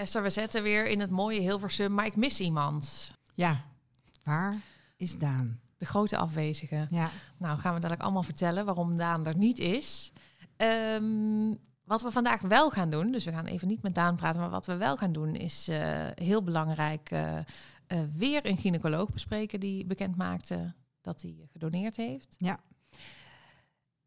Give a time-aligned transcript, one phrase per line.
[0.00, 3.12] Esther, we zetten weer in het mooie Hilversum, maar ik mis iemand.
[3.34, 3.64] Ja,
[4.24, 4.60] waar
[4.96, 5.60] is Daan?
[5.76, 6.86] De grote afwezige.
[6.90, 10.12] Ja, Nou, gaan we dadelijk allemaal vertellen waarom Daan er niet is.
[10.56, 14.40] Ehm, wat we vandaag wel gaan doen, dus we gaan even niet met Daan praten,
[14.40, 17.44] maar wat we wel gaan doen is eh, heel belangrijk eh, eh,
[18.16, 22.34] weer een gynaecoloog bespreken die bekend maakte dat hij gedoneerd heeft.
[22.38, 22.60] Ja.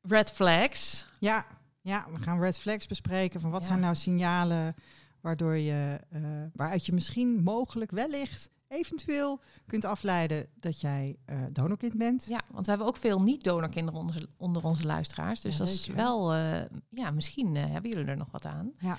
[0.02, 1.06] Red flags.
[1.20, 1.46] ja,
[1.82, 3.42] ja, we gaan red flags bespreken.
[3.42, 3.68] Van wat Ja.
[3.68, 4.76] zijn nou signalen
[5.24, 6.22] waardoor je, eh,
[6.54, 12.26] waaruit je misschien mogelijk wellicht eventueel kunt afleiden dat jij eh donorkind bent.
[12.30, 15.42] Ja, want we hebben ook veel niet-donorkinderen onder, onder onze luisteraars.
[15.42, 18.72] Dus Ja, dat is wel, eh, ja, misschien hebben jullie er nog wat aan.
[18.80, 18.98] Nou,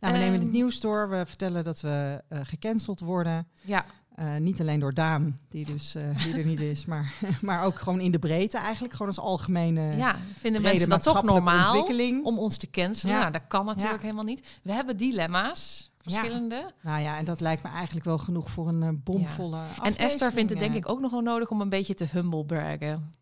[0.00, 0.50] we nemen het Ehm.
[0.50, 1.08] nieuws door.
[1.08, 3.48] We vertellen dat we gecanceld worden.
[3.62, 7.64] Ja, Eh, niet alleen door Daan, die, dus, eh, die er niet is, maar, maar
[7.64, 8.92] ook gewoon in de breedte eigenlijk.
[8.92, 12.24] Gewoon als algemene ja vinden mensen dat toch normaal ontwikkeling.
[12.24, 13.14] om ons te cancelen?
[13.14, 13.20] Ja.
[13.20, 14.00] Nou, dat kan natuurlijk Ja.
[14.02, 14.60] helemaal niet.
[14.62, 16.72] We hebben dilemma's, verschillende.
[16.82, 20.32] Nou ja, en dat lijkt me eigenlijk wel genoeg voor een eh, bomvolle En Esther
[20.32, 23.14] vindt het denk ik ook nog wel nodig om een beetje te humble braggen.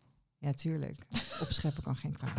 [0.43, 0.97] Ja, tuurlijk.
[1.39, 2.31] Opscheppen kan geen kwaad.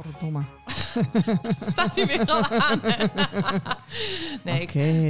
[0.00, 0.42] Verdomme.
[1.70, 2.80] Staat hij weer al aan?
[4.44, 4.60] nee,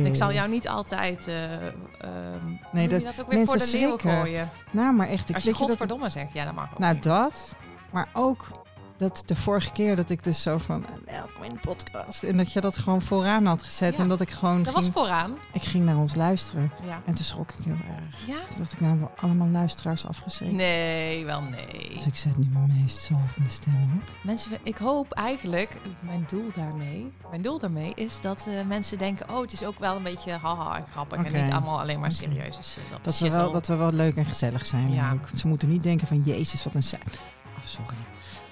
[0.05, 3.98] ik, zal jou niet altijd uh, um, Nee, dat, ook weer voor de zeker.
[4.00, 4.50] gooien.
[4.73, 5.28] Nou, maar echt.
[5.28, 6.78] Ik Als je je dat, godverdomme zegt, ja, dat mag ook.
[6.78, 7.55] nou, dat.
[7.91, 8.62] Maar ook
[8.97, 10.85] dat de vorige keer dat ik dus zo van...
[11.07, 12.23] Welkom in de podcast.
[12.23, 13.95] En dat je dat gewoon vooraan had gezet.
[13.95, 14.01] Ja.
[14.03, 15.34] En dat ik gewoon dat was vooraan.
[15.53, 16.72] ik ging naar ons luisteren.
[16.87, 17.03] Ja.
[17.05, 18.27] En toen schrok ik heel erg.
[18.27, 18.39] ja?
[18.49, 20.53] Toen dacht ik, nou, we allemaal luisteraars afgeschrikt.
[20.53, 21.94] Nee, wel nee.
[21.94, 24.11] Dus ik zet nu mijn meest zalvende stem op.
[24.22, 29.31] Mensen, ik hoop eigenlijk, mijn doel daarmee, mijn doel daarmee is dat eh, mensen denken,
[29.31, 32.12] oh, het is ook wel een beetje haha en grappig en niet allemaal alleen maar
[32.12, 32.83] serieuze shit.
[33.03, 34.93] Dat we, wel, dat we wel leuk en gezellig zijn.
[34.93, 35.12] Ja.
[35.12, 35.28] Ook.
[35.34, 36.83] Ze moeten niet denken van, jezus, wat een.
[36.83, 37.97] Oh, sorry.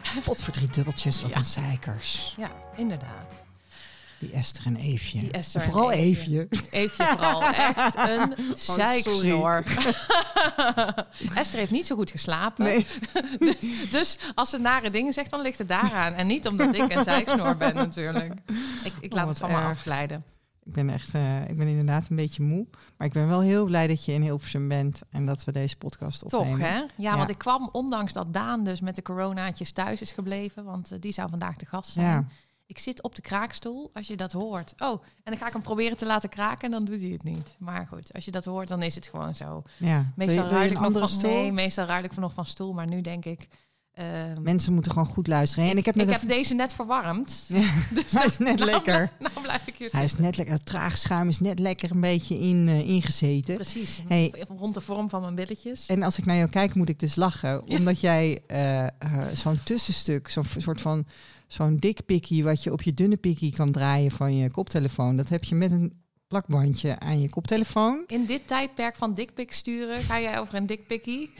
[0.24, 1.36] Potverdriet dubbeltjes, wat Ja.
[1.36, 2.34] een zeikers.
[2.36, 3.42] Ja, inderdaad.
[4.18, 5.18] Die Esther en Eefje.
[5.18, 6.48] Die Esther Vooral Eefje.
[6.70, 7.04] Eefje.
[7.04, 7.42] Vooral
[7.74, 9.62] echt een Oh, zeiksnor.
[11.34, 12.64] Esther heeft niet zo goed geslapen.
[12.64, 12.86] Nee.
[13.90, 16.12] Dus als ze nare dingen zegt, dan ligt het daaraan.
[16.12, 18.32] En niet omdat ik een zeiksnor ben natuurlijk.
[18.84, 19.84] Ik, ik Oh, laat wat het van me erg.
[20.70, 22.66] Ik ben echt, eh, ik ben inderdaad een beetje moe.
[22.96, 25.76] Maar ik ben wel heel blij dat je in Hilversum bent en dat we deze
[25.76, 26.60] podcast Toch, opnemen.
[26.60, 26.76] hè?
[26.76, 27.16] Ja, Ja.
[27.16, 31.00] want ik kwam, ondanks dat Daan dus met de coronaatjes thuis is gebleven, want eh,
[31.00, 32.06] die zou vandaag de gast zijn.
[32.06, 32.24] Ja.
[32.66, 34.74] Ik zit op de kraakstoel, als je dat hoort.
[34.78, 37.22] Oh, en dan ga ik hem proberen te laten kraken en dan doet hij het
[37.22, 37.54] niet.
[37.58, 39.62] Maar goed, als je dat hoort, dan is het gewoon zo.
[39.76, 40.12] ja.
[40.16, 41.30] Meestal ruil ik nog van, stoel?
[41.30, 43.48] nee, meestal ruil ik nog van stoel, maar nu denk ik...
[44.00, 45.70] ehm, Mensen moeten gewoon goed luisteren.
[45.70, 47.44] En ik heb, ik heb deze net verwarmd.
[47.48, 49.12] Ja, Dus hij is net nou, lekker.
[49.18, 50.54] Nou blijf ik hier Hij is net lekker.
[50.54, 53.54] Het traag schuim is net lekker een beetje in, eh, ingezeten.
[53.54, 54.32] Precies, Hey.
[54.58, 55.86] rond de vorm van mijn billetjes.
[55.86, 57.68] En als ik naar jou kijk, moet ik dus lachen.
[57.68, 58.90] Omdat jij eh, eh,
[59.34, 61.06] zo'n tussenstuk, zo'n soort van
[61.48, 62.44] zo'n dik pikkie...
[62.44, 65.16] wat je op je dunne pikkie kan draaien van je koptelefoon...
[65.16, 65.92] dat heb je met een
[66.28, 68.04] plakbandje aan je koptelefoon.
[68.06, 71.30] In dit tijdperk van dikpik sturen ga jij over een dikpikkie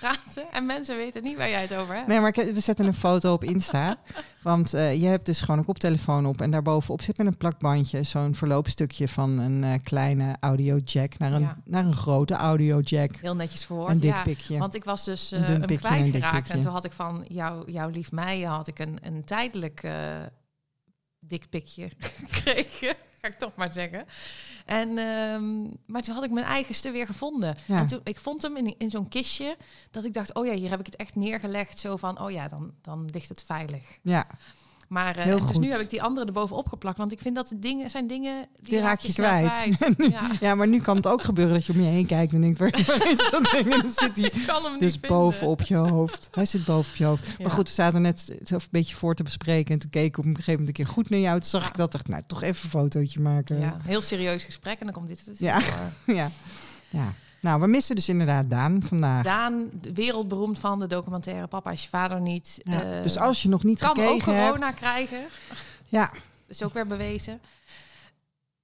[0.00, 0.52] praten.
[0.52, 2.06] En mensen weten niet waar jij het over hebt.
[2.06, 3.96] Nee, maar ik- we zetten een foto op Insta.
[4.42, 6.40] Want eh, je hebt dus gewoon een koptelefoon op...
[6.40, 8.02] en daarbovenop zit met een plakbandje...
[8.02, 11.18] zo'n verloopstukje van een eh, kleine audiojack...
[11.18, 11.56] naar een, Ja.
[11.64, 13.16] naar een grote audiojack.
[13.16, 13.90] Heel netjes verwoord.
[13.90, 14.22] Een ja.
[14.22, 14.58] pikje.
[14.58, 16.50] Want ik was dus Een eh een kwijtgeraakt.
[16.50, 19.92] En toen had ik van jou, jouw lief mij had ik een, een tijdelijk eh
[21.18, 21.88] dik pikje
[22.28, 22.94] gekregen.
[23.20, 24.04] Ga ik toch maar zeggen.
[24.70, 27.56] En, ehm, maar toen had ik mijn eigenste weer gevonden.
[27.66, 27.78] Ja.
[27.78, 29.56] En toen, ik vond hem in, in zo'n kistje.
[29.90, 31.78] Dat ik dacht, oh ja, hier heb ik het echt neergelegd.
[31.78, 33.82] Zo van, oh ja, dan, dan ligt het veilig.
[34.02, 34.26] Ja,
[34.90, 35.60] Maar eh, dus goed.
[35.60, 36.98] nu heb ik die andere erbovenop geplakt.
[36.98, 39.68] Want ik vind dat de dingen zijn dingen die, Die raak je kwijt.
[40.10, 42.32] Ja, ja, maar nu kan het ook gebeuren dat je om je heen kijkt...
[42.32, 43.72] en denkt, waar, waar is dat ding?
[43.72, 45.08] En dan zit hij dus niet vinden.
[45.08, 46.28] boven op je hoofd.
[46.30, 47.26] Hij zit boven op je hoofd.
[47.26, 47.32] Ja.
[47.38, 49.74] Maar goed, we zaten net het een beetje voor te bespreken.
[49.74, 51.40] En toen keek ik op een gegeven moment een keer goed naar jou.
[51.40, 51.68] Toen zag Ja.
[51.68, 51.92] ik dat.
[51.92, 53.60] dacht, nou, toch even een fotootje maken.
[53.60, 55.38] Ja, heel serieus gesprek en dan komt dit.
[55.38, 55.60] Ja.
[55.60, 55.90] voor.
[56.14, 56.30] ja.
[56.88, 57.14] ja.
[57.40, 59.24] Nou, we missen dus inderdaad Daan vandaag.
[59.24, 62.60] Daan, wereldberoemd van de documentaire Papa is je vader niet.
[62.62, 64.22] Ja, Eh, dus als je nog niet kan ook hebt...
[64.22, 65.24] corona krijgen.
[65.86, 66.10] Ja,
[66.48, 67.40] is ook weer bewezen.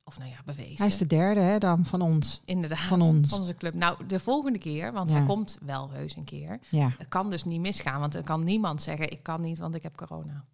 [0.04, 0.76] Of nou ja, bewezen.
[0.76, 2.40] Hij is de derde hè, dan van ons.
[2.44, 3.32] Inderdaad, van ons.
[3.32, 3.74] onze club.
[3.74, 5.16] Nou, de volgende keer, want Ja.
[5.16, 6.58] hij komt wel heus een keer.
[6.68, 6.90] Ja.
[6.98, 9.10] Het kan dus niet misgaan, want er kan niemand zeggen...
[9.10, 10.44] ik kan niet, want ik heb corona.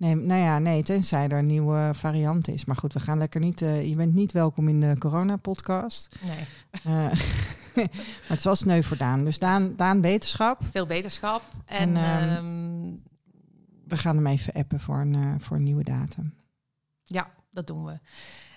[0.00, 2.64] Nee, nou ja, nee, tenzij er een nieuwe variant is.
[2.64, 3.62] Maar goed, we gaan lekker niet.
[3.62, 6.16] eh, je bent niet welkom in de corona-podcast.
[6.26, 6.92] Nee, Eh,
[7.74, 7.90] maar
[8.28, 9.24] het was sneu voor Daan.
[9.24, 10.60] Dus Daan, Daan wetenschap.
[10.70, 11.42] veel beterschap.
[11.66, 12.94] En, En, ehm, ehm,
[13.88, 16.34] We gaan hem even appen voor een, eh, voor een nieuwe datum.
[17.04, 17.98] ja, dat doen we.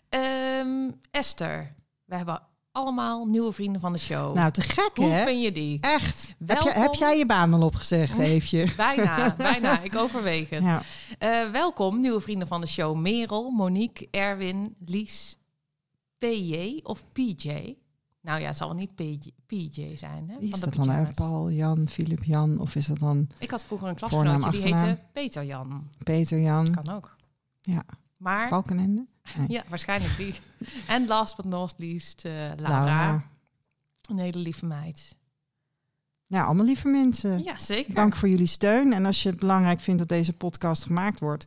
[0.10, 1.74] Ehm, Esther,
[2.06, 2.42] we hebben
[2.84, 4.34] allemaal nieuwe vrienden van de show.
[4.34, 5.24] Nou, te gek Hoe hè?
[5.24, 5.78] vind je die?
[5.82, 6.28] Echt.
[6.28, 6.72] Heb, Welkom.
[6.72, 8.68] jij- heb jij je baan al opgezegd, Eefje?
[8.78, 9.82] Bijna, bijna.
[9.82, 10.64] Ik overweeg het.
[10.64, 10.82] Ja.
[11.18, 12.96] Eh, welkom, nieuwe vrienden van de show.
[12.98, 15.38] Merel, Monique, Erwin, Lies,
[16.18, 17.76] PJ of PJ.
[18.22, 20.30] Nou ja, het zal wel niet PJ, PJ zijn.
[20.30, 20.40] Hè?
[20.40, 20.96] Wie is van de dat dan?
[20.96, 21.16] uit?
[21.16, 22.60] Paul, Jan, Filip, Jan?
[22.60, 25.88] Of is dat dan Ik had vroeger een klasgenootje die heette Peter Jan.
[26.04, 27.16] Peter, Jan, Kan ook.
[27.62, 27.84] Ja.
[28.18, 29.06] Maar, Balkenende?
[29.48, 30.34] Ja, waarschijnlijk die.
[30.88, 32.56] En last but not least, eh, Laura.
[32.58, 33.28] Laura.
[34.10, 35.16] Een hele lieve meid.
[36.28, 37.44] Nou, allemaal lieve mensen.
[37.44, 37.94] Ja, zeker.
[37.94, 38.94] Dank voor jullie steun.
[38.94, 41.46] En als je het belangrijk vindt dat deze podcast gemaakt wordt,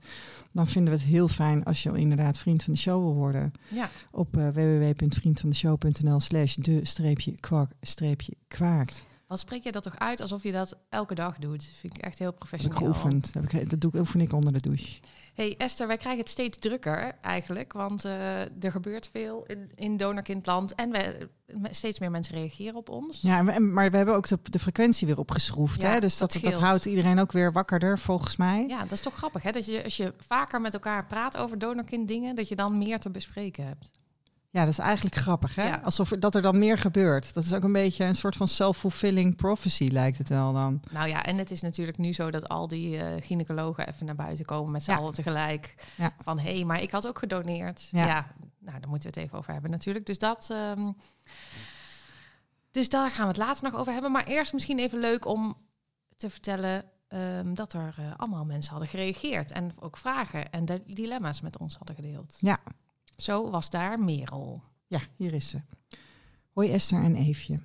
[0.53, 3.53] dan vinden we het heel fijn als je inderdaad vriend van de show wil worden.
[3.69, 9.05] Ja, Op uh, www.vriendvandeshow.nl slash de streepje kwak streepje kwaakt.
[9.27, 11.69] wat spreek je dat toch uit alsof je dat elke dag doet?
[11.81, 12.79] Vind ik echt heel Heb ik professioneel.
[12.79, 13.33] geoefend.
[13.33, 15.01] Dat, heb ik, dat doe ik, oefen ik onder de douche.
[15.37, 19.97] Hey Esther, wij krijgen het steeds drukker eigenlijk, want eh, er gebeurt veel in, in
[19.97, 21.29] donorkindland en we,
[21.71, 23.21] steeds meer mensen reageren op ons.
[23.21, 25.81] Ja, maar we hebben ook de, de frequentie weer opgeschroefd.
[25.81, 26.01] Ja, hè?
[26.01, 28.65] Dus dat, dat dat, houdt iedereen ook weer wakkerder, volgens mij.
[28.69, 29.51] Ja, dat is toch grappig, hè?
[29.51, 32.99] Dat je als je vaker met elkaar praat over donorkind dingen, dat je dan meer
[32.99, 33.91] te bespreken hebt.
[34.57, 35.69] Ja, dat is eigenlijk grappig, hè?
[35.69, 35.81] Ja.
[35.85, 37.35] Alsof er, dat er dan meer gebeurt.
[37.35, 40.81] Dat is ook een beetje een soort van self-fulfilling prophecy, lijkt het wel dan.
[40.91, 44.15] Nou ja, en het is natuurlijk nu zo dat al die eh, gynaecologen even naar
[44.15, 44.97] buiten komen met z'n Ja.
[44.97, 45.75] allen tegelijk.
[45.97, 46.15] Ja.
[46.19, 47.89] Van hé, hey, maar ik had ook gedoneerd.
[47.91, 48.07] Ja.
[48.07, 48.27] Ja.
[48.59, 50.07] nou daar moeten we het even over hebben natuurlijk.
[50.07, 50.49] Dus dat.
[50.51, 50.93] ehm,
[52.71, 54.13] dus daar gaan we het later nog over hebben.
[54.13, 55.57] Maar eerst misschien even leuk om
[56.17, 60.83] te vertellen ehm, dat er eh, allemaal mensen hadden gereageerd en ook vragen en de
[60.87, 62.37] dilemma's met ons hadden gedeeld.
[62.41, 62.59] Ja.
[63.17, 64.63] Zo was daar Merel.
[64.87, 65.61] Ja, hier is ze.
[66.53, 67.61] Hoi Esther en Eefje.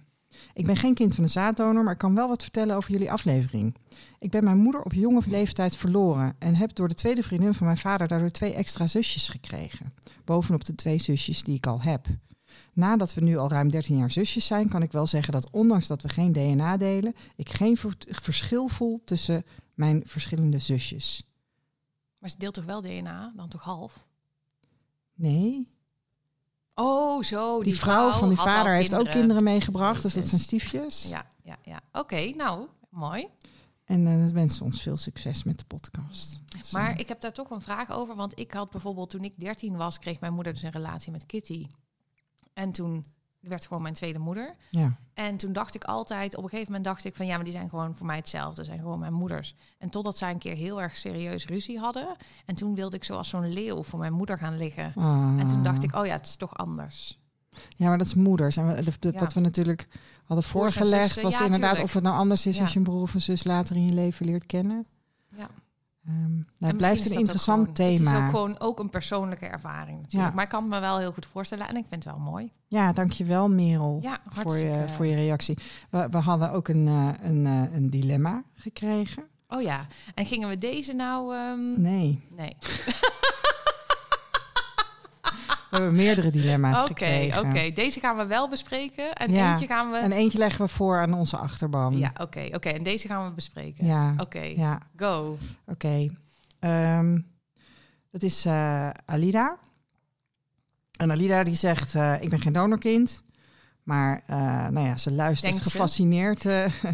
[0.54, 3.12] Ik ben geen kind van een zaaddonor, maar ik kan wel wat vertellen over jullie
[3.12, 3.76] aflevering.
[4.20, 7.66] Ik ben mijn moeder op jonge leeftijd verloren en heb door de tweede vriendin van
[7.66, 9.94] mijn vader daardoor twee extra zusjes gekregen.
[10.26, 12.06] Bovenop de twee zusjes die ik al heb.
[12.74, 15.88] Nadat we nu al ruim 13 jaar zusjes zijn, kan ik wel zeggen dat ondanks
[15.88, 19.44] dat we geen DNA delen, ik geen ver- verschil voel tussen
[19.74, 21.28] mijn verschillende zusjes.
[22.18, 24.06] Maar ze deelt toch wel DNA, dan toch half?
[25.14, 25.72] Nee,
[26.76, 27.64] Oh, zo.
[27.64, 31.10] die, vrouw, van die vader heeft ook kinderen meegebracht, dus dat zijn stiefjes.
[31.10, 31.82] Ja, ja, ja.
[31.92, 33.28] Oké, nou, mooi.
[33.86, 36.42] En eh we wensen ons veel succes met de podcast.
[36.58, 38.16] Dus, Maar ik heb daar toch een vraag over.
[38.16, 41.26] Want ik had bijvoorbeeld toen ik 13 was, kreeg mijn moeder dus een relatie met
[41.26, 41.68] Kitty.
[42.54, 43.06] En toen
[43.42, 44.56] werd gewoon mijn tweede moeder.
[44.70, 44.96] ja.
[45.14, 47.54] En toen dacht ik altijd, op een gegeven moment dacht ik van ja, maar die
[47.54, 49.56] zijn gewoon voor mij hetzelfde, zijn gewoon mijn moeders.
[49.78, 52.16] En totdat zij een keer heel erg serieus ruzie hadden.
[52.46, 54.94] En toen wilde ik zoals zo'n leeuw voor mijn moeder gaan liggen.
[55.40, 57.20] En toen dacht ik, oh ja, het is toch anders.
[57.76, 58.58] Ja, maar dat is moeders.
[58.58, 59.20] En we- de- de- Ja.
[59.20, 59.88] wat we natuurlijk
[60.26, 61.88] hadden voorgelegd was ja, inderdaad tuurlijk.
[61.88, 63.94] of het nou anders is als je een broer of een zus later in je
[63.94, 64.88] leven leert kennen.
[65.36, 65.48] Ja.
[66.08, 68.12] Ehm, nou, het blijft een ook interessant gewoon- thema.
[68.12, 70.30] Het is ook gewoon ook een persoonlijke ervaring natuurlijk.
[70.30, 70.36] Ja.
[70.36, 72.52] Maar ik kan me wel heel goed voorstellen en ik vind het wel mooi.
[72.68, 75.58] Ja, dankjewel Merel Ja, voor, je, voor je reactie.
[75.90, 79.24] We, we hadden ook een, eh, een, eh, een dilemma gekregen.
[79.48, 81.36] Oh ja, en gingen we deze nou...
[81.36, 82.56] ehm, Nee, Nee.
[85.72, 87.40] we hebben meerdere dilemma's gekregen.
[87.46, 87.72] oké.
[87.74, 89.14] Deze gaan we wel bespreken.
[89.14, 89.98] En Ja, eentje gaan we...
[89.98, 91.98] En eentje leggen we voor aan onze achterban.
[91.98, 92.48] Ja, oké.
[92.54, 92.70] oké.
[92.70, 93.86] En deze gaan we bespreken.
[93.86, 94.80] ja, Oké, ja.
[94.96, 95.38] go.
[95.66, 96.08] Oké.
[96.60, 97.20] Ehm,
[98.12, 99.58] dat is eh, Alida.
[100.98, 103.24] En Alida die zegt, eh, ik ben geen donorkind.
[103.84, 104.38] Maar eh,
[104.68, 105.64] nou ja, ze luistert ze?
[105.64, 106.46] gefascineerd.
[106.46, 106.66] eh.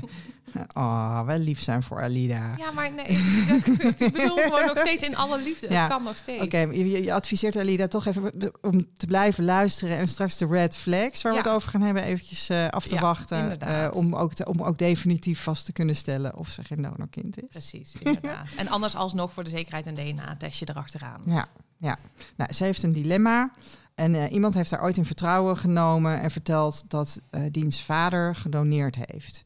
[0.74, 2.54] oh, wel lief zijn voor Alida.
[2.58, 3.68] Ja, maar nee, ik,
[4.08, 5.70] ik bedoel gewoon nog steeds in alle liefde.
[5.70, 5.80] Ja.
[5.82, 6.44] Het kan nog steeds.
[6.44, 10.76] Oké, je, je adviseert Alida toch even om te blijven luisteren en straks de red
[10.76, 13.60] flags waar we het over gaan hebben eventjes eh, af te Ja, wachten.
[13.60, 17.42] eh, om, ook te- om ook definitief vast te kunnen stellen of ze geen donorkind
[17.44, 17.50] is.
[17.50, 18.48] Precies, inderdaad.
[18.58, 21.22] en anders alsnog voor de zekerheid een DNA-testje erachteraan.
[21.26, 21.98] Ja, ja.
[22.38, 23.52] Nou, ze heeft een dilemma.
[23.96, 27.20] En eh, iemand heeft haar ooit in vertrouwen genomen en verteld dat
[27.52, 29.46] diens vader gedoneerd heeft.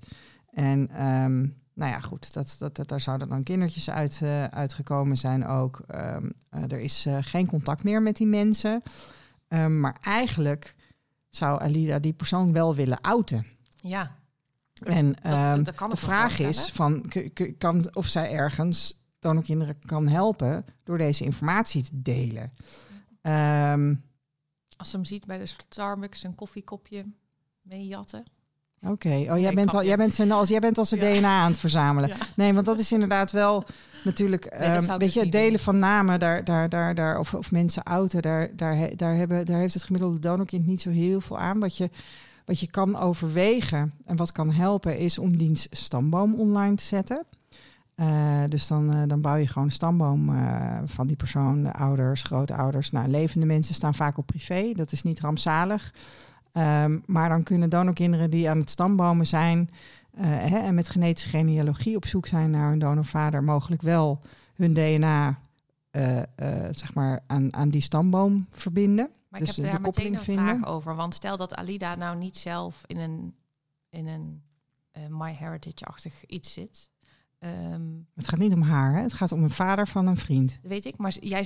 [0.52, 5.18] En ehm, nou ja, goed, dat, dat, dat, daar zouden dan kindertjes uit, eh, uitgekomen
[5.18, 5.80] zijn ook.
[5.88, 8.82] Ehm, eh, er is eh, geen contact meer met die mensen.
[9.48, 10.76] Ehm, maar eigenlijk
[11.30, 13.46] zou Alida die persoon wel willen outen.
[13.76, 14.20] Ja,
[14.74, 15.16] En
[15.64, 17.12] dat kan de vraag is van,
[17.58, 22.52] kan, of zij ergens donorkinderen kan helpen door deze informatie te delen.
[24.78, 27.06] Als ze hem ziet bij de Starbucks een koffiekopje
[27.62, 28.24] meejatten.
[28.88, 31.14] Oké, oh, jij, bent al, jij, bent zijn als, jij bent als zijn Ja.
[31.14, 32.10] DNA aan het verzamelen.
[32.10, 32.16] Ja.
[32.36, 33.66] Nee, want dat is inderdaad wel
[34.04, 34.46] natuurlijk.
[34.46, 35.60] ehm, weet dus je, het delen doen.
[35.60, 39.60] van namen daar, daar, daar, daar, of, of mensen outen, daar, daar, daar, hebben, daar
[39.60, 41.60] heeft het gemiddelde donorkind niet zo heel veel aan.
[41.60, 41.90] Wat je,
[42.46, 47.26] wat je kan overwegen en wat kan helpen, is om diens stamboom online te zetten.
[47.96, 51.74] Eh, dus dan, eh, dan bouw je gewoon een stamboom eh, van die persoon, de
[51.74, 52.92] ouders, grootouders.
[52.92, 55.94] Nou, levende mensen staan vaak op privé, dat is niet rampzalig.
[56.52, 59.70] Ehm, maar dan kunnen donorkinderen die aan het stambomen zijn
[60.12, 64.22] eh, hè, en met genetische genealogie op zoek zijn naar hun donorvader, mogelijk wel
[64.56, 65.40] hun DNA
[65.92, 66.26] eh, eh,
[66.72, 69.10] zeg maar aan, aan die stamboom verbinden.
[69.30, 70.46] Maar Dus ik heb daar meteen een vinden.
[70.46, 70.96] vraag over.
[70.96, 73.36] Want stel dat Alida nou niet zelf in een,
[73.90, 74.44] in een
[75.10, 76.91] MyHeritage-achtig iets zit.
[77.42, 77.82] Ehm,
[78.16, 79.02] Het gaat niet om haar, hè?
[79.02, 80.60] het gaat om een vader van een vriend.
[80.64, 81.44] weet ik, maar jij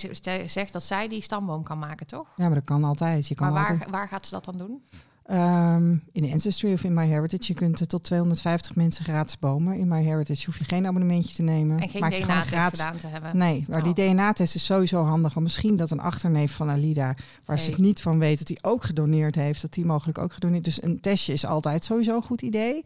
[0.47, 2.27] zegt dat zij die stamboom kan maken, toch?
[2.35, 3.27] Ja, maar dat kan altijd.
[3.27, 4.81] Je kan Maar waar, altijd waar gaat ze dat dan doen?
[5.25, 9.77] Ehm, in Ancestry of in MyHeritage, je kunt eh, tot 250 mensen gratis bomen.
[9.77, 11.79] In MyHeritage hoef je geen abonnementje te nemen.
[11.79, 13.37] En geen DNA-test gratis- gedaan te hebben.
[13.37, 14.11] Nee, maar die Oh.
[14.11, 15.33] DNA-test is sowieso handig.
[15.33, 18.57] Want misschien dat een achterneef van Alida, waar ze het niet van weet dat hij
[18.71, 20.63] ook gedoneerd heeft, dat die mogelijk ook gedoneerd.
[20.63, 22.83] Dus een testje is altijd sowieso een goed idee.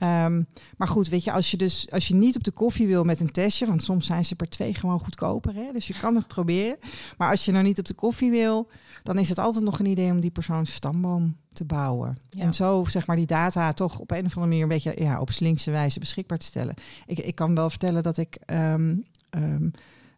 [0.00, 0.42] Ehm,
[0.76, 3.20] maar goed, weet je, als je dus als je niet op de koffie wil met
[3.20, 5.72] een testje, want soms zijn ze per twee gewoon goedkoper, hè?
[5.72, 6.78] dus je kan het proberen.
[7.18, 8.68] Maar als je nou niet op de koffie wil,
[9.02, 12.18] dan is het altijd nog een idee om die persoon stamboom te bouwen.
[12.28, 12.42] Ja.
[12.42, 15.20] En zo zeg maar die data toch op een of andere manier een beetje ja,
[15.20, 16.74] op slinkse wijze beschikbaar te stellen.
[17.06, 18.96] Ik, ik kan wel vertellen dat ik, ehm,
[19.30, 19.68] ehm,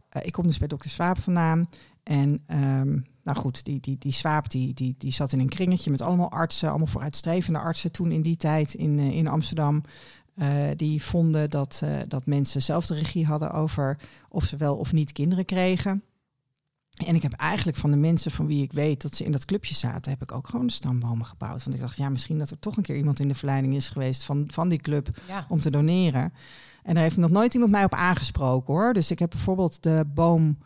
[0.09, 1.69] eh, ik kom dus bij dokter Swaap vandaan.
[2.03, 5.91] En ehm, nou goed, die, die, die Swaap die, die, die zat in een kringetje
[5.91, 9.83] met allemaal artsen, allemaal vooruitstrevende artsen toen in die tijd in, eh, in Amsterdam.
[10.35, 13.99] Eh, die vonden dat, eh, dat mensen zelf de regie hadden over
[14.29, 16.03] of ze wel of niet kinderen kregen.
[17.07, 19.45] En ik heb eigenlijk van de mensen van wie ik weet dat ze in dat
[19.45, 21.65] clubje zaten, heb ik ook gewoon de stambomen gebouwd.
[21.65, 23.89] Want ik dacht, ja, misschien dat er toch een keer iemand in de verleiding is
[23.89, 25.47] geweest van, van die club Ja.
[25.49, 26.33] om te doneren.
[26.83, 28.93] En daar heeft nog nooit iemand mij op aangesproken hoor.
[28.93, 30.59] Dus ik heb bijvoorbeeld de boom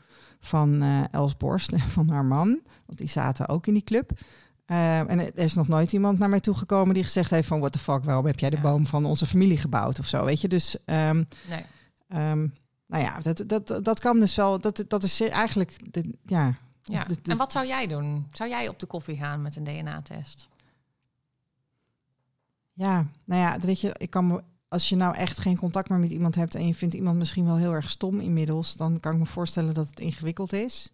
[0.47, 4.11] van eh, Els Borst en van haar man, want die zaten ook in die club.
[4.65, 7.73] Eh, en er is nog nooit iemand naar mij toegekomen die gezegd heeft van what
[7.73, 8.63] the fuck, waarom heb jij de Ja.
[8.63, 10.49] boom van onze familie gebouwd of zo, weet je?
[10.49, 11.65] Dus ehm, Nee.
[12.09, 12.47] ehm,
[12.87, 16.55] nou ja, dat, dat, dat kan dus wel, dat, dat is eigenlijk, de, ja.
[16.83, 17.05] Ja.
[17.05, 18.27] de- de- En wat zou jij doen?
[18.33, 20.49] Zou jij op de koffie gaan met een DNA-test?
[22.73, 24.43] Ja, nou ja, weet je, ik kan me,
[24.77, 27.45] als je nou echt geen contact meer met iemand hebt en je vindt iemand misschien
[27.47, 30.93] wel heel erg stom inmiddels, dan kan ik me voorstellen dat het ingewikkeld is.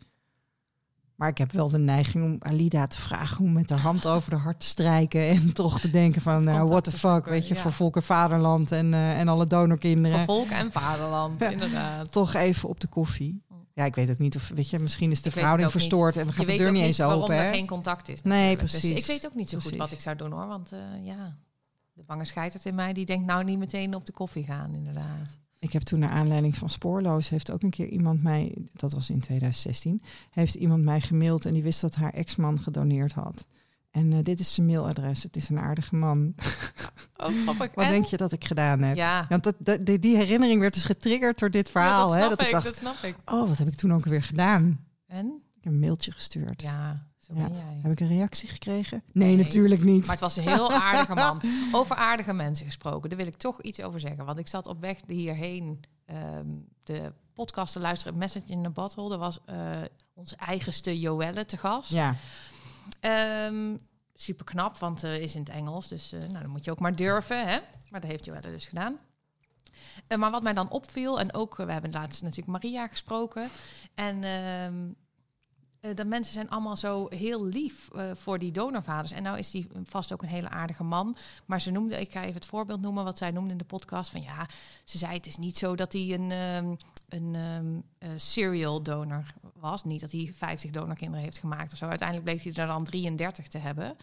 [1.15, 4.31] Maar ik heb wel de neiging om Alida te vragen om met haar hand over
[4.31, 7.55] de hart te strijken en toch te denken van, nou, what the fuck, weet je,
[7.55, 7.61] ja.
[7.61, 10.17] voor volk en vaderland en, eh, en alle donorkinderen.
[10.17, 11.49] Voor volk en vaderland, Ja.
[11.51, 12.13] inderdaad.
[12.13, 13.43] Toch even op de koffie.
[13.75, 15.75] Ja, ik weet ook niet of, weet je, misschien is de Ik weet verhouding ook
[15.75, 15.83] niet.
[15.83, 17.37] verstoord en we Je gaan de weet deur ook niet niet eens waarom open.
[17.37, 17.53] er hè?
[17.53, 18.23] geen contact is.
[18.23, 18.57] Nee.
[18.57, 18.99] Dus precies.
[18.99, 20.47] ik weet ook niet zo goed wat ik zou doen hoor.
[20.47, 21.37] Want eh, ja,
[21.93, 22.93] de bange scheitert in mij.
[22.93, 25.41] Die denkt nou niet meteen op de koffie gaan, inderdaad.
[25.59, 29.11] Ik heb toen naar aanleiding van Spoorloos heeft ook een keer iemand mij, dat was
[29.11, 33.47] in 2016, heeft iemand mij gemaild en die wist dat haar ex-man gedoneerd had.
[33.91, 35.23] En eh, dit is zijn mailadres.
[35.23, 36.35] Het is een aardige man.
[37.17, 37.75] Oh, grappig.
[37.75, 37.91] Wat En?
[37.91, 38.97] denk je dat ik gedaan heb?
[38.97, 42.15] Ja, Want dat, dat- die, die herinnering werd dus getriggerd door dit verhaal.
[42.15, 42.19] ja, dat hè?
[42.19, 43.17] snap Dat ik ik, dacht, dat snap ik.
[43.33, 44.85] oh, wat heb ik toen ook weer gedaan?
[45.07, 45.27] En?
[45.57, 46.63] Ik heb een mailtje gestuurd.
[46.63, 47.49] Ja, zo Ja.
[47.49, 47.79] ben jij.
[47.83, 49.03] Heb ik een reactie gekregen?
[49.13, 49.45] Nee, Nee.
[49.45, 50.01] natuurlijk niet.
[50.03, 51.41] Maar het was een heel aardige man.
[51.73, 54.25] Over aardige mensen gesproken, daar wil ik toch iets over zeggen.
[54.25, 56.47] Want ik zat op weg hierheen ehm,
[56.83, 59.13] de podcast te luisteren, Message in a Bottle.
[59.13, 59.81] Er was eh,
[60.15, 61.91] onze eigenste Joelle te gast.
[61.93, 62.15] Ja,
[64.15, 65.89] super knap, want eh is in het Engels.
[65.89, 67.47] Dus eh, nou, dan moet je ook maar durven.
[67.47, 67.59] Hè?
[67.91, 68.99] Maar dat heeft Joelle dus gedaan.
[70.07, 73.49] Eh, maar wat mij dan opviel, en ook, we hebben laatst natuurlijk Maria gesproken.
[73.95, 74.25] En
[75.83, 79.13] eh, de mensen zijn allemaal zo heel lief eh, voor die donorvaders.
[79.13, 81.17] En nou is die vast ook een hele aardige man.
[81.47, 84.11] Maar ze noemde, ik ga even het voorbeeld noemen wat zij noemde in de podcast.
[84.11, 84.49] Van ja,
[84.85, 86.75] ze zei het is niet zo dat hij een, ehm,
[87.09, 89.85] een ehm, eh, serial donor was.
[89.85, 91.87] Niet dat hij 50 donorkinderen heeft gemaakt of zo.
[91.87, 93.97] Uiteindelijk bleek hij er dan 33 te hebben.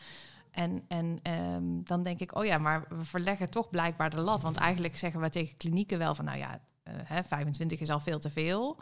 [0.51, 4.41] En, en ehm, dan denk ik, oh ja, maar we verleggen toch blijkbaar de lat.
[4.41, 6.59] Want eigenlijk zeggen we tegen klinieken wel van, nou ja,
[6.89, 8.77] hè, 25 is al veel te veel.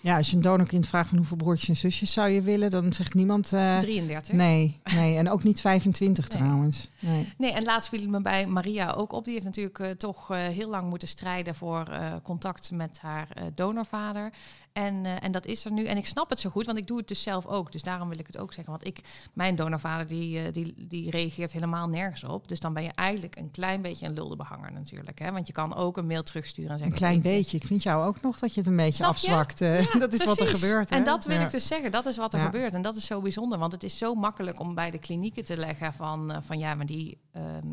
[0.00, 2.92] Ja, als je een donorkind vraagt van hoeveel broertjes en zusjes zou je willen, dan
[2.92, 3.52] zegt niemand...
[3.52, 4.34] eh, 33.
[4.34, 6.38] nee, nee, en ook niet 25 Nee.
[6.38, 6.90] trouwens.
[6.98, 7.32] Nee.
[7.36, 9.24] Nee, en laatst viel me bij Maria ook op.
[9.24, 11.88] Die heeft natuurlijk eh, toch eh, heel lang moeten strijden voor
[12.22, 14.32] contact met haar donorvader.
[14.72, 15.84] En, eh, en dat is er nu.
[15.84, 17.72] En ik snap het zo goed, want ik doe het dus zelf ook.
[17.72, 18.72] Dus daarom wil ik het ook zeggen.
[18.72, 19.00] Want ik,
[19.32, 22.48] mijn donorvader, die, eh, die, die reageert helemaal nergens op.
[22.48, 25.18] Dus dan ben je eigenlijk een klein beetje een luldebehanger natuurlijk.
[25.18, 25.32] Hè?
[25.32, 26.98] Want je kan ook een mail terugsturen en Een zeggen...
[26.98, 27.56] klein ik- beetje.
[27.56, 29.58] Ik vind jou ook nog dat je het een beetje afzwakt.
[29.98, 30.90] dat is wat er gebeurt.
[30.90, 30.96] Hè?
[30.96, 31.44] En dat wil Ja.
[31.44, 32.44] ik dus zeggen, dat is wat er Ja.
[32.44, 32.74] gebeurt.
[32.74, 35.56] En dat is zo bijzonder, want het is zo makkelijk om bij de klinieken te
[35.56, 37.66] leggen van, eh, van ja, maar die ehm,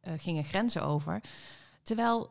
[0.00, 1.20] eh, gingen grenzen over.
[1.82, 2.30] Terwijl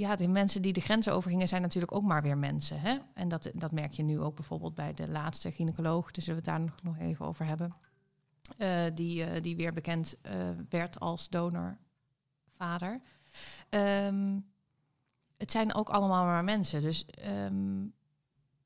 [0.00, 2.80] ja, de mensen die de grenzen overgingen zijn natuurlijk ook maar weer mensen.
[2.80, 2.98] Hè?
[3.14, 6.50] En dat, dat merk je nu ook bijvoorbeeld bij de laatste gynaecoloog, dus zullen we
[6.50, 7.74] het daar nog, nog even over hebben.
[8.56, 10.34] Eh, die, eh, die weer bekend eh,
[10.68, 13.00] werd als donorvader.
[13.68, 14.38] Ehm,
[15.36, 16.80] het zijn ook allemaal maar mensen.
[16.82, 17.86] Dus ehm,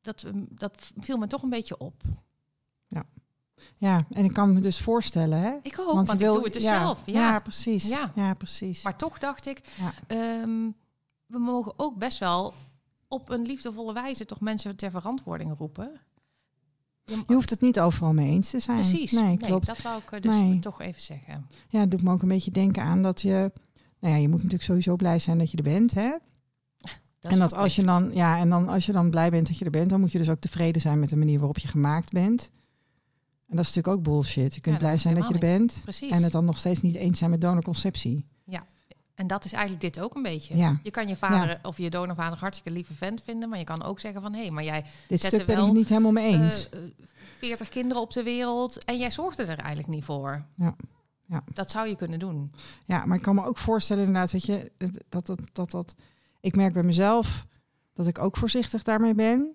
[0.01, 2.03] dat, dat viel me toch een beetje op.
[3.77, 5.57] Ja, en ik kan me dus voorstellen, hè?
[5.63, 7.03] Ik ook, want, ik wil- doe het dus ja, zelf.
[7.07, 7.13] Ja.
[7.13, 7.89] Ja, precies.
[7.89, 8.13] Ja.
[8.15, 8.83] Ja, precies.
[8.83, 10.17] Maar toch dacht ik, Ja.
[11.35, 12.55] We mogen ook best wel
[13.09, 15.91] op een liefdevolle wijze toch mensen ter verantwoording roepen.
[17.05, 18.79] Je- hoeft het niet overal mee eens te zijn.
[18.81, 19.67] Precies, Nee, klopt.
[19.67, 20.59] dat wou ik eh, dus Nee.
[20.59, 21.47] toch even zeggen.
[21.69, 23.53] Ja, het doet me ook een beetje denken aan dat je...
[24.01, 26.11] Nou ja, je moet natuurlijk sowieso blij zijn dat je er bent, hè?
[27.21, 29.59] Dat en dat als je dan, ja, en dan als je dan blij bent dat
[29.59, 31.69] je er bent, dan moet je dus ook tevreden zijn met de manier waarop je
[31.69, 32.51] gemaakt bent.
[33.49, 34.55] En dat is natuurlijk ook bullshit.
[34.55, 36.11] Je kunt blij zijn dat je er bent Precies.
[36.11, 38.27] en het dan nog steeds niet eens zijn met donorconceptie.
[39.15, 40.57] En dat is eigenlijk dit ook een beetje.
[40.57, 43.83] Ja, Je kan je vader of je donorvader hartstikke lieve vent vinden, maar je kan
[43.83, 46.13] ook zeggen van hé, maar jij dit Zet stuk er ben ik wel, niet helemaal
[46.13, 46.69] mee eens.
[46.69, 46.91] eh, eh,
[47.39, 50.45] 40 kinderen op de wereld en jij zorgt er eigenlijk niet voor.
[50.57, 50.77] Ja.
[51.27, 51.45] Ja.
[51.53, 52.53] Dat zou je kunnen doen.
[52.85, 54.73] Ja, maar ik kan me ook voorstellen inderdaad, weet je,
[55.09, 55.95] dat dat, dat, dat...
[56.41, 57.47] Ik merk bij mezelf
[57.93, 59.55] dat ik ook voorzichtig daarmee ben.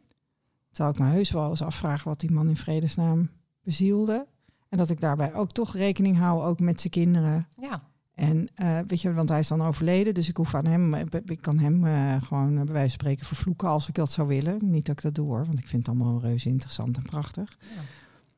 [0.72, 3.30] Terwijl ik me heus wel eens afvraag wat die man in vredesnaam
[3.64, 4.28] bezielde.
[4.70, 7.48] En dat ik daarbij ook toch rekening hou, ook met zijn kinderen.
[7.58, 7.82] Ja,
[8.20, 10.94] En eh, weet je, want hij is dan overleden, dus ik hoef aan hem,
[11.26, 14.28] ik kan hem eh, gewoon eh, bij wijze van spreken vervloeken als ik dat zou
[14.28, 14.58] willen.
[14.62, 17.58] Niet dat ik dat doe hoor, want ik vind het allemaal reuze interessant en prachtig.
[17.76, 17.82] ja.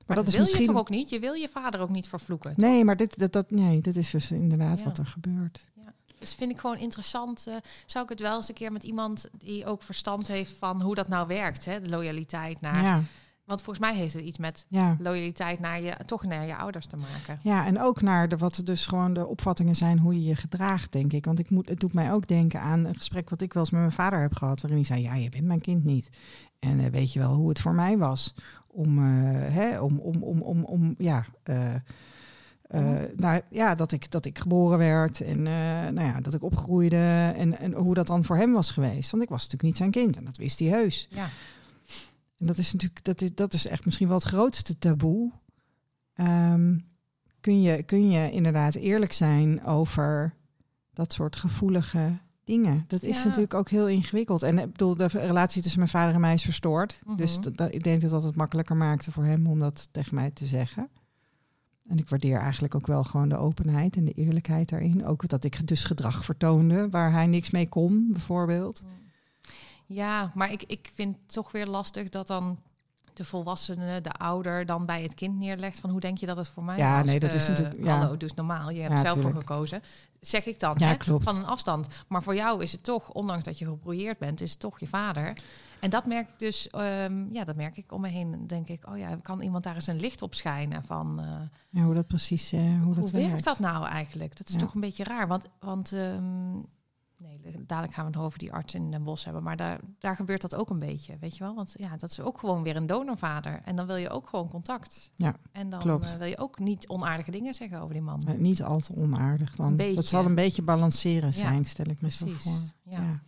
[0.05, 0.61] Maar, dat, is wil misschien.
[0.61, 1.09] je toch ook niet?
[1.09, 2.53] Je wil je vader ook niet vervloeken.
[2.55, 4.85] Nee, maar dit, dat, dat, nee, dit is dus inderdaad Ja.
[4.85, 5.65] wat er gebeurt.
[6.19, 7.45] Dus vind ik gewoon interessant.
[7.47, 10.81] eh, zou ik het wel eens een keer met iemand die ook verstand heeft van
[10.81, 11.81] hoe dat nou werkt, hè?
[11.81, 12.83] De loyaliteit naar.
[12.83, 13.01] Ja,
[13.45, 14.95] Want volgens mij heeft het iets met ja.
[14.99, 17.39] loyaliteit naar je, toch naar je ouders te maken.
[17.43, 20.91] Ja, en ook naar de, wat dus gewoon de opvattingen zijn hoe je je gedraagt,
[20.91, 21.25] denk ik.
[21.25, 23.71] Want ik moet, het doet mij ook denken aan een gesprek wat ik wel eens
[23.71, 24.61] met mijn vader heb gehad.
[24.61, 26.09] Waarin hij zei, ja, je bent mijn kind niet.
[26.59, 28.33] En eh, weet je wel hoe het voor mij was
[28.67, 31.25] om, eh, hè, om, om, om, om, om ja...
[31.43, 31.75] eh,
[33.15, 35.41] nou ja, dat ik, dat ik geboren werd en
[35.93, 39.11] nou ja, dat ik opgroeide en, en hoe dat dan voor hem was geweest.
[39.11, 41.07] Want ik was natuurlijk niet zijn kind en dat wist hij heus.
[41.09, 41.29] Ja,
[42.41, 45.31] En dat is natuurlijk, dat is, dat is echt misschien wel het grootste taboe.
[46.13, 46.77] Ehm,
[47.39, 50.33] kun, je, kun je inderdaad eerlijk zijn over
[50.93, 52.83] dat soort gevoelige dingen?
[52.87, 53.25] Dat is Ja.
[53.27, 54.43] natuurlijk ook heel ingewikkeld.
[54.43, 57.01] En ik bedoel, de relatie tussen mijn vader en mij is verstoord.
[57.05, 57.15] Mhm.
[57.17, 60.15] Dus dat, dat- ik denk dat dat het makkelijker maakte voor hem om dat tegen
[60.15, 60.89] mij te zeggen.
[61.87, 65.05] En ik waardeer eigenlijk ook wel gewoon de openheid en de eerlijkheid daarin.
[65.05, 68.83] Ook dat ik dus gedrag vertoonde waar hij niks mee kon, bijvoorbeeld.
[69.93, 72.59] Ja maar ik, ik vind het toch weer lastig dat dan
[73.13, 76.47] de volwassene, de ouder, dan bij het kind neerlegt van hoe denk je dat het
[76.47, 77.05] voor mij Ja, was?
[77.05, 77.97] nee, dat is Eh, natuurlijk- ja.
[77.97, 78.69] Hallo, dus normaal.
[78.69, 79.81] Je hebt Ja, zelf voor gekozen.
[80.19, 80.95] Zeg ik dan, Ja, hè?
[80.97, 81.23] klopt.
[81.23, 81.87] van een afstand.
[82.07, 84.87] Maar voor jou is het toch, ondanks dat je gebrouilleerd bent, is het toch je
[84.87, 85.37] vader.
[85.79, 88.47] En dat merk ik dus, ehm, ja, dat merk ik om me heen.
[88.47, 91.81] Denk ik, oh ja, kan iemand daar eens een licht op schijnen van eh, Ja,
[91.83, 93.43] hoe dat precies, eh, hoe dat hoe werkt werkt.
[93.43, 94.37] dat nou eigenlijk?
[94.37, 95.27] Dat is toch een beetje raar.
[95.27, 96.59] Want, want ehm,
[97.21, 99.43] nee, dadelijk gaan we het over die arts in Den Bosch hebben.
[99.43, 101.55] Maar daar, daar gebeurt dat ook een beetje, weet je wel?
[101.55, 103.61] Want ja, dat is ook gewoon weer een donorvader.
[103.65, 105.11] En dan wil je ook gewoon contact.
[105.15, 106.05] Ja, En dan klopt.
[106.11, 108.23] eh, wil je ook niet onaardige dingen zeggen over die man.
[108.37, 109.77] Niet al te onaardig dan.
[109.77, 112.43] Dat zal een beetje balanceren Ja, zijn, stel ik me Precies.
[112.43, 112.61] zo voor.
[112.83, 113.01] Ja.
[113.01, 113.21] Ja.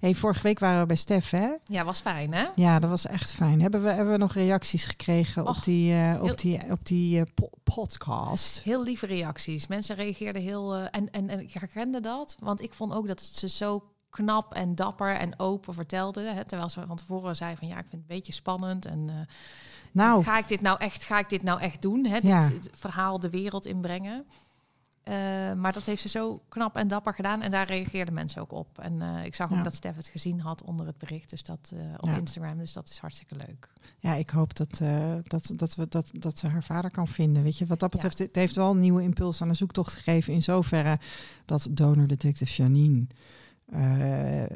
[0.00, 1.48] Hey, vorige week waren we bij Stef, hè?
[1.64, 2.46] ja, was fijn, hè?
[2.54, 3.60] Ja, dat was echt fijn.
[3.60, 6.86] Hebben we, hebben we nog reacties gekregen Och, op die, eh, heel- op die, op
[6.86, 8.62] die eh, po- podcast?
[8.62, 9.66] Heel lieve reacties.
[9.66, 10.74] Mensen reageerden heel...
[10.74, 14.54] eh, en, en, en ik herkende dat, want ik vond ook dat ze zo knap
[14.54, 16.20] en dapper en open vertelde.
[16.22, 18.86] Hè, terwijl ze van tevoren zei van ja, ik vind het een beetje spannend.
[18.86, 19.28] En
[19.92, 22.04] Nou, ga ik dit nou echt, ga ik dit nou echt doen?
[22.06, 22.20] Hè?
[22.20, 24.26] Dit het verhaal de wereld inbrengen.
[25.08, 25.14] Eh,
[25.52, 27.42] maar dat heeft ze zo knap en dapper gedaan.
[27.42, 28.78] En daar reageerden mensen ook op.
[28.78, 29.58] En eh, ik zag Ja.
[29.58, 31.30] ook dat Stef het gezien had onder het bericht.
[31.30, 32.16] Dus dat eh, op Ja.
[32.16, 32.58] Instagram.
[32.58, 33.68] Dus dat is hartstikke leuk.
[33.98, 34.80] ja, ik hoop dat,
[35.22, 37.42] dat, dat, we, dat, dat ze haar vader kan vinden.
[37.42, 37.98] Weet je, wat dat Ja.
[37.98, 40.32] betreft, het heeft wel een nieuwe impuls aan de zoektocht gegeven.
[40.32, 40.98] In zoverre
[41.44, 43.06] dat donor-detective Janine,
[43.72, 44.50] eh, eh,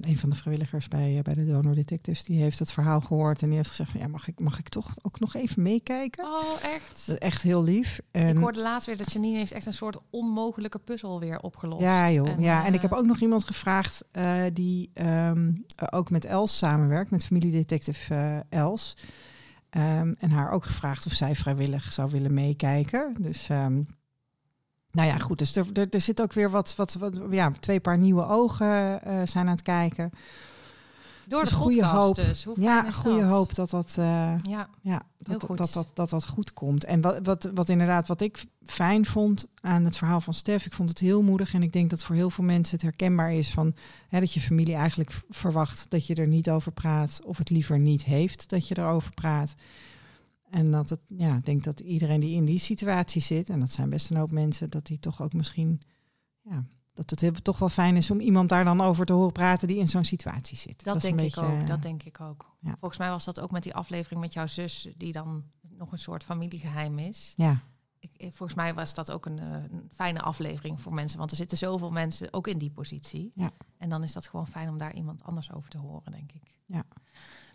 [0.00, 3.42] een van de vrijwilligers bij, eh, bij de Donor Detectives, die heeft het verhaal gehoord
[3.42, 6.24] en die heeft gezegd van ja, mag ik, mag ik toch ook nog even meekijken?
[6.24, 7.06] Oh, echt?
[7.06, 8.00] Dat is echt heel lief.
[8.10, 11.82] En, Ik hoorde laatst weer dat Janine heeft echt een soort onmogelijke puzzel weer opgelost.
[11.82, 12.28] Ja, joh.
[12.28, 14.04] En, ja, en ik heb ook nog iemand gevraagd
[14.52, 18.96] die ehm, eh, ook met Els samenwerkt, met familiedetective Els.
[19.70, 23.16] Ehm, en haar ook gevraagd of zij vrijwillig zou willen meekijken.
[23.18, 23.82] Dus, ehm,
[24.92, 25.38] nou ja, goed.
[25.38, 29.02] Dus er, er, er zit ook weer wat, wat, wat ja, twee paar nieuwe ogen
[29.02, 30.10] eh, zijn aan het kijken.
[31.26, 32.14] Door de Dus goede podcast hoop.
[32.14, 32.44] dus.
[32.44, 33.30] Hoe Ja, goede dat?
[33.30, 34.68] hoop dat dat, eh, Ja,
[35.18, 35.56] dat, goed.
[35.56, 36.84] dat, dat, dat dat goed komt.
[36.84, 40.72] En wat, wat, wat inderdaad, wat ik fijn vond aan het verhaal van Stef, ik
[40.72, 41.54] vond het heel moedig.
[41.54, 43.74] En ik denk dat voor heel veel mensen het herkenbaar is van
[44.08, 47.20] hè, dat je familie eigenlijk verwacht dat je er niet over praat.
[47.24, 49.54] Of het liever niet heeft dat je erover praat.
[50.50, 53.72] En dat het, ja, ik denk dat iedereen die in die situatie zit, en dat
[53.72, 55.80] zijn best een hoop mensen, dat die toch ook misschien,
[56.42, 59.32] ja, dat het heel- toch wel fijn is om iemand daar dan over te horen
[59.32, 60.84] praten die in zo'n situatie zit.
[60.84, 61.50] dat, een denk ik ook.
[61.60, 62.54] eh, Dat denk ik ook.
[62.60, 62.76] ja.
[62.78, 65.98] Volgens mij was dat ook met die aflevering met jouw zus, die dan nog een
[65.98, 67.32] soort familiegeheim is.
[67.36, 67.60] Ja,
[68.00, 71.30] Ik, ik- volgens mij was dat ook een, eh, een fijne aflevering voor mensen, want
[71.30, 73.32] er zitten zoveel mensen ook in die positie.
[73.34, 73.50] Ja.
[73.78, 76.54] En dan is dat gewoon fijn om daar iemand anders over te horen, denk ik.
[76.66, 76.84] Ja.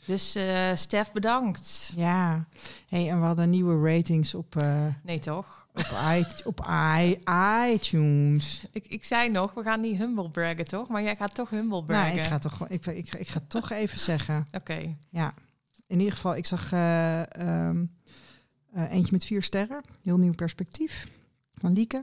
[0.05, 1.93] Dus eh Stef, bedankt.
[1.95, 2.45] ja.
[2.87, 5.67] Hey, en we hadden nieuwe ratings op, eh, Nee, toch?
[5.73, 6.65] op, i, op
[6.99, 7.19] i,
[7.73, 8.65] iTunes.
[8.71, 10.87] Ik, ik zei nog, we gaan niet humble braggen, toch?
[10.89, 12.13] Maar jij gaat toch humble Nou, braggen.
[12.15, 14.47] ik ga, toch, ik, ik, ik ga toch even zeggen.
[14.51, 14.95] Oké.
[15.09, 15.33] Ja,
[15.87, 17.85] in ieder geval, ik zag eh, ehm,
[18.73, 19.81] eh, eentje met vier sterren.
[20.01, 21.07] Heel nieuw perspectief
[21.55, 22.01] van Lieke.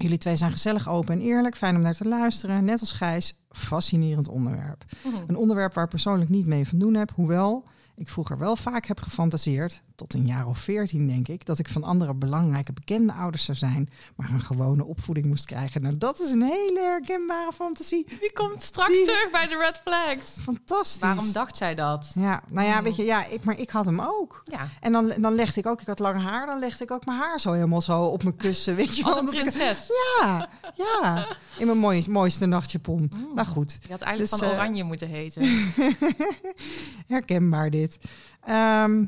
[0.00, 1.56] Jullie twee zijn gezellig, open en eerlijk.
[1.56, 2.64] Fijn om naar te luisteren.
[2.64, 4.84] Net als Gijs, fascinerend onderwerp.
[5.04, 5.16] Mhm.
[5.26, 7.10] Een onderwerp waar ik persoonlijk niet mee van doen heb.
[7.14, 7.64] Hoewel
[7.96, 11.68] ik vroeger wel vaak heb gefantaseerd, tot een jaar of veertien denk ik, dat ik
[11.68, 15.82] van andere belangrijke bekende ouders zou zijn, maar een gewone opvoeding moest krijgen.
[15.82, 18.06] Nou, dat is een hele herkenbare fantasie.
[18.20, 20.36] Die komt straks Die- terug bij de red flags.
[20.42, 21.00] Fantastisch.
[21.00, 22.10] Waarom dacht zij dat?
[22.14, 22.82] Ja, nou ja, Hmm.
[22.84, 24.40] weet je, ja, ik, maar ik had hem ook.
[24.44, 27.04] Ja, En dan, dan legde ik ook, ik had lang haar, dan legde ik ook
[27.06, 28.76] mijn haar zo helemaal zo op mijn kussen.
[28.76, 29.90] Weet je als een Dat ik- prinses.
[30.20, 31.26] ja, ja,
[31.58, 33.10] in mijn mooiste nachtjapon.
[33.14, 33.26] Mm.
[33.34, 35.42] Nou goed, Je had eigenlijk Dus, van eh, oranje moeten heten.
[37.06, 37.98] herkenbaar dit.
[38.44, 39.04] Ehm,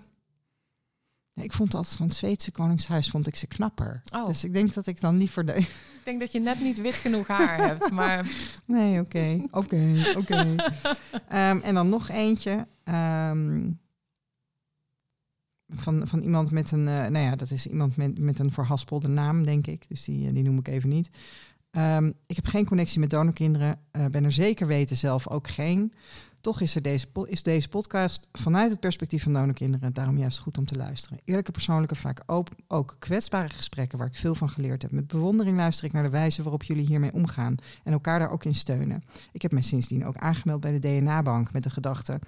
[1.34, 4.02] ik vond altijd van het Zweedse koningshuis vond ik ze knapper.
[4.14, 4.26] Oh.
[4.26, 5.54] Dus ik denk dat ik dan liever de...
[6.00, 8.26] Ik denk dat je net niet wit genoeg haar hebt, maar
[8.66, 10.54] Nee, oké, oké, oké.
[11.28, 12.66] Ehm, En dan nog eentje.
[12.84, 13.70] ehm,
[15.72, 19.08] van, van iemand met een, eh, nou ja, dat is iemand met, met een verhaspelde
[19.08, 19.88] naam, denk ik.
[19.88, 21.10] Dus die, eh, die noem ik even niet.
[21.70, 23.80] Ehm, ik heb geen connectie met donorkinderen.
[23.90, 25.92] eh, ben er zeker weten zelf ook geen.
[26.40, 30.59] Toch is, er deze, is deze podcast vanuit het perspectief van donorkinderen daarom juist goed
[30.59, 31.18] om te luisteren.
[31.24, 34.90] Eerlijke, persoonlijke, vaak ook, ook kwetsbare gesprekken waar ik veel van geleerd heb.
[34.90, 38.44] Met bewondering luister ik naar de wijze waarop jullie hiermee omgaan en elkaar daar ook
[38.44, 39.03] in steunen.
[39.33, 42.18] Ik heb mij sindsdien ook aangemeld bij de DNA-bank met de gedachte...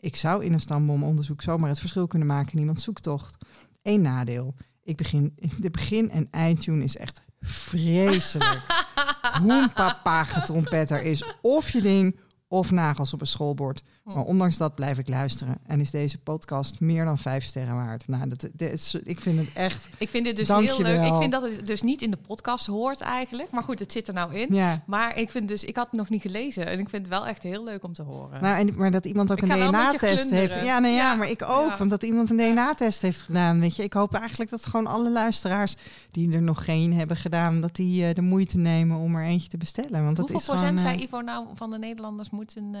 [0.00, 3.36] ik zou in een stamboomonderzoek zomaar het verschil kunnen maken in iemands zoektocht.
[3.82, 4.54] Eén nadeel.
[4.82, 8.60] Ik begin, de begin- en eindtune is echt vreselijk.
[9.40, 11.24] Hoe een papa getrompet er is.
[11.42, 12.18] Of je ding,
[12.54, 13.82] of nagels op een schoolbord.
[14.04, 15.58] Maar ondanks dat blijf ik luisteren.
[15.66, 18.08] En is deze podcast meer dan vijf sterren waard.
[18.08, 19.88] Nou, dat, dit is, ik vind het echt...
[19.98, 21.04] ik vind dit dus heel leuk.
[21.04, 23.50] Ik vind dat het dus niet in de podcast hoort eigenlijk.
[23.50, 24.54] Maar goed, het zit er nou in.
[24.54, 24.82] Ja.
[24.86, 26.66] Maar ik vind dus, ik had het nog niet gelezen.
[26.66, 28.42] En ik vind het wel echt heel leuk om te horen.
[28.42, 30.64] Nou, en, maar dat iemand ook Ik een DNA-test heeft.
[30.64, 31.14] Ja, nee, ja, Ja.
[31.14, 31.70] maar ik ook.
[31.70, 31.76] Ja.
[31.78, 33.60] Want dat iemand een DNA-test heeft gedaan.
[33.60, 35.76] Weet je, ik hoop eigenlijk dat gewoon alle luisteraars
[36.10, 39.48] die er nog geen hebben gedaan, dat die eh, de moeite nemen om er eentje
[39.48, 40.04] te bestellen.
[40.04, 42.74] Want dat Hoeveel is gewoon, procent eh, zei Ivo nou van de Nederlanders moeten...
[42.74, 42.80] eh,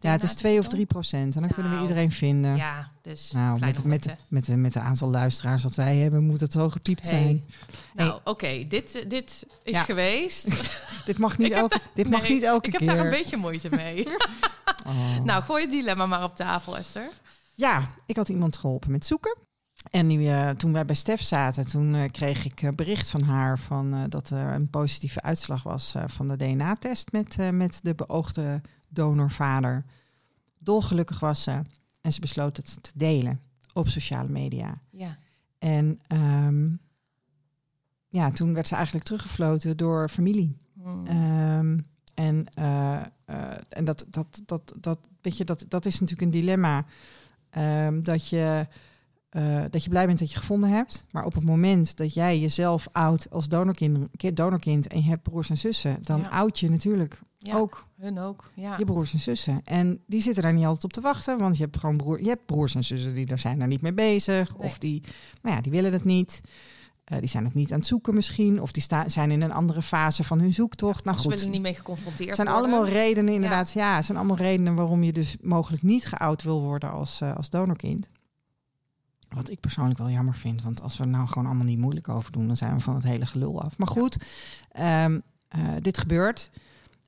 [0.00, 0.74] Ja, het is DNA 2 of doen?
[0.74, 1.34] 3 procent.
[1.36, 2.56] En dan kunnen we Nou, iedereen vinden.
[2.56, 6.40] Ja, dus Nou, met, met, met, met, met het aantal luisteraars wat wij hebben, moet
[6.40, 7.20] het wel gepiept Hey.
[7.20, 7.44] zijn.
[7.94, 9.82] Nou, oké, dit, eh, dit is Ja.
[9.82, 10.48] geweest.
[11.04, 12.94] Dit mag niet Ik heb elke, dit mag niet elke ik heb keer.
[12.94, 14.06] daar een beetje moeite mee.
[14.86, 15.18] Oh.
[15.24, 17.08] nou, gooi het dilemma maar op tafel, Esther.
[17.54, 19.36] Ja, ik had iemand geholpen met zoeken.
[19.90, 23.58] En die, eh, toen wij bij Stef zaten, toen eh, kreeg ik bericht van haar
[23.58, 29.84] van, dat er een positieve uitslag was van de DNA-test met, met de beoogde donorvader.
[30.64, 31.62] Dolgelukkig was ze
[32.00, 33.40] en ze besloot het te delen
[33.72, 34.80] op sociale media.
[34.90, 35.18] Ja.
[35.58, 36.68] En ehm,
[38.08, 40.56] ja, toen werd ze eigenlijk teruggefloten door familie.
[40.82, 41.06] Hmm.
[41.06, 41.78] Ehm,
[42.14, 46.40] en eh, eh, en dat, dat, dat, dat, weet je, dat, dat is natuurlijk een
[46.40, 46.84] dilemma.
[47.50, 48.66] Ehm, dat, je,
[49.28, 51.06] eh, dat je blij bent dat je gevonden hebt.
[51.10, 55.22] Maar op het moment dat jij jezelf oudt als donorkind, kind- donorkind en je hebt
[55.22, 56.28] broers en zussen, dan Ja.
[56.28, 58.50] oud je natuurlijk ja, ook hun ook.
[58.54, 58.78] Ja.
[58.78, 59.60] je broers en zussen.
[59.64, 62.28] En die zitten daar niet altijd op te wachten, want je hebt gewoon broer, je
[62.28, 64.56] hebt broers en zussen die daar zijn daar niet mee bezig.
[64.56, 64.68] Nee.
[64.68, 65.02] Of die,
[65.42, 66.40] nou ja, die willen het niet.
[67.04, 68.62] Eh, die zijn ook niet aan het zoeken misschien.
[68.62, 71.04] Of die sta, zijn in een andere fase van hun zoektocht.
[71.04, 72.66] Nou Ze goed, willen er niet mee geconfronteerd zijn worden.
[72.66, 73.72] allemaal redenen inderdaad.
[73.72, 73.96] Ja.
[73.96, 77.50] het zijn allemaal redenen waarom je dus mogelijk niet geout wil worden als, eh, als
[77.50, 78.08] donorkind.
[79.28, 80.62] Wat ik persoonlijk wel jammer vind.
[80.62, 82.94] Want als we er nou gewoon allemaal niet moeilijk over doen, dan zijn we van
[82.94, 83.78] het hele gelul af.
[83.78, 84.16] Maar goed,
[84.70, 86.50] ehm, eh, dit gebeurt.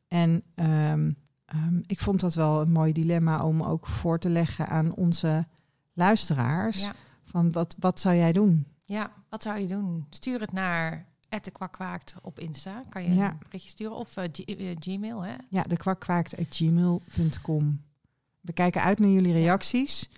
[0.09, 1.11] En ehm,
[1.47, 5.47] ehm, ik vond dat wel een mooi dilemma om ook voor te leggen aan onze
[5.93, 6.81] luisteraars.
[6.81, 6.93] Ja.
[7.25, 8.67] Van wat, wat zou jij doen?
[8.85, 10.07] ja, wat zou je doen?
[10.11, 11.07] Stuur het naar
[11.53, 12.83] @kwakwaakt op Insta.
[12.89, 13.31] Kan je Ja.
[13.31, 14.25] een berichtje sturen of eh,
[14.79, 15.35] Gmail, hè?
[15.51, 17.81] Ja, de kwakkwaakt.gmail.com.
[18.41, 20.09] We kijken uit naar jullie reacties.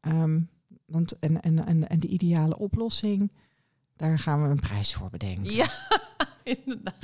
[0.00, 0.40] Ehm,
[0.86, 3.32] want en, en, en, en de ideale oplossing,
[3.96, 5.52] daar gaan we een prijs voor bedenken.
[5.54, 5.68] Ja,
[6.42, 6.94] inderdaad.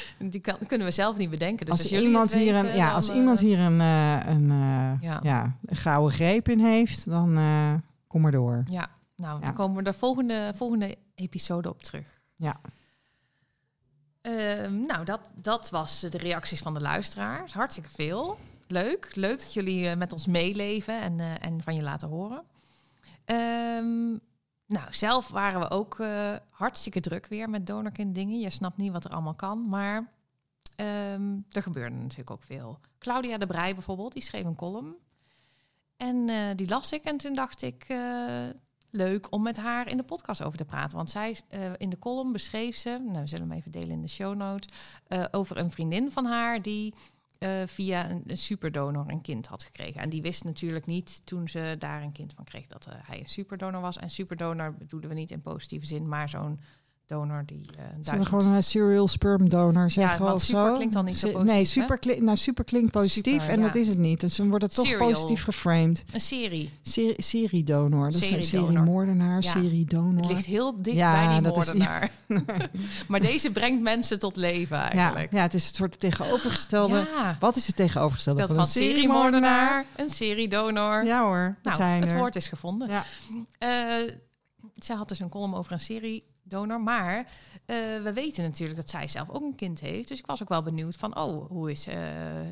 [0.30, 1.66] Die kan, kunnen we zelf niet bedenken.
[1.66, 4.50] Dus als, als, jullie iemand hier een, ja, als eh, iemand hier een, eh, een,
[4.50, 5.20] eh, Ja.
[5.22, 5.56] ja.
[5.64, 7.74] een gouden greep in heeft, dan eh,
[8.06, 8.62] kom maar door.
[8.70, 9.44] Ja, nou, Ja.
[9.46, 12.20] dan komen we de volgende, volgende episode op terug.
[12.34, 12.60] Ja.
[14.20, 17.52] Ehm, nou, dat, dat was de reacties van de luisteraars.
[17.52, 18.38] Hartstikke veel.
[18.66, 19.10] Leuk.
[19.14, 22.42] Leuk dat jullie eh, met ons meeleven en, eh, en van je laten horen.
[23.24, 24.16] Ehm,
[24.72, 28.40] nou, zelf waren we ook eh, hartstikke druk weer met donorkind dingen.
[28.40, 30.12] Je snapt niet wat er allemaal kan, maar
[30.76, 32.78] ehm, er gebeurde natuurlijk ook veel.
[32.98, 34.96] Claudia de Brij bijvoorbeeld, die schreef een column.
[35.96, 38.46] En eh, die las ik en toen dacht ik, eh,
[38.90, 40.96] leuk om met haar in de podcast over te praten.
[40.96, 41.36] Want zij
[41.76, 44.68] in de column beschreef ze, nou we zullen hem even delen in de show notes,
[45.30, 46.94] over een vriendin van haar die
[47.42, 50.00] eh, via een, superdonor een kind had gekregen.
[50.00, 53.18] En die wist natuurlijk niet toen ze daar een kind van kreeg dat eh, hij
[53.18, 53.96] een superdonor was.
[53.96, 56.60] En superdonor bedoelen we niet in positieve zin, maar zo'n
[57.16, 60.74] donor die Zullen we duizend- gewoon een serial sperm donor zeggen want of super zo?
[60.74, 63.66] klinkt dan niet zo positief, Nee, super, kli- nou, super klinkt positief Super, en ja.
[63.66, 64.20] dat is het niet.
[64.20, 65.10] Dus dan wordt het toch Serial.
[65.10, 66.04] positief geframed.
[66.12, 66.70] een serie.
[66.82, 68.10] Serie, seriedonor.
[68.10, 68.70] Dat is een Seriedonor.
[68.72, 69.50] seriemoordenaar, Ja.
[69.50, 70.20] seriedonor.
[70.22, 72.10] Het ligt heel dicht Ja, bij die dat is- moordenaar.
[73.08, 75.32] maar deze brengt mensen tot leven ja, eigenlijk.
[75.32, 77.06] ja, het is het soort tegenovergestelde.
[77.16, 77.36] Ja.
[77.40, 81.04] Wat is het tegenovergestelde van van een seriemoordenaar, een seriedonor.
[81.04, 82.18] Ja hoor, nou, zijn het er.
[82.18, 82.88] woord is gevonden.
[82.88, 83.04] Ja.
[84.76, 85.80] Zij had dus een column over een
[86.52, 87.16] seriedonor, maar
[87.64, 90.08] eh, we weten natuurlijk dat zij zelf ook een kind heeft.
[90.08, 91.96] Dus ik was ook wel benieuwd van, oh, hoe is, eh,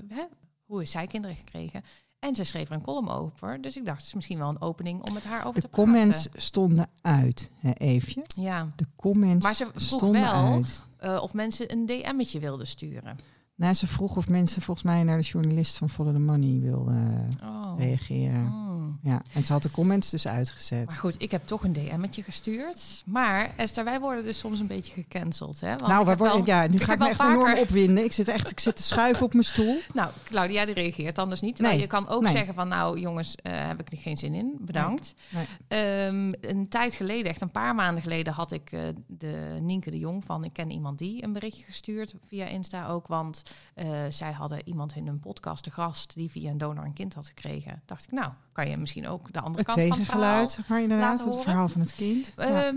[0.08, 0.24] hè,
[0.64, 1.82] hoe is zij kinderen gekregen?
[2.18, 4.60] En ze schreef er een column over, dus ik dacht, het is misschien wel een
[4.60, 5.92] opening om met haar over De te praten.
[5.92, 8.22] comments stonden uit, hè, Eefje.
[8.36, 10.62] Ja, De comments Maar ze vroeg wel-.
[10.96, 13.16] Eh, of mensen een DM'tje wilden sturen.
[13.60, 17.28] Nou, ze vroeg of mensen volgens mij naar de journalist van Follow the Money wilden
[17.40, 17.78] eh, Oh.
[17.78, 18.46] reageren.
[18.46, 18.98] Hmm.
[19.02, 20.86] Ja, en ze had de comments dus uitgezet.
[20.86, 23.02] Maar goed, ik heb toch een DM'tje gestuurd.
[23.06, 25.60] Maar Esther, wij worden dus soms een beetje gecanceld.
[25.60, 25.68] Hè?
[25.68, 28.04] Want nou, wij worden, wel- ja, nu ik ga ik me echt enorm opwinden.
[28.04, 29.78] Ik zit echt, ik zit te schuiven op mijn stoel.
[29.94, 31.58] Nou, Claudia die reageert anders niet.
[31.58, 32.32] Nee, je kan ook nee.
[32.32, 34.56] zeggen van, nou jongens, eh, heb ik er geen zin in.
[34.60, 35.14] Bedankt.
[35.28, 35.46] Nee.
[35.68, 39.98] Ehm, een tijd geleden, echt een paar maanden geleden, had ik eh, de Nienke de
[39.98, 43.06] Jong van Ik ken iemand die een berichtje gestuurd via Insta ook.
[43.06, 43.42] Want
[43.74, 47.14] eh, zij hadden iemand in een podcast te gast die via een donor een kind
[47.14, 47.82] had gekregen.
[47.86, 50.82] Dacht ik, nou, kan je misschien ook de andere Het kant van het verhaal maar
[50.82, 51.42] inderdaad, het horen.
[51.42, 52.32] verhaal van het kind.
[52.36, 52.44] Ja.
[52.44, 52.76] Ehm,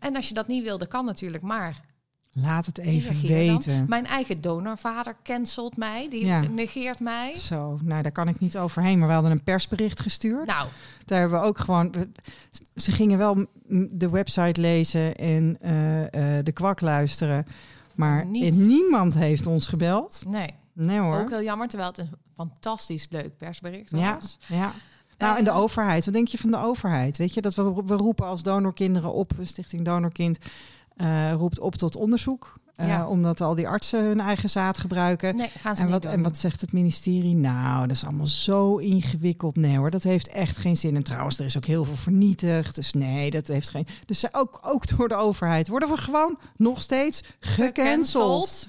[0.00, 1.80] en als je dat niet wilde, kan natuurlijk maar.
[2.32, 3.28] Laat het even dan.
[3.30, 3.84] weten.
[3.88, 6.40] Mijn eigen donorvader cancelt mij, die Ja.
[6.40, 7.36] negeert mij.
[7.36, 8.98] Zo, nou daar kan ik niet overheen.
[8.98, 10.46] Maar we hadden een persbericht gestuurd.
[10.46, 10.68] Nou,
[11.04, 11.92] Daar hebben we ook gewoon.
[11.92, 12.08] we-
[12.76, 13.46] ze gingen wel
[13.90, 17.46] de website lezen en eh, eh, de kwak luisteren.
[17.98, 18.54] Maar Niet.
[18.54, 20.22] niemand heeft ons gebeld.
[20.26, 21.18] nee, Nee hoor.
[21.20, 24.38] ook heel jammer, terwijl het een fantastisch leuk persbericht Ja, was.
[24.48, 24.72] ja.
[25.18, 26.04] Nou, en de Eh, overheid.
[26.04, 27.16] Wat denk je van de overheid?
[27.16, 30.38] Weet je, dat we, we roepen als donorkinderen op, Stichting Donorkind
[30.96, 32.52] eh, roept op tot onderzoek.
[32.78, 33.10] Eh.
[33.10, 35.36] Omdat al die artsen hun eigen zaad gebruiken.
[35.36, 37.34] Nee, gaan ze En wat, en wat zegt het ministerie?
[37.34, 39.56] Nou, dat is allemaal zo ingewikkeld.
[39.56, 40.96] Nee hoor, dat heeft echt geen zin.
[40.96, 42.74] En trouwens, er is ook heel veel vernietigd.
[42.74, 43.86] Dus nee, dat heeft geen...
[44.06, 48.68] Dus ook, ook door de overheid worden we gewoon nog steeds gecanceld.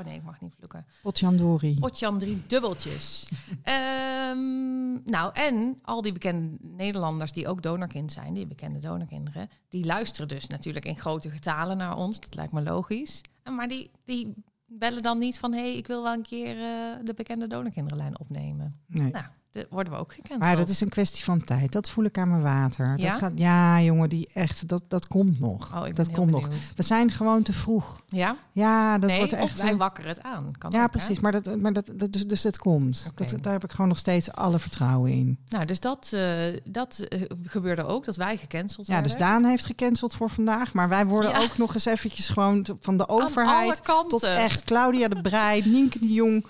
[0.00, 0.86] Oh nee, ik mag niet vloeken.
[1.02, 1.78] Potjandori.
[1.78, 3.28] Potjan drie dubbeltjes.
[3.62, 9.84] Ehm, nou, en al die bekende Nederlanders die ook donorkind zijn, die bekende donorkinderen, die
[9.84, 12.20] luisteren dus natuurlijk in grote getalen naar ons.
[12.20, 13.20] Dat lijkt me logisch.
[13.50, 14.34] Maar die, die
[14.66, 18.20] bellen dan niet van, hé, hey, ik wil wel een keer eh, de bekende donorkinderenlijn
[18.20, 18.80] opnemen.
[18.86, 19.10] Nee.
[19.10, 20.40] Nou, de, worden we ook gecanceld.
[20.40, 21.72] Maar dat is een kwestie van tijd.
[21.72, 22.98] Dat voel ik aan mijn water.
[22.98, 23.10] Ja?
[23.10, 25.74] Dat gaat, ja, jongen, die echt, dat, dat komt nog.
[25.74, 26.48] Oh, dat komt nog.
[26.76, 28.00] We zijn gewoon te vroeg.
[28.08, 28.36] Ja?
[28.52, 29.62] Ja, dat nee, wordt echt.
[29.62, 30.52] wij wakkeren het aan.
[30.58, 30.88] Kan ja, ook, hè?
[30.98, 31.20] precies.
[31.20, 33.10] Maar, dat, maar dat, dat, dus, dus het komt.
[33.14, 35.38] Dat, daar heb ik gewoon nog steeds alle vertrouwen in.
[35.48, 39.10] Nou, dus dat, eh, dat eh, gebeurde ook, dat wij gecanceld Ja, werden.
[39.10, 40.72] dus Daan heeft gecanceld voor vandaag.
[40.72, 41.40] Maar wij worden Ja.
[41.40, 46.12] ook nog eens eventjes gewoon van de overheid tot echt Claudia de Breij, Nienke de
[46.12, 46.46] Jong,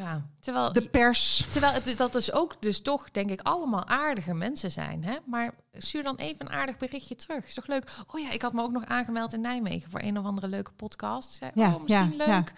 [0.00, 1.46] Ja, terwijl, de pers.
[1.50, 5.04] terwijl het, dat dus ook dus toch, denk ik, allemaal aardige mensen zijn.
[5.04, 5.16] Hè?
[5.26, 7.46] Maar stuur dan even een aardig berichtje terug.
[7.46, 7.90] Is toch leuk?
[8.06, 10.72] Oh ja, ik had me ook nog aangemeld in Nijmegen voor een of andere leuke
[10.72, 11.32] podcast.
[11.32, 12.52] Zei, Ja, oh, misschien ja, leuk.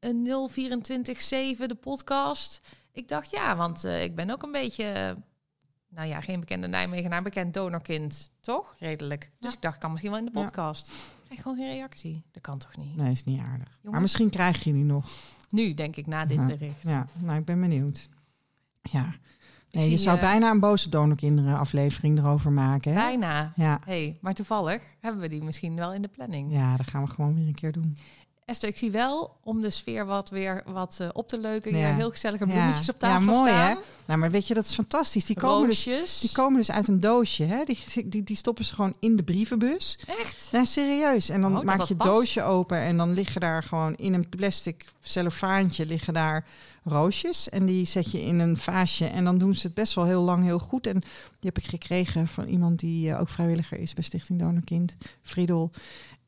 [0.00, 2.60] Een 0247, de podcast.
[2.92, 4.84] Ik dacht, ja, want eh, ik ben ook een beetje...
[4.84, 5.10] eh,
[5.88, 8.30] nou ja, geen bekende Nijmegenaar, bekend donorkind.
[8.40, 8.74] Toch?
[8.78, 9.30] Redelijk.
[9.40, 10.88] Dus ik dacht, kan misschien wel in de podcast.
[10.88, 12.24] Ik krijg gewoon geen reactie.
[12.32, 12.96] Dat kan toch niet?
[12.96, 13.78] Nee, is niet aardig.
[13.82, 15.10] Maar misschien krijg je die nog.
[15.48, 16.82] Nu, denk ik, na dit bericht.
[16.82, 18.08] Ja, nou, ik ben benieuwd.
[18.82, 19.14] Ja.
[19.70, 22.92] Nee, zie, je zou eh, bijna een boze donorkinderen aflevering erover maken.
[22.92, 22.98] Hè?
[22.98, 23.52] Bijna.
[23.56, 23.80] Ja.
[23.84, 26.52] hey, maar toevallig hebben we die misschien wel in de planning.
[26.52, 27.96] ja, dat gaan we gewoon weer een keer doen.
[28.48, 31.76] Esther, ik zie wel om de sfeer wat weer wat eh, op te leuken.
[31.76, 31.88] Ja.
[31.88, 31.94] Ja.
[31.94, 32.52] heel gezellige Ja.
[32.52, 33.68] bloemetjes op Ja, tafel mooi, staan.
[33.68, 33.74] hè?
[34.06, 35.24] Nou, maar weet je, dat is fantastisch.
[35.24, 37.44] Die komen, dus, die komen dus uit een doosje.
[37.44, 37.64] Hè?
[37.64, 39.98] Die, die, die stoppen ze gewoon in de brievenbus.
[40.20, 40.48] Echt?
[40.52, 41.28] Ja, serieus.
[41.28, 44.28] En dan Oh, maak je het doosje open en dan liggen daar gewoon in een
[44.28, 46.46] plastic cellofaantje liggen daar
[46.84, 47.48] roosjes.
[47.48, 50.22] En die zet je in een vaasje en dan doen ze het best wel heel
[50.22, 50.86] lang heel goed.
[50.86, 50.98] En
[51.40, 55.70] die heb ik gekregen van iemand die eh, ook vrijwilliger is bij Stichting Donorkind, Friedel.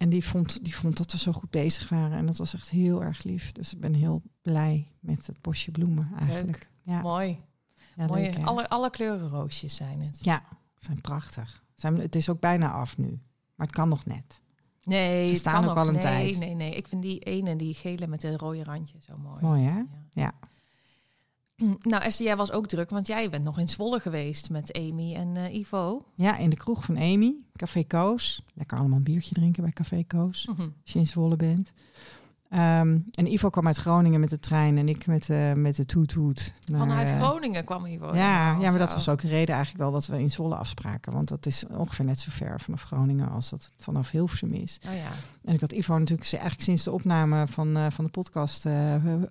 [0.00, 2.18] En die vond, die vond dat we zo goed bezig waren.
[2.18, 3.52] En dat was echt heel erg lief.
[3.52, 6.68] Dus ik ben heel blij met het bosje bloemen eigenlijk.
[6.82, 7.38] Ja, Mooi.
[7.96, 10.24] ja leuk, alle, alle kleuren roosjes zijn het.
[10.24, 10.42] Ja,
[10.78, 11.64] zijn prachtig.
[11.74, 13.20] Zijn, het is ook bijna af nu.
[13.54, 14.40] Maar het kan nog net.
[14.82, 15.78] Nee, Ze het staan kan ook nog.
[15.78, 16.38] al een nee, tijd.
[16.38, 19.42] Nee, nee, ik vind die ene, die gele met de rode randje zo mooi.
[19.42, 19.82] Mooi hè?
[20.12, 20.32] Ja.
[21.80, 25.14] Nou, Esther, jij was ook druk, want jij bent nog in Zwolle geweest met Amy
[25.14, 26.00] en eh, Ivo.
[26.14, 28.42] Ja, in de kroeg van Amy, Café Koos.
[28.54, 30.60] Lekker allemaal een biertje drinken bij Café Koos, Mhm.
[30.60, 31.72] als je in Zwolle bent.
[32.50, 35.86] Ehm, en Ivo kwam uit Groningen met de trein en ik met, eh met de
[35.86, 36.54] toet-toet.
[36.72, 38.14] Vanuit eh, Groningen kwam Ivo.
[38.14, 41.12] Ja, ja, maar dat was ook de reden eigenlijk wel dat we in Zwolle afspraken.
[41.12, 44.80] Want dat is ongeveer net zo ver vanaf Groningen als dat vanaf Hilversum is.
[44.88, 45.10] Oh ja.
[45.44, 48.66] En ik had Ivo natuurlijk eigenlijk sinds de opname van, eh, van de podcast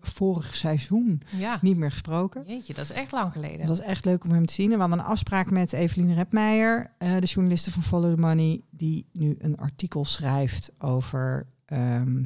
[0.02, 1.60] vorig seizoen Ja.
[1.62, 2.44] niet meer gesproken.
[2.48, 3.60] Jeetje, dat is echt lang geleden.
[3.60, 4.66] Het was echt leuk om hem te zien.
[4.72, 9.06] En we hadden een afspraak met Eveline Repmeijer, de journaliste van Follow the Money, die
[9.14, 12.24] nu een artikel schrijft over ehm,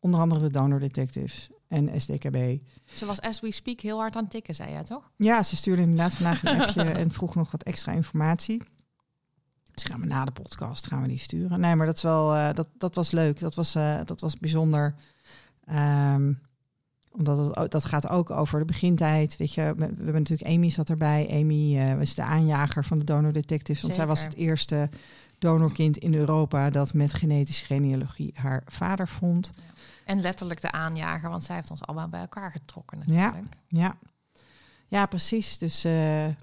[0.00, 2.58] onder andere de donor detectives en SDKB.
[2.84, 5.10] Ze was as we speak heel hard aan het tikken, zei jij toch?
[5.16, 8.62] Ja, ze stuurde inderdaad vandaag een appje en vroeg nog wat extra informatie.
[9.72, 11.60] Dus gaan we na de podcast gaan we die sturen.
[11.60, 13.40] Nee, maar dat, is wel, eh, dat, dat was leuk.
[13.40, 14.94] Dat was, eh, dat was bijzonder.
[15.64, 16.32] Ehm,
[17.10, 19.36] omdat het, dat gaat ook over de begintijd.
[19.36, 21.28] Weet je, we, hebben natuurlijk Amy zat erbij.
[21.30, 23.82] Amy eh, was de aanjager van de donor detectives.
[23.82, 24.88] Want zij was het eerste
[25.40, 29.50] donorkind in Europa dat met genetische genealogie haar vader vond.
[30.04, 33.46] En letterlijk de aanjager, want zij heeft ons allemaal bij elkaar getrokken natuurlijk.
[33.68, 33.96] Ja,
[34.88, 35.58] ja precies.
[35.58, 35.92] Dus eh,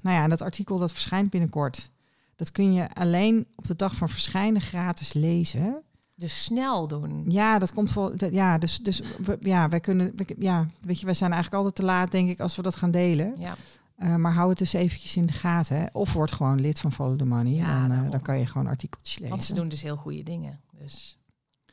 [0.01, 1.89] nou ja, dat artikel dat verschijnt binnenkort.
[2.35, 5.81] Dat kun je alleen op de dag van verschijnen gratis lezen.
[6.15, 7.25] Dus snel doen.
[7.27, 8.17] Ja, dat komt vol.
[8.17, 10.11] dat- Ja, dus, dus we, ja, wij kunnen.
[10.15, 12.75] we- Ja, weet je, wij zijn eigenlijk altijd te laat, denk ik, als we dat
[12.75, 13.35] gaan delen.
[13.37, 13.55] Ja.
[13.97, 15.77] Eh, maar hou het dus eventjes in de gaten.
[15.79, 15.85] Hè.
[15.91, 17.53] Of word gewoon lid van Follow the Money.
[17.53, 19.29] Ja, dan, eh, dan kan je gewoon artikeltjes lezen.
[19.29, 20.59] Want ze doen dus heel goede dingen.
[20.71, 21.17] Dus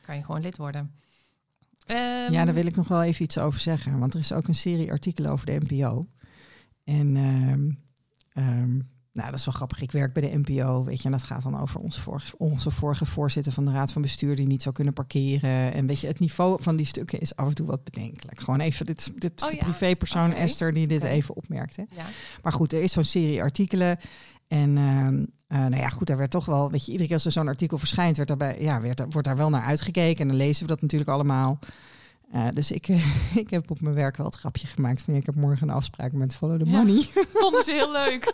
[0.01, 0.91] kan je gewoon lid worden.
[1.85, 3.99] Ehm, Ja, daar wil ik nog wel even iets over zeggen.
[3.99, 6.07] Want er is ook een serie artikelen over de NPO.
[6.83, 7.15] En
[8.33, 8.79] ehm,
[9.15, 9.81] nou, dat is wel grappig.
[9.81, 11.05] Ik werk bij de NPO, weet je.
[11.05, 14.35] En dat gaat dan over onze vorige, onze vorige voorzitter van de Raad van Bestuur...
[14.35, 15.73] die niet zou kunnen parkeren.
[15.73, 18.39] En weet je, het niveau van die stukken is af en toe wat bedenkelijk.
[18.39, 20.39] Gewoon even, dit, is- dit is Oh de ja, privépersoon oké.
[20.39, 21.85] Esther die dit even opmerkte.
[21.95, 22.03] Ja.
[22.43, 23.97] Maar goed, er is zo'n serie artikelen.
[24.47, 27.25] En ehm, eh, nou ja, goed, daar werd toch wel, weet je, iedere keer als
[27.25, 30.21] er zo'n artikel verschijnt, werd daarbij, ja, werd, wordt daar wel naar uitgekeken.
[30.21, 31.59] En dan lezen we dat natuurlijk allemaal.
[32.31, 32.87] Eh, dus ik,
[33.43, 35.75] ik heb op mijn werk wel het grapje gemaakt van ja, ik heb morgen een
[35.75, 36.77] afspraak met Follow the Ja.
[36.77, 37.01] Money.
[37.33, 38.33] Vonden ze heel leuk.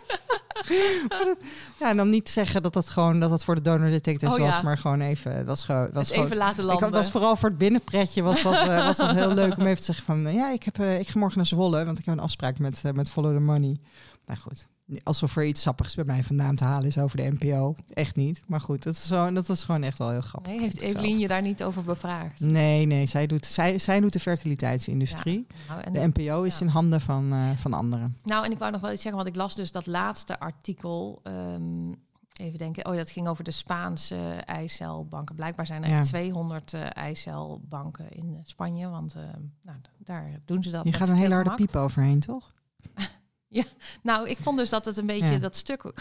[1.78, 4.40] ja, en dan niet zeggen dat dat gewoon dat dat voor de donor detectives Oh,
[4.40, 4.46] ja.
[4.46, 6.84] was, maar gewoon even, was gewoon, was gewoon even laten ik landen.
[6.88, 9.76] had- was vooral voor het binnenpretje was dat, eh, was dat heel leuk om even
[9.78, 10.26] te zeggen van...
[10.26, 12.58] eh, ja, ik, heb, eh, ik ga morgen naar Zwolle, want ik heb een afspraak
[12.58, 13.80] met, met Follow the Money.
[14.26, 14.68] Nou goed,
[15.02, 17.76] alsof er iets sappigs bij mij vandaan te halen is over de NPO.
[17.92, 18.42] Echt niet.
[18.46, 20.52] Maar goed, dat is, zo, dat is gewoon echt wel heel grappig.
[20.52, 22.40] Nee, heeft Evelien je daar niet over bevraagd?
[22.40, 25.46] Nee, nee, zij doet, zij, zij doet de fertiliteitsindustrie.
[25.68, 28.16] Nou, De NPO is in handen van, eh, van anderen.
[28.24, 31.20] nou, en ik wou nog wel iets zeggen, want ik las dus dat laatste artikel.
[31.22, 31.92] ehm,
[32.32, 35.34] even denken, oh, dat ging over de Spaanse eicelbanken.
[35.34, 35.98] Blijkbaar zijn er Ja.
[35.98, 39.22] echt 200 eh, eicelbanken in Spanje, want eh,
[39.62, 40.84] nou, daar doen ze dat.
[40.84, 41.66] Je gaat een hele harde gemak.
[41.66, 42.52] piep overheen, toch?
[44.02, 45.38] Nou, ik vond dus dat het een beetje Ja.
[45.38, 45.92] dat stuk.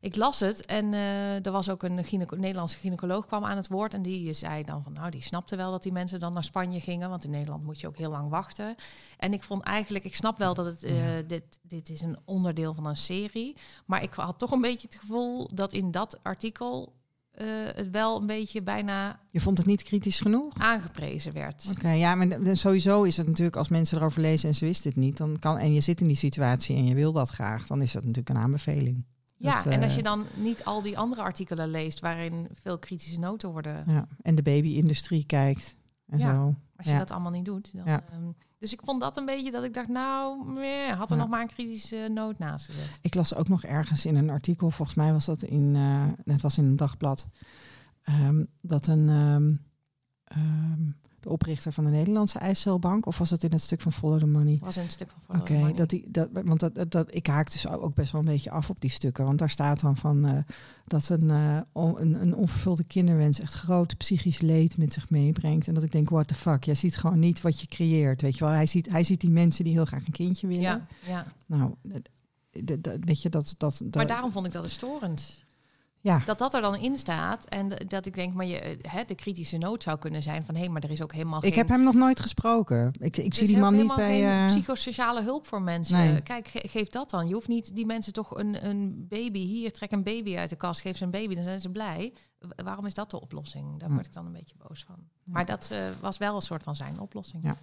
[0.00, 3.94] Ik las het en eh, er was ook een Nederlandse gynaecoloog kwam aan het woord
[3.94, 6.80] en die zei dan van, nou, die snapte wel dat die mensen dan naar Spanje
[6.80, 8.74] gingen, want in Nederland moet je ook heel lang wachten.
[9.18, 11.22] En ik vond eigenlijk, ik snap wel dat het eh, Ja.
[11.22, 15.00] dit dit is een onderdeel van een serie, maar ik had toch een beetje het
[15.00, 16.92] gevoel dat in dat artikel
[17.34, 20.58] eh, het wel een beetje bijna Je vond het niet kritisch genoeg?
[20.58, 21.66] aangeprezen werd.
[21.70, 25.00] Oké, ja, maar sowieso is het natuurlijk als mensen erover lezen en ze wisten het
[25.00, 27.82] niet, dan kan en je zit in die situatie en je wil dat graag, dan
[27.82, 29.04] is dat natuurlijk een aanbeveling.
[29.36, 32.78] Ja, Dat, en als eh, je dan niet al die andere artikelen leest waarin veel
[32.78, 35.76] kritische noten worden Ja, en de baby-industrie kijkt
[36.06, 36.34] en Ja.
[36.34, 36.54] zo.
[36.84, 37.70] Als je dat allemaal niet doet.
[37.74, 38.00] Dan, ehm,
[38.58, 41.40] dus ik vond dat een beetje dat ik dacht, nou, meh, had er nog maar
[41.40, 42.98] een kritische noot naast gezet.
[43.00, 46.42] Ik las ook nog ergens in een artikel, volgens mij was dat in, eh het
[46.42, 47.26] was in een dagblad,
[48.02, 49.08] ehm, dat een,
[50.24, 50.90] ehm,
[51.24, 53.06] de oprichter van de Nederlandse IJsselbank?
[53.06, 54.58] Of was het in het stuk van Follow the Money?
[54.60, 57.26] was in het stuk van Follow the dat die, dat, want dat, dat, dat, ik
[57.26, 59.24] haak dus ook best wel een beetje af op die stukken.
[59.24, 60.38] Want daar staat dan van eh,
[60.86, 65.68] dat een, eh, on- een, een onvervulde kinderwens echt groot psychisch leed met zich meebrengt.
[65.68, 68.22] En dat ik denk, what the fuck, jij ziet gewoon niet wat je creëert.
[68.22, 70.62] Weet je wel, hij ziet, hij ziet die mensen die heel graag een kindje willen.
[70.62, 71.26] Ja, ja.
[71.46, 72.08] Nou, dat-
[72.64, 73.54] dat- dat- weet je, dat...
[73.58, 75.43] dat, dat maar daarom vond ik dat storend.
[76.04, 79.04] Ja, Dat dat er dan in staat en dat ik denk, maar je, eh, hè,
[79.04, 81.58] de kritische noot zou kunnen zijn van hé, maar er is ook helemaal ik geen...
[81.58, 82.92] heb hem nog nooit gesproken.
[82.98, 84.40] Ik, ik zie die man niet bij...
[84.40, 85.96] eh, psychosociale hulp voor mensen.
[85.98, 86.22] Nee.
[86.22, 87.28] Kijk, ge- geef dat dan.
[87.28, 90.56] Je hoeft niet die mensen toch een, een baby hier, trek een baby uit de
[90.56, 92.12] kast, geef ze een baby, dan zijn ze blij.
[92.64, 93.78] Waarom is dat de oplossing?
[93.78, 93.94] Daar Hm.
[93.94, 94.96] word ik dan een beetje boos van.
[95.24, 97.42] Maar dat eh, was wel een soort van zijn oplossing.
[97.44, 97.56] Ja,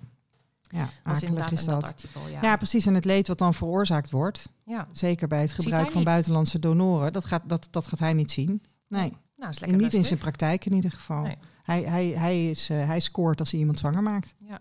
[0.71, 2.27] Ja, was inderdaad is in dat artikel.
[2.27, 2.41] Ja.
[2.41, 2.85] Ja, precies.
[2.85, 4.87] En het leed wat dan veroorzaakt wordt, ja.
[4.91, 8.63] zeker bij het gebruik van buitenlandse donoren, dat gaat, dat, dat gaat hij niet zien.
[8.87, 11.21] Nee, Nou, is en lekker niet in zijn praktijk in ieder geval.
[11.21, 11.37] Nee.
[11.63, 14.33] Hij, hij, hij, is, eh, hij scoort als hij iemand zwanger maakt.
[14.37, 14.59] Ja.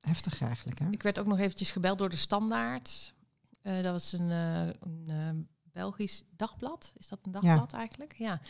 [0.00, 0.90] Heftig eigenlijk, hè?
[0.90, 3.14] Ik werd ook nog eventjes gebeld door de Standaard.
[3.62, 6.92] Eh, dat was een, eh, een Belgisch dagblad.
[6.96, 8.14] Is dat een dagblad eigenlijk?
[8.18, 8.40] Ja.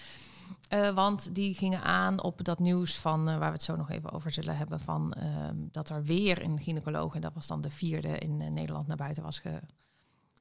[0.68, 3.90] Eh, want die gingen aan op dat nieuws van, eh, waar we het zo nog
[3.90, 7.60] even over zullen hebben, van ehm, dat er weer een gynaecoloog, en dat was dan
[7.60, 9.42] de vierde in eh, Nederland, naar buiten was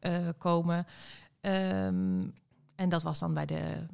[0.01, 0.86] gekomen.
[2.75, 3.86] en dat was dan bij, de,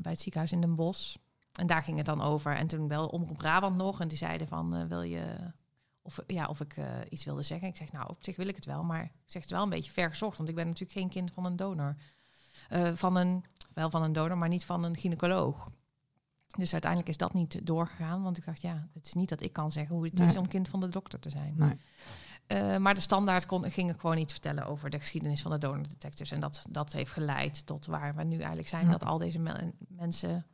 [0.00, 1.16] bij het ziekenhuis in Den Bosch.
[1.52, 2.56] En daar ging het dan over.
[2.56, 4.00] En toen wel Omroep Brabant nog.
[4.00, 5.22] En die zeiden van, wil je...
[6.02, 6.76] Of, ja, of ik
[7.08, 7.68] iets wilde zeggen.
[7.68, 8.82] Ik zeg, nou, op zich wil ik het wel.
[8.82, 10.36] Maar ik zeg het wel een beetje ver gezocht.
[10.36, 11.96] Want ik ben natuurlijk geen kind van een donor.
[12.68, 13.44] Eh, van een,
[13.74, 15.70] wel van een donor, maar niet van een gynaecoloog.
[16.58, 18.22] Dus uiteindelijk is dat niet doorgegaan.
[18.22, 20.28] Want ik dacht, ja, het is niet dat ik kan zeggen hoe het Nee.
[20.28, 21.54] is om kind van de dokter te zijn.
[21.56, 21.76] Nee.
[22.46, 25.58] Eh, maar de standaard kon, ging ik gewoon iets vertellen over de geschiedenis van de
[25.58, 26.30] donordetectors.
[26.30, 28.84] En dat, dat heeft geleid tot waar we nu eigenlijk zijn.
[28.84, 28.90] Ja.
[28.90, 30.46] Dat al deze me- mensen,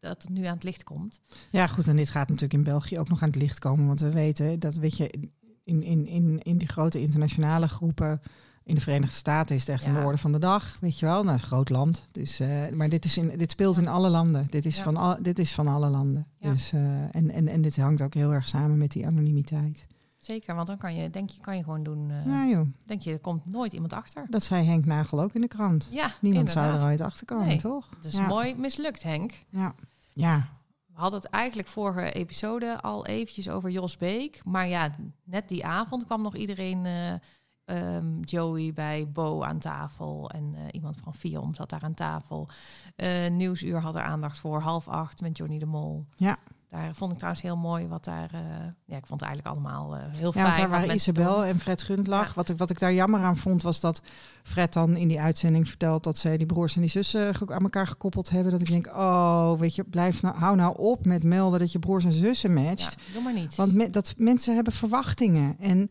[0.00, 1.20] dat het nu aan het licht komt.
[1.50, 1.88] Ja, goed.
[1.88, 3.86] En dit gaat natuurlijk in België ook nog aan het licht komen.
[3.86, 5.30] Want we weten dat, weet je,
[5.64, 8.22] in, in, in, in die grote internationale groepen
[8.64, 9.90] in de Verenigde Staten is het echt Ja.
[9.90, 10.76] een orde van de dag.
[10.80, 12.08] Weet je wel, nou, het is een groot land.
[12.12, 14.46] Dus, eh, maar dit, is in, dit speelt in alle landen.
[14.50, 14.82] Dit is, Ja.
[14.82, 16.26] van, al, dit is van alle landen.
[16.38, 16.50] Ja.
[16.52, 19.86] Dus, eh, en, en, en dit hangt ook heel erg samen met die anonimiteit.
[20.18, 22.08] Zeker, want dan kan je, denk je, kan je gewoon doen.
[22.26, 22.66] ja, joh.
[22.86, 24.26] Denk je, er komt nooit iemand achter.
[24.30, 25.88] Dat zei Henk Nagel ook in de krant.
[25.90, 27.56] Ja, Niemand zou er ooit achter komen, Nee.
[27.56, 27.88] toch?
[27.96, 29.32] Het is mooi mislukt, Henk.
[29.48, 29.74] Ja.
[30.12, 30.48] ja,
[30.86, 34.40] We hadden het eigenlijk vorige episode al eventjes over Jos Beek.
[34.44, 34.90] Maar ja,
[35.24, 36.86] net die avond kwam nog iedereen...
[37.64, 42.48] ehm, Joey bij Bo aan tafel en eh, iemand van Fiom zat daar aan tafel.
[42.96, 46.06] Eh, Nieuwsuur had er aandacht voor, half acht met Johnny de Mol.
[46.16, 46.36] Ja.
[46.68, 48.30] Daar vond ik trouwens heel mooi wat daar...
[48.32, 48.40] eh,
[48.84, 50.44] ja, ik vond het eigenlijk allemaal heel Ja, fijn.
[50.44, 52.26] want daar waren Isabel en Fred Gundlach.
[52.26, 52.32] Ja.
[52.34, 54.02] Wat, ik, wat ik daar jammer aan vond, was dat
[54.42, 57.86] Fred dan in die uitzending vertelt dat zij die broers en die zussen aan elkaar
[57.86, 58.52] gekoppeld hebben.
[58.52, 61.78] Dat ik denk, oh, weet je, blijf nou, hou nou op met melden dat je
[61.78, 62.96] broers en zussen matcht.
[63.06, 63.54] Ja, doe maar niet.
[63.54, 65.56] Want me- dat, mensen hebben verwachtingen.
[65.60, 65.90] En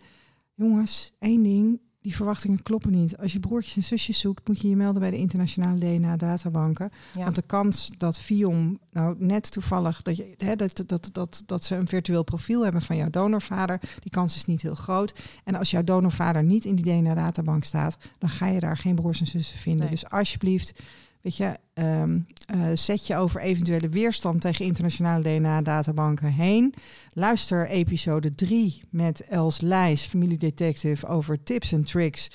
[0.55, 3.17] jongens, één ding, die verwachtingen kloppen niet.
[3.17, 6.91] Als je broertjes en zusjes zoekt, moet je je melden bij de internationale DNA-databanken.
[7.13, 7.23] ja.
[7.23, 11.63] Want de kans dat Viom, nou net toevallig, dat, je, hè, dat, dat, dat, dat
[11.63, 15.19] ze een virtueel profiel hebben van jouw donorvader, die kans is niet heel groot.
[15.43, 19.19] En als jouw donorvader niet in die DNA-databank staat, dan ga je daar geen broers
[19.19, 19.81] en zussen vinden.
[19.81, 19.89] Nee.
[19.89, 20.79] Dus alsjeblieft,
[21.21, 26.73] weet je, ehm, eh, zet je over eventuele weerstand tegen internationale DNA-databanken heen.
[27.13, 32.27] Luister episode 3 met Els Lijs, familiedetective, over tips en tricks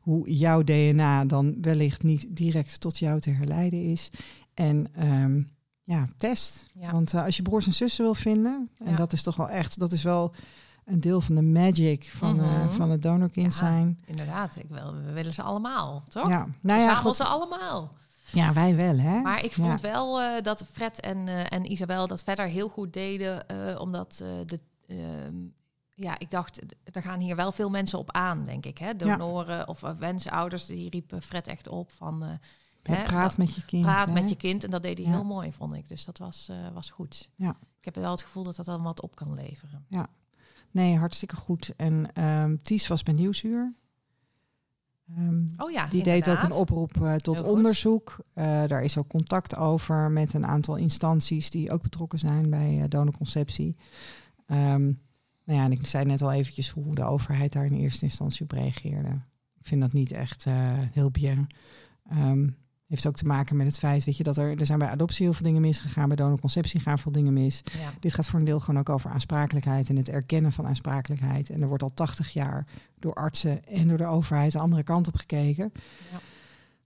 [0.00, 4.10] hoe jouw DNA dan wellicht niet direct tot jou te herleiden is.
[4.54, 5.42] En ehm,
[5.84, 6.66] ja, test.
[6.74, 6.90] Ja.
[6.92, 8.96] Want eh, als je broers en zussen wil vinden, en Ja.
[8.96, 10.34] dat is toch wel echt, dat is wel
[10.84, 12.68] een deel van de magic van, Mhm.
[12.70, 13.58] van het donorkind Ja.
[13.58, 13.98] zijn.
[14.06, 16.28] Inderdaad, ik wil, we willen ze allemaal, toch?
[16.28, 17.16] Ja, nou ja, goed.
[17.16, 17.92] ze allemaal.
[18.34, 19.20] Ja, wij wel, hè?
[19.20, 19.64] Maar ik Ja.
[19.66, 23.48] vond wel eh, dat Fred en, eh, en Isabel dat verder heel goed deden.
[23.48, 24.16] eh, omdat
[24.46, 24.60] de.
[24.86, 25.34] ehm,
[25.96, 26.60] ja, ik dacht,
[26.92, 28.78] er gaan hier wel veel mensen op aan, denk ik.
[28.78, 28.96] Hè?
[28.96, 32.18] Donoren of wensouders, die riepen Fred echt op van...
[32.82, 33.82] Ja, hè, praat met je kind.
[33.82, 34.12] praat hè?
[34.12, 34.64] met je kind.
[34.64, 35.12] En dat deed hij Ja.
[35.12, 35.88] heel mooi, vond ik.
[35.88, 37.30] Dus dat was, was goed.
[37.36, 37.56] Ja.
[37.78, 39.86] Ik heb wel het gevoel dat dat dan wat op kan leveren.
[40.70, 41.72] Nee, hartstikke goed.
[41.76, 43.74] En ehm Ties was bij Nieuwsuur.
[45.08, 48.16] Ehm, Oh ja, Die deed ook een oproep eh, tot Heel onderzoek.
[48.32, 52.80] Eh, daar is ook contact over met een aantal instanties die ook betrokken zijn bij
[52.82, 53.76] eh donorconceptie.
[54.46, 54.84] Ehm,
[55.44, 58.42] nou ja, en ik zei net al eventjes hoe de overheid daar in eerste instantie
[58.44, 59.20] op reageerde.
[59.58, 60.44] Ik vind dat niet echt
[60.92, 61.46] heel bien.
[62.08, 62.48] Ehm,
[62.86, 65.24] heeft ook te maken met het feit, weet je, dat er, er zijn bij adoptie
[65.24, 67.62] heel veel dingen misgegaan, bij donorconceptie gaan veel dingen mis.
[67.64, 67.92] Ja.
[68.00, 71.50] Dit gaat voor een deel gewoon ook over aansprakelijkheid en het erkennen van aansprakelijkheid.
[71.50, 72.66] En er wordt al 80 jaar
[72.98, 75.72] door artsen en door de overheid de andere kant op gekeken.
[76.12, 76.18] Ja.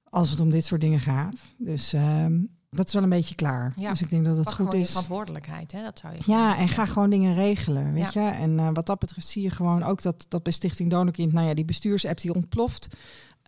[0.05, 1.35] Als het om dit soort dingen gaat.
[1.59, 2.41] Dus ehm,
[2.71, 3.73] dat is wel een beetje klaar.
[3.77, 3.91] Ja.
[3.91, 4.89] Dus ik denk dat het Pak goed is.
[4.89, 5.83] verantwoordelijkheid, hè?
[5.83, 8.27] Dat zou je Ja, en ga gewoon dingen regelen, weet Ja.
[8.27, 8.35] je.
[8.37, 11.33] En eh, wat dat betreft zie je gewoon ook dat, dat bij Stichting Donorkind...
[11.33, 12.89] nou ja, die bestuursapp die ontploft.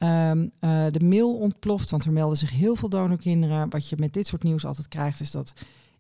[0.01, 3.71] Ehm, eh, de mail ontploft, want er melden zich heel veel donorkinderen.
[3.71, 5.53] Wat je met dit soort nieuws altijd krijgt, is dat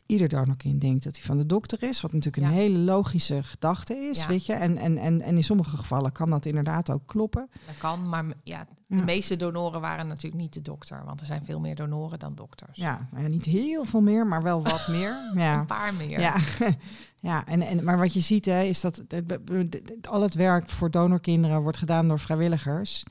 [0.07, 2.01] ieder donorkind denkt dat hij van de dokter is.
[2.01, 2.59] Wat natuurlijk een Ja.
[2.59, 4.27] hele logische gedachte is, Ja.
[4.29, 4.53] weet je.
[4.53, 7.49] En, en, en, en in sommige gevallen kan dat inderdaad ook kloppen.
[7.67, 9.03] Dat kan, maar ja, de Ja.
[9.05, 11.03] meeste donoren waren natuurlijk niet de dokter.
[11.05, 12.79] Want er zijn veel meer donoren dan dokters.
[12.79, 15.17] Ja, ja, niet heel veel meer, maar wel wat meer.
[15.35, 15.59] Ja.
[15.59, 16.21] Een paar meer.
[16.21, 16.37] Ja,
[17.21, 20.91] ja en, en, maar wat je ziet hè, is dat het- al het werk voor
[20.91, 23.03] donorkinderen wordt gedaan door vrijwilligers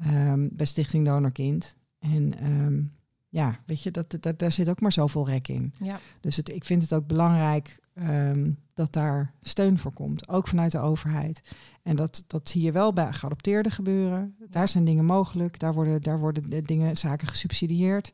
[0.00, 1.76] ehm, bij Stichting Donorkind.
[1.98, 2.82] En ehm,
[3.28, 5.72] ja, weet je, dat, dat, daar zit ook maar zoveel rek in.
[5.80, 6.00] Ja.
[6.20, 10.72] Dus het, ik vind het ook belangrijk ehm, dat daar steun voor komt, ook vanuit
[10.72, 11.42] de overheid.
[11.82, 14.36] En dat, dat zie je wel bij geadopteerden gebeuren.
[14.50, 18.12] Daar zijn dingen mogelijk, daar worden, daar worden de dingen, zaken gesubsidieerd.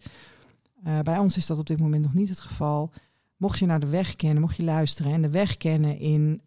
[0.83, 2.93] Eh, bij ons is dat op dit moment nog niet het geval.
[3.37, 6.41] Mocht je nou de weg kennen, mocht je luisteren en de weg kennen in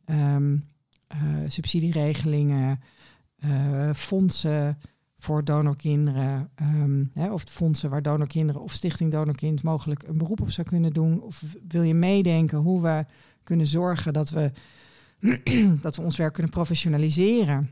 [1.13, 2.79] eh, subsidieregelingen,
[3.35, 4.77] eh, fondsen
[5.23, 10.51] voor donorkinderen, ehm, hè, of fondsen waar donorkinderen of Stichting Donorkind mogelijk een beroep op
[10.51, 13.05] zou kunnen doen, of wil je meedenken hoe we
[13.43, 14.51] kunnen zorgen dat we,
[15.81, 17.71] dat we ons werk kunnen professionaliseren.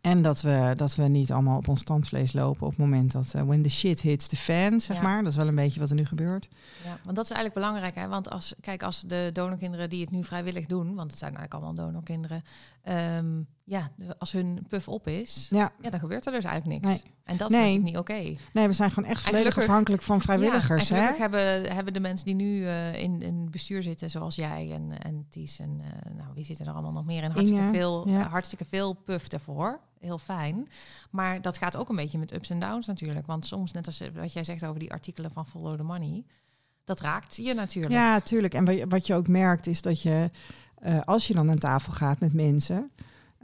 [0.00, 3.34] En dat we, dat we niet allemaal op ons tandvlees lopen op het moment dat
[3.34, 5.02] eh, when the shit hits the fan, zeg Ja.
[5.02, 5.22] maar.
[5.22, 6.48] Dat is wel een beetje wat er nu gebeurt.
[6.84, 7.94] Ja, want dat is eigenlijk belangrijk.
[7.94, 8.08] Hè?
[8.08, 11.64] Want als, kijk, als de donorkinderen die het nu vrijwillig doen, want het zijn eigenlijk
[11.64, 12.42] allemaal donorkinderen,
[12.82, 17.02] ehm, ja, als hun puff op is, Ja, ja, dan gebeurt er dus eigenlijk niks.
[17.02, 17.12] Nee.
[17.24, 17.64] En dat is Nee.
[17.64, 17.98] natuurlijk niet
[18.30, 18.36] oké.
[18.52, 20.88] nee, we zijn gewoon echt volledig gelukkig- afhankelijk van vrijwilligers.
[20.88, 21.18] Ja, en hè?
[21.18, 25.26] hebben, hebben de mensen die nu eh, in, in bestuur zitten, zoals jij en, en
[25.30, 27.30] Ties en eh, nou, wie zitten er allemaal nog meer in?
[27.30, 28.20] Hartstikke, Inge, veel, ja.
[28.20, 29.80] eh, hartstikke veel puff ervoor.
[30.00, 30.68] Heel fijn.
[31.10, 33.26] Maar dat gaat ook een beetje met ups en downs natuurlijk.
[33.26, 36.24] Want soms, net als wat jij zegt over die artikelen van Follow the Money,
[36.84, 37.94] dat raakt je natuurlijk.
[37.94, 38.54] Ja, tuurlijk.
[38.54, 40.30] En wa- wat je ook merkt is dat je,
[41.04, 42.90] als je dan aan tafel gaat met mensen,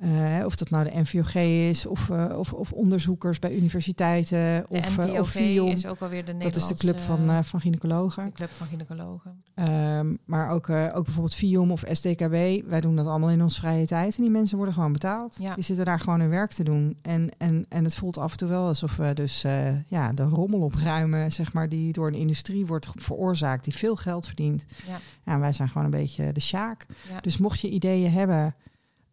[0.00, 4.64] eh, of dat nou de NVOG is, of, eh, of, of onderzoekers bij universiteiten, De
[4.68, 6.72] of, eh, NVOG of is ook alweer de Dat Nederlandse...
[6.72, 8.24] is de club van, eh, van gynaecologen.
[8.24, 9.42] de club van gynaecologen.
[9.54, 12.68] Ehm, maar ook, ook bijvoorbeeld FIOM of SDKB.
[12.68, 14.16] Wij doen dat allemaal in onze vrije tijd.
[14.16, 15.36] En die mensen worden gewoon betaald.
[15.40, 15.54] Ja.
[15.54, 16.96] Die zitten daar gewoon hun werk te doen.
[17.02, 19.44] En, en, en het voelt af en toe wel alsof we dus
[19.86, 24.26] ja, de rommel opruimen, zeg maar, die door een industrie wordt veroorzaakt, die veel geld
[24.26, 24.64] verdient.
[24.86, 25.00] Ja.
[25.24, 26.86] Ja, wij zijn gewoon een beetje de sjaak.
[27.10, 27.20] Ja.
[27.20, 28.54] Dus mocht je ideeën hebben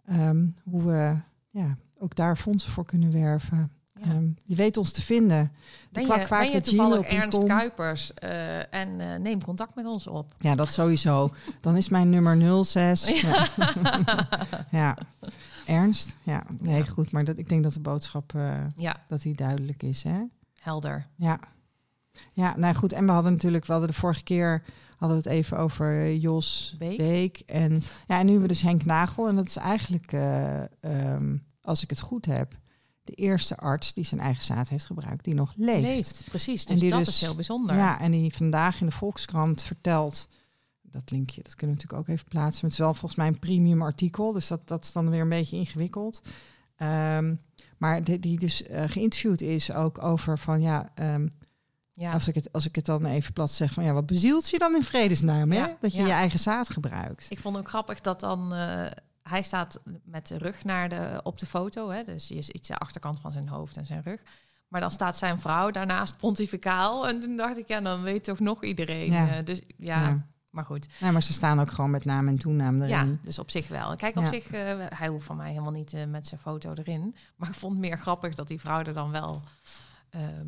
[0.10, 1.16] ehm, hoe we
[1.50, 3.72] ja, ook daar fondsen voor kunnen werven.
[3.94, 4.06] Ja.
[4.06, 5.52] ehm, je weet ons te vinden.
[5.92, 7.08] Ben je, ben je toevallig.
[7.08, 10.36] Ernst Kuipers eh, en eh, neem contact met ons op.
[10.40, 11.30] Ja, dat sowieso.
[11.62, 13.22] Dan is mijn nummer 06.
[13.22, 13.48] Ja.
[14.72, 14.98] ja.
[15.66, 16.16] Ernst?
[16.24, 16.84] Ja, nee, Ja.
[16.84, 17.12] goed.
[17.12, 18.66] Maar dat, ik denk dat de boodschap eh,
[19.08, 20.04] dat die duidelijk is.
[20.04, 20.22] Hè?
[20.60, 21.06] helder.
[21.16, 21.40] Ja.
[22.34, 22.94] Ja, nou goed.
[22.94, 24.64] En we hadden natuurlijk, we hadden de vorige keer
[25.00, 26.98] hadden we het even over Jos Beek.
[26.98, 27.40] Beek.
[27.46, 29.28] En, ja, en nu hebben we dus Henk Nagel.
[29.28, 32.58] En dat is eigenlijk, eh, ehm, als ik het goed heb,
[33.04, 35.82] de eerste arts die zijn eigen zaad heeft gebruikt, die nog leeft.
[35.82, 36.66] Leeft, precies.
[36.66, 37.76] En Dus die dat dus- is heel bijzonder.
[37.76, 40.30] Ja, en die vandaag in de Volkskrant vertelt.
[40.82, 42.64] Dat linkje, dat kunnen we natuurlijk ook even plaatsen.
[42.64, 45.30] Het is wel volgens mij een premium artikel, dus dat, dat is dan weer een
[45.30, 46.22] beetje ingewikkeld.
[46.76, 47.36] Ehm,
[47.78, 51.28] maar die, die dus eh, geïnterviewd is ook over van ja, ehm,
[52.00, 52.12] Ja.
[52.12, 54.58] als, ik het, als ik het dan even plat zeg van ja, wat bezielt je
[54.60, 55.58] dan in vredesnaam, hè?
[55.58, 56.08] Ja, Dat je ja.
[56.08, 57.26] je eigen zaad gebruikt.
[57.30, 58.54] Ik vond het ook grappig dat dan...
[58.54, 58.86] eh,
[59.24, 61.90] hij staat met de rug naar de, op de foto.
[61.90, 62.04] Hè?
[62.04, 64.22] Dus je ziet de achterkant van zijn hoofd en zijn rug.
[64.68, 67.08] Maar dan staat zijn vrouw daarnaast pontificaal.
[67.08, 69.12] En toen dacht ik, ja, dan weet toch nog iedereen.
[69.12, 69.30] Ja.
[69.38, 70.26] eh, dus ja, Ja.
[70.52, 70.88] maar goed.
[71.00, 72.90] Nee, maar ze staan ook gewoon met naam en toenaam erin.
[72.90, 73.96] Ja, dus op zich wel.
[73.96, 74.30] Kijk, op Ja.
[74.30, 77.16] zich, eh, hij hoeft van mij helemaal niet met zijn foto erin.
[77.36, 79.42] Maar ik vond het meer grappig dat die vrouw er dan wel
[80.10, 80.48] ehm,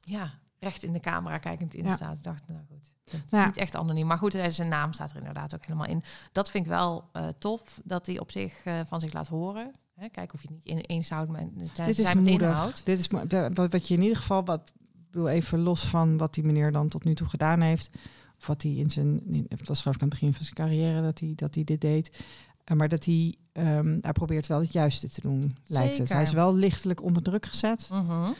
[0.00, 0.30] ja,
[0.60, 1.94] recht in de camera kijkend in Ja.
[1.96, 2.16] staat.
[2.16, 3.46] Ik dacht, nou goed, het is Ja.
[3.46, 4.06] niet echt anoniem.
[4.06, 6.02] Maar goed, zijn naam staat er inderdaad ook helemaal in.
[6.32, 9.72] Dat vind ik wel eh, tof, dat hij op zich eh, van zich laat horen.
[9.94, 12.84] Hè, kijken of je het niet in, eens houdt met zijn, Dit is zijn inhoud.
[12.84, 13.06] Dit is
[13.54, 16.72] wat wat je in ieder geval, wat ik bedoel even los van wat die meneer
[16.72, 17.90] dan tot nu toe gedaan heeft,
[18.38, 21.02] of wat hij in zijn, het was geloof ik aan het begin van zijn carrière
[21.02, 22.22] dat hij, dat hij dit deed,
[22.64, 26.12] Eh, maar dat hij, ehm, hij probeert wel het juiste te doen, lijkt het.
[26.12, 28.32] Hij is wel lichtelijk onder druk gezet, Mhm.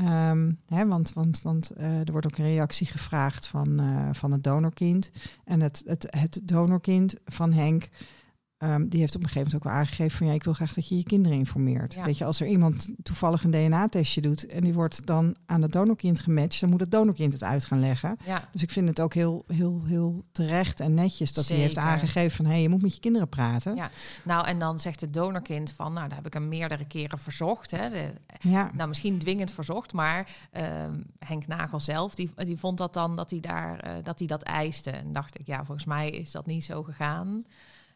[0.00, 4.32] Ehm, hè, want, want, want eh, er wordt ook een reactie gevraagd van, eh, van
[4.32, 5.10] het donorkind.
[5.44, 7.88] En het, het, het donorkind van Henk
[8.60, 10.72] ehm, die heeft op een gegeven moment ook wel aangegeven van ja, ik wil graag
[10.72, 11.94] dat je je kinderen informeert.
[11.94, 12.04] Ja.
[12.04, 15.72] Weet je, als er iemand toevallig een DNA-testje doet en die wordt dan aan het
[15.72, 18.16] donorkind gematcht, dan moet het donorkind het uit gaan leggen.
[18.26, 21.78] Ja, Dus ik vind het ook heel, heel, heel terecht en netjes dat hij heeft
[21.78, 23.76] aangegeven van hé, je moet met je kinderen praten.
[23.76, 23.90] Ja.
[24.24, 27.70] nou en dan zegt het donorkind van, nou, daar heb ik hem meerdere keren verzocht.
[27.70, 27.88] Hè.
[27.88, 28.70] De- Ja.
[28.74, 33.30] nou, misschien dwingend verzocht, maar ehm, Henk Nagel zelf, die, die vond dat dan dat
[33.30, 34.90] hij, daar, eh, dat hij dat eiste.
[34.90, 37.40] En dacht ik, ja, volgens mij is dat niet zo gegaan.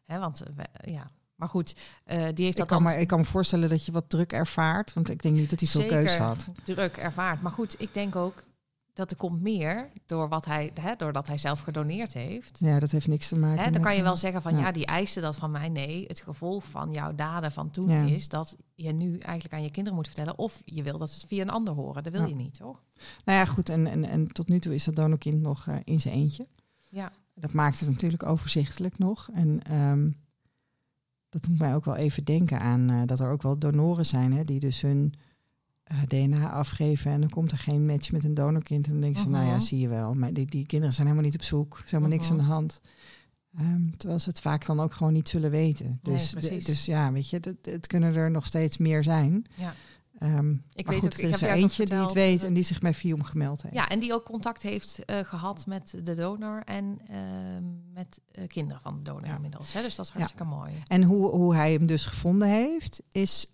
[0.05, 1.75] Hè, want, eh, we- ja, maar goed,
[2.05, 4.09] eh, die heeft Ik dat kan, dan me, ik kan me voorstellen dat je wat
[4.11, 6.49] druk ervaart, want ik denk niet dat hij veel keus had.
[6.65, 7.43] druk ervaard.
[7.43, 8.43] Maar goed, ik denk ook
[8.93, 12.57] dat er komt meer door wat hij, hè, doordat hij zelf gedoneerd heeft.
[12.61, 14.61] Ja, dat heeft niks te maken Hè, dan kan je eh, wel zeggen van ja.
[14.61, 14.73] ja.
[14.73, 15.69] die eiste dat van mij.
[15.69, 18.03] Nee, het gevolg van jouw daden van toen Ja.
[18.03, 20.39] is dat je nu eigenlijk aan je kinderen moet vertellen.
[20.39, 22.03] Of je wil dat ze het via een ander horen.
[22.03, 22.29] Dat wil Ja.
[22.29, 22.83] je niet, toch?
[23.25, 26.01] Nou ja, goed, en, en, en tot nu toe is dat donorkind nog eh, in
[26.01, 26.47] zijn eentje.
[26.89, 27.13] Ja.
[27.35, 29.29] Dat maakt het natuurlijk overzichtelijk nog.
[29.33, 30.11] En ehm,
[31.29, 34.33] dat moet mij ook wel even denken aan eh, dat er ook wel donoren zijn
[34.33, 35.15] hè, die dus hun
[35.85, 38.87] eh, DNA afgeven en dan komt er geen match met een donorkind.
[38.87, 39.61] En dan denk je, nou ja, Mhm.
[39.61, 40.15] zie je wel.
[40.15, 41.77] Maar die, die kinderen zijn helemaal niet op zoek.
[41.79, 42.33] Er is helemaal niks Mhm.
[42.41, 42.81] aan de hand.
[43.59, 45.99] Ehm, terwijl ze het vaak dan ook gewoon niet zullen weten.
[46.03, 46.31] Dus,
[46.65, 49.45] dus ja, weet je, het, het kunnen er nog steeds meer zijn.
[49.57, 49.75] Ja.
[50.19, 52.49] Ehm, Ik weet goed, ook, er ik is heb er eentje die het weet eh,
[52.49, 53.75] en die zich bij Fium gemeld heeft.
[53.75, 58.47] Ja, en die ook contact heeft eh, gehad met de donor en ehm, met eh,
[58.47, 59.35] kinderen van de donor Ja.
[59.35, 59.73] inmiddels.
[59.73, 59.83] Hè?
[59.83, 60.73] Dus dat is hartstikke mooi.
[60.87, 63.47] En hoe, hoe hij hem dus gevonden heeft, is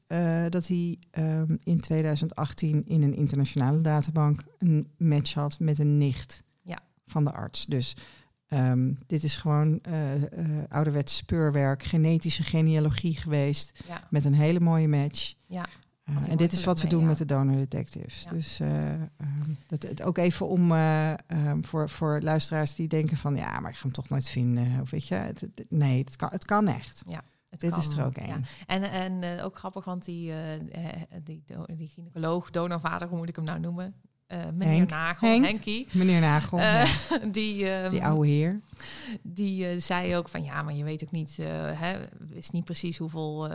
[0.48, 6.42] dat hij ehm, in 2018 in een internationale databank een match had met een nicht
[6.62, 6.78] Ja.
[7.06, 7.66] van de arts.
[7.66, 7.96] Dus
[9.06, 9.80] dit is gewoon
[10.68, 15.34] ouderwets speurwerk, genetische genealogie geweest Ja, met een hele mooie match.
[15.46, 15.66] ja.
[16.28, 17.24] En dit is wat we doen met ja.
[17.24, 18.22] de donor detectives.
[18.22, 18.30] Ja.
[18.30, 19.00] Dus eh, ehm,
[19.66, 23.70] dat, het ook even om eh, ehm, voor, voor luisteraars die denken van ja, maar
[23.70, 24.80] ik ga hem toch nooit vinden.
[24.80, 27.02] Of weet je, het, het- nee, het kan, het kan echt.
[27.50, 28.22] Het Dit kan, is er ook ja.
[28.22, 28.44] één.
[28.66, 30.60] En, en eh, ook grappig, want die, eh,
[31.22, 31.44] die,
[31.74, 33.94] die gynaecoloog, donorvader, hoe moet ik hem nou noemen?
[34.30, 34.90] Eh, meneer Henk.
[34.90, 35.44] Nagel, Henk.
[35.44, 35.86] Henkie.
[35.92, 36.64] Meneer Nagel, Eh,
[37.10, 38.60] ja, die, ehm, die oude heer.
[39.22, 41.36] die eh, zei ook van ja, maar je weet ook niet,
[41.76, 43.48] hè, wist niet precies hoeveel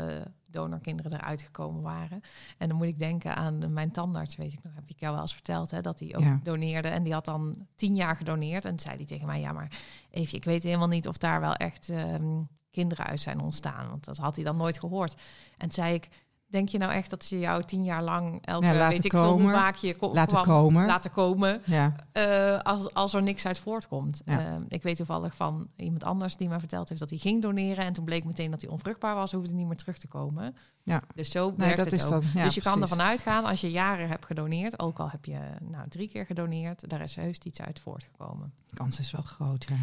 [0.48, 2.22] donorkinderen eruit gekomen waren.
[2.58, 5.22] En dan moet ik denken aan mijn tandarts, weet ik nog, heb ik jou wel
[5.22, 6.40] eens verteld, hè, dat hij ook Ja.
[6.44, 6.88] doneerde.
[6.88, 8.66] En die had dan tien jaar gedoneerd.
[8.66, 9.72] En zei hij tegen mij, ja, maar
[10.12, 13.90] even, ik weet helemaal niet of daar wel echt ehm, kinderen uit zijn ontstaan.
[13.90, 15.16] Want dat had hij dan nooit gehoord.
[15.58, 16.08] En zei ik,
[16.56, 19.12] denk je nou echt dat ze jou tien jaar lang elke, Ja, laten weet ik
[19.12, 19.54] veel hoe komen.
[19.54, 20.86] vaak je ko- Laten kwam, komen.
[20.86, 24.22] laten komen, Ja, eh, als, als er niks uit voortkomt.
[24.26, 24.40] Ja.
[24.40, 27.86] Eh, ik weet toevallig van iemand anders die mij verteld heeft dat hij ging doneren.
[27.86, 30.56] En toen bleek meteen dat hij onvruchtbaar was, hoefde niet meer terug te komen.
[30.84, 31.02] Ja.
[31.16, 32.10] Dus zo nee, werkt dat het is ook.
[32.12, 32.44] dan.
[32.44, 32.92] Dus je kan precies.
[32.92, 36.90] ervan uitgaan, als je jaren hebt gedoneerd, ook al heb je nou, drie keer gedoneerd,
[36.90, 38.54] daar is heus iets uit voortgekomen.
[38.68, 39.76] De kans is wel groot, ja.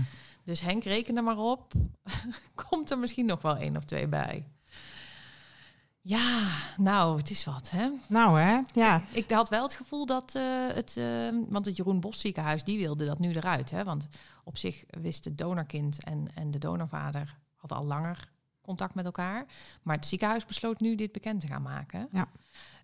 [0.45, 1.73] Dus Henk, reken er maar op.
[2.69, 4.45] Komt er misschien nog wel één of twee bij.
[6.05, 7.89] Ja, nou, het is wat, hè?
[8.09, 9.03] Nou hè, ja.
[9.13, 10.97] Ik had wel het gevoel dat eh, het...
[10.97, 13.71] eh, want het Jeroen Bos ziekenhuis, die wilde dat nu eruit.
[13.71, 13.85] Hè?
[13.85, 14.09] Want
[14.45, 18.29] op zich wist het donorkind en, en de donorvader hadden al langer
[18.61, 19.47] contact met elkaar.
[19.83, 22.09] Maar het ziekenhuis besloot nu dit bekend te gaan maken.
[22.13, 22.29] Ja.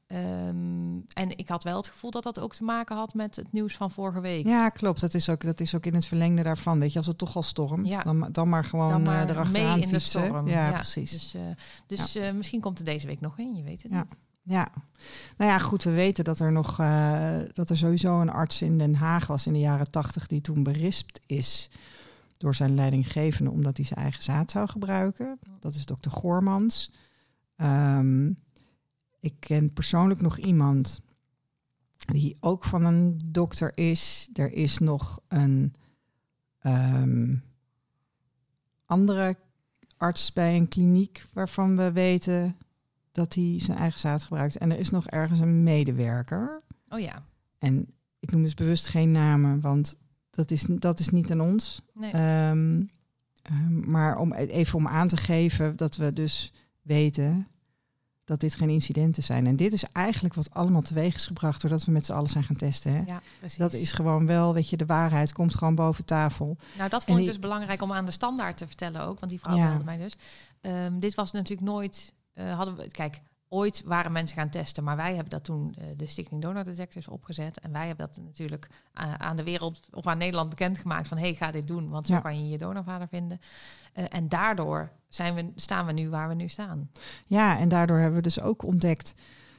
[0.09, 3.53] Ehm, en ik had wel het gevoel dat dat ook te maken had met het
[3.53, 4.47] nieuws van vorige week.
[4.47, 5.01] Ja, klopt.
[5.01, 6.79] Dat is, ook, dat is ook in het verlengde daarvan.
[6.79, 8.03] Weet je, als het toch al stormt, Ja.
[8.03, 10.25] dan, dan maar gewoon Dan maar eh, erachteraan mee in de fietsen.
[10.25, 10.49] storm.
[10.49, 11.11] Ja, precies.
[11.11, 11.41] Dus, eh,
[11.87, 14.17] dus eh, misschien komt er deze week nog in, je weet het niet.
[14.43, 14.69] Ja,
[15.37, 16.77] nou ja, goed, we weten dat er nog
[17.53, 20.63] dat er sowieso een arts in Den Haag was in de jaren tachtig die toen
[20.63, 21.71] berispt is
[22.37, 25.39] door zijn leidinggevende omdat hij zijn eigen zaad zou gebruiken.
[25.61, 26.91] Dat is dokter Goormans.
[27.57, 28.31] Ehm,
[29.21, 31.01] ik ken persoonlijk nog iemand
[32.13, 34.29] die ook van een dokter is.
[34.33, 35.75] Er is nog een
[36.59, 37.37] ehm,
[38.87, 39.37] andere
[39.97, 42.57] arts bij een kliniek waarvan we weten
[43.13, 44.57] dat hij zijn eigen zaad gebruikt.
[44.57, 46.63] En er is nog ergens een medewerker.
[46.89, 47.23] Oh ja,
[47.59, 47.87] En
[48.21, 49.97] ik noem dus bewust geen namen, want
[50.31, 51.83] dat is, dat is niet aan ons.
[51.95, 52.13] nee.
[52.13, 52.83] Ehm,
[53.43, 56.53] ehm, maar om even om aan te geven dat we dus
[56.83, 57.47] weten
[58.29, 59.47] dat dit geen incidenten zijn.
[59.47, 62.45] En dit is eigenlijk wat allemaal teweeg is gebracht doordat we met z'n allen zijn
[62.45, 62.93] gaan testen.
[62.93, 63.03] Hè?
[63.07, 63.59] ja, precies.
[63.59, 66.57] Dat is gewoon wel, weet je, de waarheid komt gewoon boven tafel.
[66.77, 69.21] Nou, dat En vond ik die- dus belangrijk om aan de standaard te vertellen ook.
[69.21, 69.81] Want die vrouw Ja.
[69.85, 70.13] mij dus.
[70.61, 72.15] Ehm, dit was natuurlijk nooit...
[72.35, 74.85] eh, hadden we, kijk, ooit waren mensen gaan testen.
[74.85, 77.61] Maar wij hebben dat toen eh, de Stichting Donor Detectives opgezet.
[77.61, 81.09] En wij hebben dat natuurlijk eh, aan de wereld of aan Nederland bekendgemaakt.
[81.09, 81.89] Van, hey, ga dit doen.
[81.89, 82.21] Want zo Ja.
[82.21, 83.41] kan je je donorvader vinden.
[83.93, 86.91] Eh, en daardoor zijn we, staan we nu waar we nu staan.
[87.27, 89.15] Ja, en daardoor hebben we dus ook ontdekt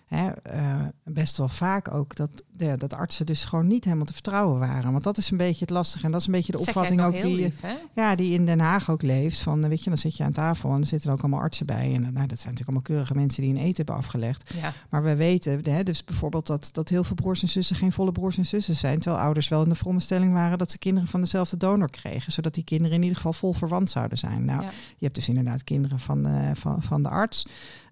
[0.10, 4.14] hè, eh, best wel vaak ook dat, ja, dat artsen dus gewoon niet helemaal te
[4.14, 4.91] vertrouwen waren.
[4.91, 6.05] Want dat is een beetje het lastige.
[6.05, 7.62] En dat is een beetje de opvatting ook die, lief,
[7.93, 9.39] ja, die in Den Haag ook leeft.
[9.39, 11.66] Van, eh, weet je, dan zit je aan tafel en er zitten ook allemaal artsen
[11.66, 11.93] bij.
[11.93, 14.53] En eh, nou, dat zijn natuurlijk allemaal keurige mensen die een eten hebben afgelegd.
[14.62, 14.74] Ja.
[14.89, 18.12] Maar we weten, hè, dus bijvoorbeeld dat, dat heel veel broers en zussen geen volle
[18.12, 18.99] broers en zussen zijn.
[18.99, 22.32] Terwijl ouders wel in de veronderstelling waren dat ze kinderen van dezelfde donor kregen.
[22.32, 24.45] Zodat die kinderen in ieder geval vol verwant zouden zijn.
[24.45, 24.70] Nou, Ja.
[24.70, 27.47] je hebt dus inderdaad kinderen van de, van, van de arts.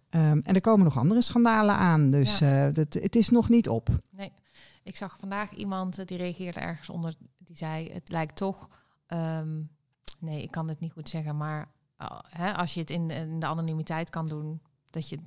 [0.09, 2.09] Ehm, en er komen nog andere schandalen aan.
[2.09, 3.89] Dus eh, dat, het is nog niet op.
[4.09, 4.31] Nee.
[4.83, 7.13] Ik zag vandaag iemand eh, die reageerde ergens onder.
[7.37, 8.69] Die zei: Het lijkt toch.
[9.07, 9.61] ehm,
[10.19, 11.37] nee, ik kan het niet goed zeggen.
[11.37, 11.67] Maar
[12.01, 14.61] uh, hè, als je het in, in de anonimiteit kan doen.
[14.89, 15.17] Dat je.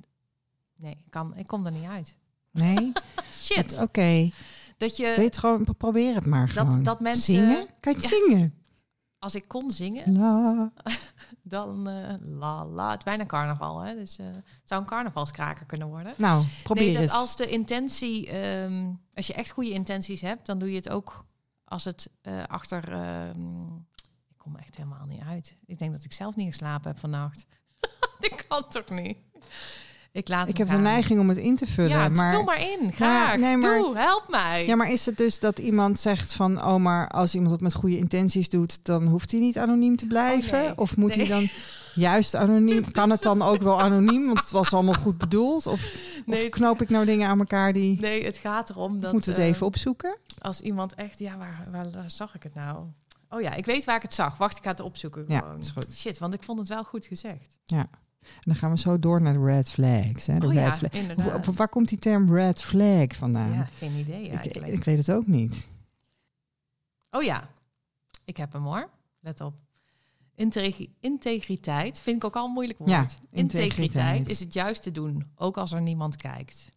[0.75, 2.17] Nee, ik, kan, ik kom er niet uit.
[2.51, 2.91] Nee?
[3.43, 3.79] Shit.
[3.81, 4.29] Oké.
[4.77, 5.13] Dat je.
[5.17, 6.83] Weet gewoon, probeer het maar Dat- gewoon.
[6.83, 7.67] dat mensen- Zingen?
[7.79, 8.53] Kan je het zingen?
[9.19, 10.71] Als ik kon zingen, La.
[11.41, 11.87] dan.
[11.87, 12.89] eh, la la.
[12.89, 13.95] Het is bijna carnaval, hè?
[13.95, 16.13] Dus eh, het zou een carnavalskraker kunnen worden.
[16.17, 17.11] Nou, probeer nee, dat eens.
[17.11, 21.25] als de intentie, ehm, als je echt goede intenties hebt, dan doe je het ook
[21.65, 22.91] als het eh, achter.
[22.93, 23.65] ehm,
[24.29, 25.57] ik kom echt helemaal niet uit.
[25.65, 27.45] Ik denk dat ik zelf niet geslapen heb vannacht.
[28.19, 29.17] dat kan toch niet?
[30.13, 31.89] Ik laat Ik heb de neiging om het in te vullen.
[31.91, 32.33] Ja, het- maar...
[32.33, 32.91] vul maar in.
[32.93, 33.37] Graag.
[33.37, 34.65] nee, maar- Doe, help mij.
[34.65, 36.63] Ja, maar is het dus dat iemand zegt van...
[36.63, 38.79] oh, maar als iemand dat met goede intenties doet...
[38.85, 40.57] dan hoeft hij niet anoniem te blijven?
[40.59, 40.77] Oh, nee.
[40.77, 41.47] Of moet hij dan
[41.95, 42.91] juist anoniem?
[42.91, 44.25] Kan het dan ook wel anoniem?
[44.25, 45.67] Want het was allemaal goed bedoeld?
[45.67, 45.81] Of,
[46.25, 47.99] Nee, of knoop ik nou dingen aan elkaar die...
[47.99, 49.11] Nee, het gaat erom dat...
[49.11, 50.17] Moeten we het even opzoeken?
[50.39, 51.19] Als iemand echt...
[51.19, 52.85] Ja, waar, waar, waar zag ik het nou?
[53.29, 54.37] Oh ja, ik weet waar ik het zag.
[54.37, 55.59] Wacht, ik ga het opzoeken Ja, gewoon.
[55.59, 55.87] is goed.
[55.93, 57.59] Shit, want ik vond het wel goed gezegd.
[58.21, 60.25] En dan gaan we zo door naar de red flags.
[60.25, 60.39] Hè?
[60.39, 60.91] De oh red ja, flag.
[60.91, 61.55] inderdaad.
[61.55, 63.53] Waar, komt die term red flag vandaan?
[63.53, 64.73] Ja, geen idee ik, eigenlijk.
[64.73, 65.69] ik weet het ook niet.
[67.11, 67.49] Oh ja,
[68.25, 68.89] ik heb hem hoor.
[69.19, 69.53] Let op.
[70.35, 72.91] Integ- integriteit vind ik ook al een moeilijk woord.
[72.91, 73.77] Ja, integriteit.
[73.77, 74.29] integriteit.
[74.29, 76.69] is het juist te doen, ook als er niemand kijkt.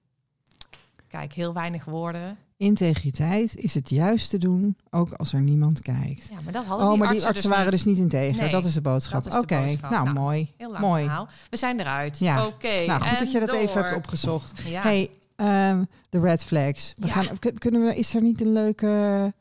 [1.19, 2.39] Kijk, heel weinig woorden.
[2.57, 6.29] Integriteit is het juist te doen, ook als er niemand kijkt.
[6.31, 8.43] Ja, maar dat hadden Oh, die maar die artsen, artsen waren dus niet integer.
[8.43, 9.33] Nee, dat is de boodschap.
[9.35, 10.53] Oké, nou, Nou, mooi.
[10.57, 11.03] Heel lang Mooi.
[11.03, 11.29] verhaal.
[11.51, 12.19] We zijn eruit.
[12.19, 12.47] Ja.
[12.47, 12.87] Oké.
[12.87, 14.53] nou, goed dat je dat even hebt opgezocht.
[14.67, 14.83] Ja.
[14.83, 16.93] Hey, ehm, de red flags.
[16.97, 17.13] We Ja.
[17.13, 19.33] gaan, kunnen we, is er niet een leuke...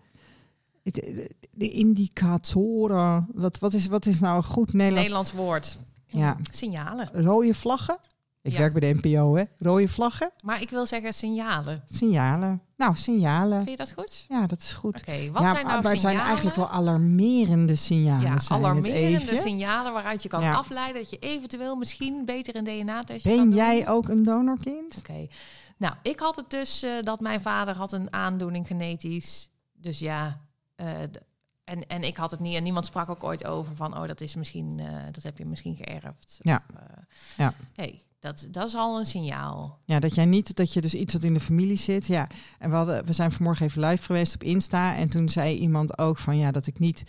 [1.51, 3.27] de indicatoren.
[3.33, 4.95] Wat, wat, is, wat is nou een goed Nederlands?
[5.01, 5.77] Nederlands woord.
[6.07, 6.37] Ja.
[6.51, 7.09] Signalen.
[7.13, 7.97] Rode vlaggen?
[8.43, 8.57] Ik Ja.
[8.57, 9.43] werk bij de NPO, hè?
[9.59, 10.31] Rode vlaggen?
[10.43, 11.83] Maar ik wil zeggen signalen.
[11.91, 12.61] Signalen.
[12.77, 13.57] Nou, signalen.
[13.57, 14.25] Vind je dat goed?
[14.29, 14.99] Ja, dat is goed.
[14.99, 16.25] Oké, wat ja, zijn nou maar het zijn signalen?
[16.25, 18.21] eigenlijk wel alarmerende signalen.
[18.21, 20.53] ja, alarmerende signalen waaruit je kan Ja.
[20.53, 23.55] afleiden dat je eventueel misschien beter een DNA-testje Ben kan doen.
[23.57, 24.95] jij ook een donorkind?
[24.97, 25.27] Oké.
[25.77, 29.49] Nou, ik had het dus eh, dat mijn vader had een aandoening genetisch.
[29.73, 30.39] Dus ja,
[30.75, 31.01] eh,
[31.63, 32.55] en, en ik had het niet.
[32.55, 35.45] En niemand sprak ook ooit over van, oh, dat is misschien, eh, dat heb je
[35.45, 36.39] misschien geërfd.
[36.41, 36.63] Ja.
[36.73, 37.53] Of, Ja.
[37.75, 39.79] hey, dat, dat is al een signaal.
[39.85, 42.07] Ja, dat jij niet, dat je dus iets wat in de familie zit.
[42.07, 42.27] Ja,
[42.59, 44.95] en we, hadden, we zijn vanmorgen even live geweest op Insta.
[44.95, 47.03] En toen zei iemand ook van ja, dat ik niet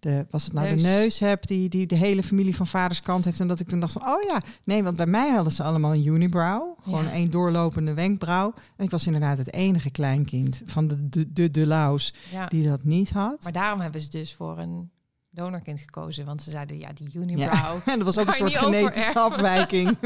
[0.00, 0.82] de, was het nou Neus.
[0.82, 3.40] de neus heb die, die de hele familie van vaders kant heeft.
[3.40, 5.94] En dat ik toen dacht van oh ja, nee, want bij mij hadden ze allemaal
[5.94, 6.78] een unibrow.
[6.82, 7.10] Gewoon Ja.
[7.12, 8.52] één doorlopende wenkbrauw.
[8.76, 12.46] En ik was inderdaad het enige kleinkind van de de, de, de Laus Ja.
[12.46, 13.42] die dat niet had.
[13.42, 14.90] Maar daarom hebben ze dus voor een
[15.32, 16.24] donorkind gekozen.
[16.24, 17.20] Want ze zeiden, ja, die Ja.
[17.20, 17.78] unibrow.
[17.84, 19.96] En dat was ook een soort genetische afwijking.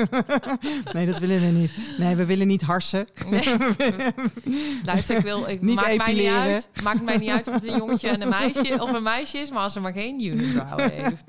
[0.92, 1.72] nee, dat willen we niet.
[1.98, 3.06] Nee, we willen niet harsen.
[3.30, 3.42] Nee.
[4.84, 6.68] Luister, ik wil, ik, Niet maakt mij niet uit.
[6.82, 9.50] Maakt mij niet uit of het een jongetje en een meisje of een meisje is,
[9.50, 11.24] maar als ze maar geen unibrow heeft.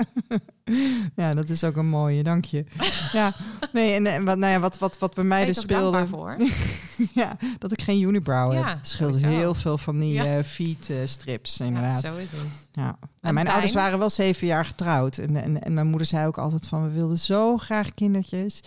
[1.15, 2.65] Ja, dat is ook een mooie, dank je.
[3.11, 3.33] Ja,
[3.71, 6.37] nee, en, en wat, nou ja, wat, wat, wat bij mij dus speelde, voor?
[7.13, 8.77] ja, dat ik geen unibrow Ja, heb.
[8.81, 10.25] scheelt heel veel van die Ja.
[10.37, 12.01] eh, feet eh, strips, Ja, inderdaad.
[12.01, 12.64] zo is het.
[12.75, 12.83] Ja.
[12.83, 15.17] Nou, En mijn ouders waren wel zeven jaar getrouwd.
[15.17, 18.63] En, en, en mijn moeder zei ook altijd van, we wilden zo graag kindertjes.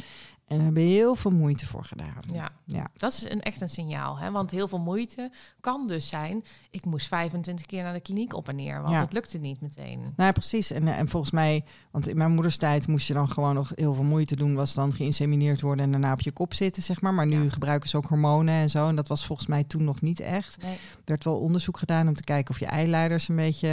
[0.49, 2.15] En daar hebben heel veel moeite voor gedaan.
[2.33, 2.87] Ja, Ja.
[2.97, 4.19] dat is een, echt een signaal.
[4.19, 4.31] Hè?
[4.31, 5.31] Want heel veel moeite
[5.61, 6.45] kan dus zijn...
[6.71, 9.01] ik moest 25 keer naar de kliniek op en neer, want Ja.
[9.01, 9.99] het lukte niet meteen.
[10.01, 10.71] Nou ja, precies.
[10.71, 13.73] En, eh, en volgens mij, want in mijn moeders tijd moest je dan gewoon nog
[13.75, 14.55] heel veel moeite doen.
[14.55, 17.15] Was dan geïnsemineerd worden en daarna op je kop zitten, zeg maar.
[17.15, 17.51] Maar nu Ja.
[17.51, 18.89] gebruiken ze ook hormonen en zo.
[18.89, 20.63] En dat was volgens mij toen nog niet echt.
[20.63, 23.69] Nee, Er werd wel onderzoek gedaan om te kijken of je eileiders een beetje...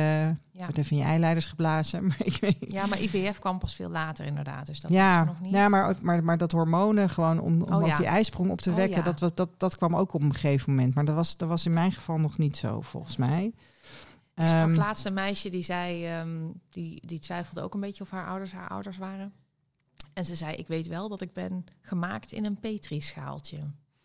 [0.58, 0.66] ja.
[0.66, 2.04] werd even in je eileiders geblazen.
[2.08, 4.66] Maar ik weet ja, maar IVF kwam pas veel later inderdaad.
[4.66, 5.52] Dus dat was ja, nog niet.
[5.52, 7.98] ja maar, maar, maar dat hormonen gewoon om, om Oh, ja.
[7.98, 9.04] die ijsprong op te Oh, wekken, ja.
[9.04, 10.96] dat, was, dat, dat kwam ook op een gegeven moment.
[10.96, 13.54] Maar dat was, dat was in mijn geval nog niet zo, volgens mij.
[14.36, 18.04] Ik sprak Ehm, laatst een meisje die zei, ehm, die, die twijfelde ook een beetje
[18.04, 19.34] of haar ouders haar ouders waren.
[20.14, 23.58] En ze zei, ik weet wel dat ik ben gemaakt in een petrischaaltje.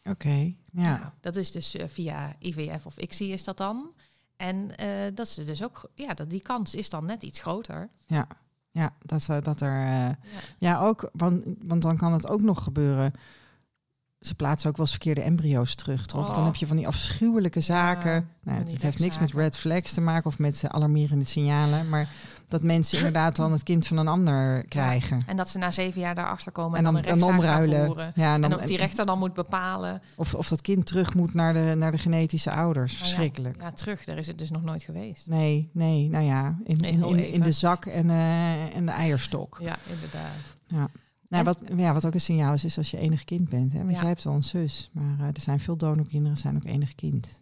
[0.02, 0.98] Oké, ja.
[0.98, 3.92] Nou, dat is dus eh, via IVF of ICSI is dat dan.
[4.40, 7.88] En eh, dat ze dus ook, ja, dat die kans is dan net iets groter.
[8.06, 8.26] Ja,
[8.70, 9.82] ja dat, eh, dat er.
[9.82, 10.16] eh, Ja.
[10.58, 13.12] ja, ook, want, want dan kan het ook nog gebeuren
[14.20, 16.28] ze plaatsen ook wel eens verkeerde embryo's terug, toch?
[16.28, 16.34] Oh.
[16.34, 18.28] Dan heb je van die afschuwelijke zaken.
[18.42, 21.88] nou, het heeft niks met red flags te maken of met eh, alarmerende signalen.
[21.88, 22.08] Maar
[22.48, 25.22] dat mensen inderdaad dan het kind van een ander krijgen.
[25.26, 27.96] En dat ze na zeven jaar daarachter komen En en, dan, dan, omruilen.
[27.96, 30.02] Ja, en En dan, dat die rechter dan moet bepalen.
[30.16, 32.92] of, of dat kind terug moet naar de, naar de genetische ouders.
[32.92, 33.60] Nou ja, Verschrikkelijk.
[33.60, 34.04] Ja, terug.
[34.04, 35.26] Daar is het dus nog nooit geweest.
[35.26, 39.58] Nee, nee, nou ja, in, in, in, de zak en, eh, en de eierstok.
[39.60, 40.90] Ja, inderdaad.
[41.30, 43.72] Nou, wat, ja, wat ook een signaal is, is als je enig kind bent.
[43.72, 43.78] Hè?
[43.78, 43.98] Want Ja.
[43.98, 47.38] jij hebt wel een zus, maar eh, er zijn veel donorkinderen, zijn ook enig kind.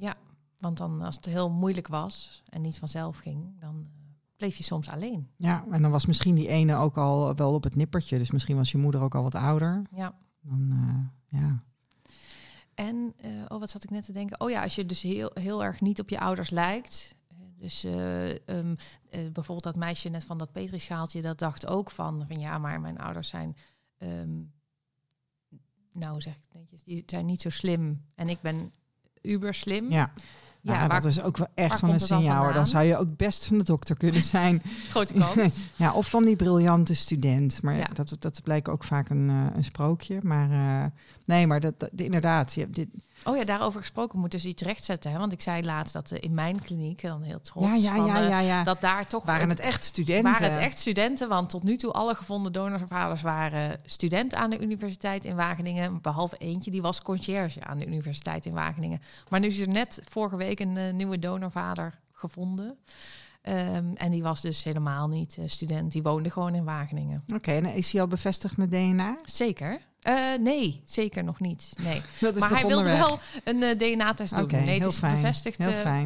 [0.59, 4.01] Want dan, als het heel moeilijk was en niet vanzelf ging, dan eh,
[4.37, 5.29] bleef je soms alleen.
[5.37, 8.19] Ja, en dan was misschien die ene ook al wel op het nippertje.
[8.19, 9.83] Dus misschien was je moeder ook al wat ouder.
[9.95, 10.15] Ja.
[10.41, 11.63] Dan, eh, ja.
[12.75, 13.15] En,
[13.49, 14.41] oh, wat zat ik net te denken?
[14.41, 17.17] Oh ja, als je dus heel, heel erg niet op je ouders lijkt.
[17.59, 18.75] Dus eh, ehm,
[19.11, 22.81] eh, bijvoorbeeld dat meisje net van dat petrischaaltje, dat dacht ook van, van ja, maar
[22.81, 23.57] mijn ouders zijn,
[23.99, 24.43] ehm,
[25.93, 28.73] nou zeg ik netjes, die zijn niet zo slim en ik ben
[29.23, 29.91] uber slim.
[29.91, 30.13] ja.
[30.69, 32.35] Ja, Nou, waar- dat is ook wel echt van een dan signaal.
[32.35, 32.67] Dan vandaan?
[32.67, 34.63] zou je ook best van de dokter kunnen zijn.
[34.91, 35.57] Grote kans.
[35.77, 37.63] ja, of van die briljante student.
[37.63, 37.87] Maar Ja.
[37.93, 40.19] dat, dat blijkt ook vaak een, eh, een sprookje.
[40.23, 40.91] Maar eh,
[41.25, 42.55] nee, maar dat, dat- inderdaad.
[42.55, 42.89] Je hebt dit,
[43.25, 45.11] Oh ja, daarover gesproken moet dus iets rechtzetten.
[45.13, 45.19] Hè?
[45.19, 48.07] Want ik zei laatst dat eh, in mijn kliniek, dan heel trots, ja, ja, van,
[48.07, 48.63] ja, ja, ja.
[48.65, 50.33] dat daar toch Waren het echt studenten?
[50.33, 54.61] waren het echt studenten, want tot nu toe alle gevonden donorvaders waren student aan de
[54.61, 59.01] universiteit in Wageningen, behalve eentje die was conciërge aan de universiteit in Wageningen.
[59.29, 62.79] Maar nu is er net vorige week een eh, nieuwe donorvader gevonden.
[63.43, 67.25] Ehm, en die was dus helemaal niet eh, student, die woonde gewoon in Wageningen.
[67.35, 69.19] Oké, en is hij al bevestigd met DNA?
[69.25, 69.81] Zeker?
[70.01, 71.73] Eh, nee, zeker nog niet.
[71.83, 72.03] Nee.
[72.21, 72.99] Dat is maar hij wilde onderweg?
[72.99, 74.45] wel een DNA-test doen.
[74.45, 75.65] Oké, nee, het heel is fijn, bevestigd,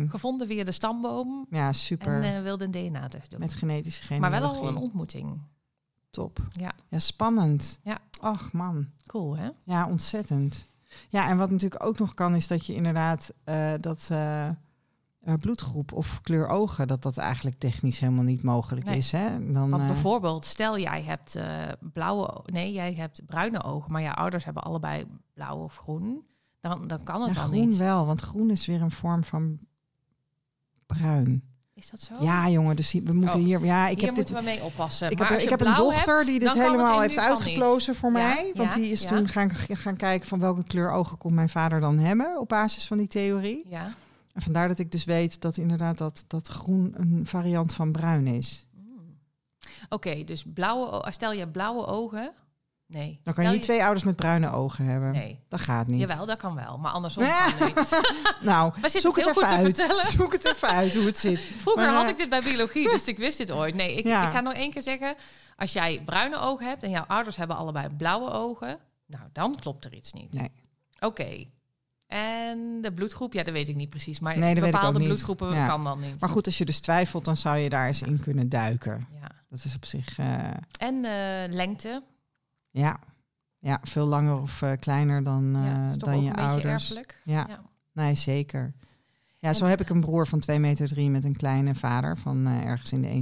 [0.09, 1.47] gevonden via de stamboom.
[1.51, 2.23] Ja, super.
[2.23, 3.41] En wilde een DNA-test doen.
[3.41, 4.77] met genetische maar wel al genealogie.
[4.77, 5.41] een ontmoeting.
[6.11, 6.39] Top.
[6.51, 6.73] Ja.
[6.89, 7.81] Ja, spannend.
[7.83, 7.99] Ja.
[8.21, 8.87] Ach man.
[9.07, 9.49] Cool, hè?
[9.65, 10.67] Ja, ontzettend.
[11.09, 14.55] Ja, en wat natuurlijk ook nog kan, is dat je inderdaad eh, dat eh, eh,
[15.41, 18.97] bloedgroep of kleur ogen, dat dat eigenlijk technisch helemaal niet mogelijk Nee.
[18.97, 19.13] is.
[19.13, 19.53] Hè?
[19.53, 21.39] Dan, Want bijvoorbeeld, stel jij hebt
[21.93, 26.27] blauwe, nee, jij hebt bruine ogen, maar jouw ouders hebben allebei blauw of groen.
[26.61, 27.77] Dan, dan kan het ja, al groen niet.
[27.77, 29.59] wel, want groen is weer een vorm van
[30.87, 31.52] bruin.
[31.83, 32.25] Is dat zo?
[32.25, 33.47] Ja, jongen, dus we moeten Oh.
[33.47, 33.65] hier.
[33.65, 34.31] Ja, ik Hier heb dit.
[34.31, 35.11] we mee oppassen.
[35.11, 38.17] Ik Maar heb, ik heb een dochter hebt, die dit helemaal heeft uitgeplozen voor Ja,
[38.19, 38.53] mij.
[38.55, 39.09] Want ja, die is ja.
[39.09, 42.87] toen gaan, gaan kijken van welke kleur ogen kon mijn vader dan hebben op basis
[42.87, 43.65] van die theorie.
[43.69, 43.95] Ja.
[44.33, 48.27] En vandaar dat ik dus weet dat inderdaad dat, dat groen een variant van bruin
[48.27, 48.67] is.
[48.75, 49.17] Mm.
[49.89, 52.33] Oké, dus blauwe, stel je blauwe ogen.
[52.93, 53.21] Nee.
[53.23, 55.13] Dan kan je Stel niet twee ouders met bruine ogen hebben.
[55.13, 55.39] Nee.
[55.49, 56.01] Dat gaat niet.
[56.01, 57.25] Jawel, dat kan wel, maar andersom
[57.59, 58.01] kan niet.
[58.41, 59.87] Nou, zoek het even uit.
[60.17, 61.41] Zoek het even uit hoe het zit.
[61.63, 63.75] Vroeger Maar, had eh, ik dit bij biologie, dus ik wist dit ooit.
[63.75, 64.27] Nee, ik, Ja.
[64.27, 65.15] ik ga nog één keer zeggen.
[65.57, 69.85] Als jij bruine ogen hebt en jouw ouders hebben allebei blauwe ogen, nou, dan klopt
[69.85, 70.33] er iets niet.
[70.33, 70.51] Nee.
[71.01, 71.45] Oké.
[72.07, 74.21] En de bloedgroep, ja, dat weet ik niet precies.
[74.21, 75.67] Maar Nee, bepaalde bloedgroepen Ja.
[75.67, 76.21] kan dan niet.
[76.21, 79.07] Maar goed, als je dus twijfelt, dan zou je daar eens in kunnen duiken.
[79.21, 79.31] Ja.
[79.49, 80.37] Dat is op zich, eh,
[80.79, 82.03] En eh, lengte,
[82.73, 82.99] ja.
[83.59, 86.73] ja, veel langer of eh, kleiner dan, eh, ja, dan ook je een beetje ouders.
[86.73, 87.21] erfelijk.
[87.25, 87.45] Ja.
[87.49, 87.61] Ja.
[87.93, 88.73] nee, zeker.
[89.39, 92.47] Ja, zo heb ik een broer van 2 meter drie met een kleine vader van
[92.47, 93.13] eh, ergens in de 1,60.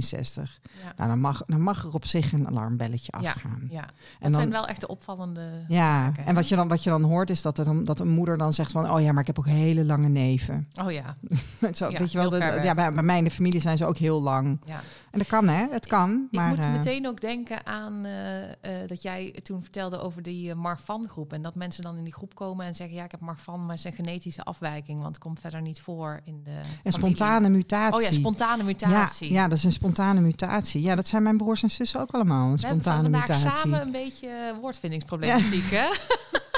[0.83, 0.93] Ja.
[0.95, 3.67] Nou, dan mag, dan mag er op zich een alarmbelletje Ja, afgaan.
[3.69, 3.81] ja.
[3.81, 3.89] Dat
[4.19, 6.89] En dan, zijn wel echt de opvallende ja, zaken, en wat je, dan, wat je
[6.89, 8.91] dan hoort is dat, er dan, dat een moeder dan zegt van...
[8.91, 10.67] oh ja, maar ik heb ook hele lange neven.
[10.81, 11.15] Oh ja,
[11.73, 13.85] Zo, Ja, weet je wel, de- ja, bij, bij mij in de familie zijn ze
[13.85, 14.61] ook heel lang.
[14.65, 14.79] ja.
[15.11, 15.67] En dat kan, hè?
[15.71, 16.27] Het kan.
[16.31, 20.21] Ik maar, moet eh, meteen ook denken aan eh, eh, dat jij toen vertelde over
[20.21, 21.33] die Marfan-groep.
[21.33, 22.95] En dat mensen dan in die groep komen en zeggen...
[22.95, 25.01] ja, ik heb Marfan, maar het is een genetische afwijking...
[25.01, 27.97] want het komt verder niet voor in de een spontane mutatie.
[27.97, 29.33] Oh ja, spontane mutatie.
[29.33, 30.81] Ja, ja, dat is een spontane mutatie.
[30.81, 32.49] Ja, dat zijn mijn broers en zussen ook allemaal.
[32.49, 33.61] Een We hebben van spontane vandaag mutatie.
[33.61, 35.89] samen een beetje woordvindingsproblematiek, hè?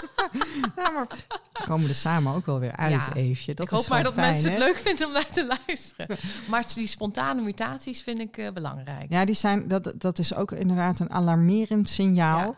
[0.76, 1.08] Ja, maar
[1.54, 3.14] we komen er samen ook wel weer uit, Ja.
[3.14, 3.54] Eefje.
[3.54, 4.56] Dat ik is hoop maar dat fijn, mensen hè?
[4.58, 6.18] het leuk vinden om naar te luisteren.
[6.50, 9.12] maar die spontane mutaties vind ik eh, belangrijk.
[9.12, 12.56] Ja, die zijn, dat, dat is ook inderdaad een alarmerend signaal.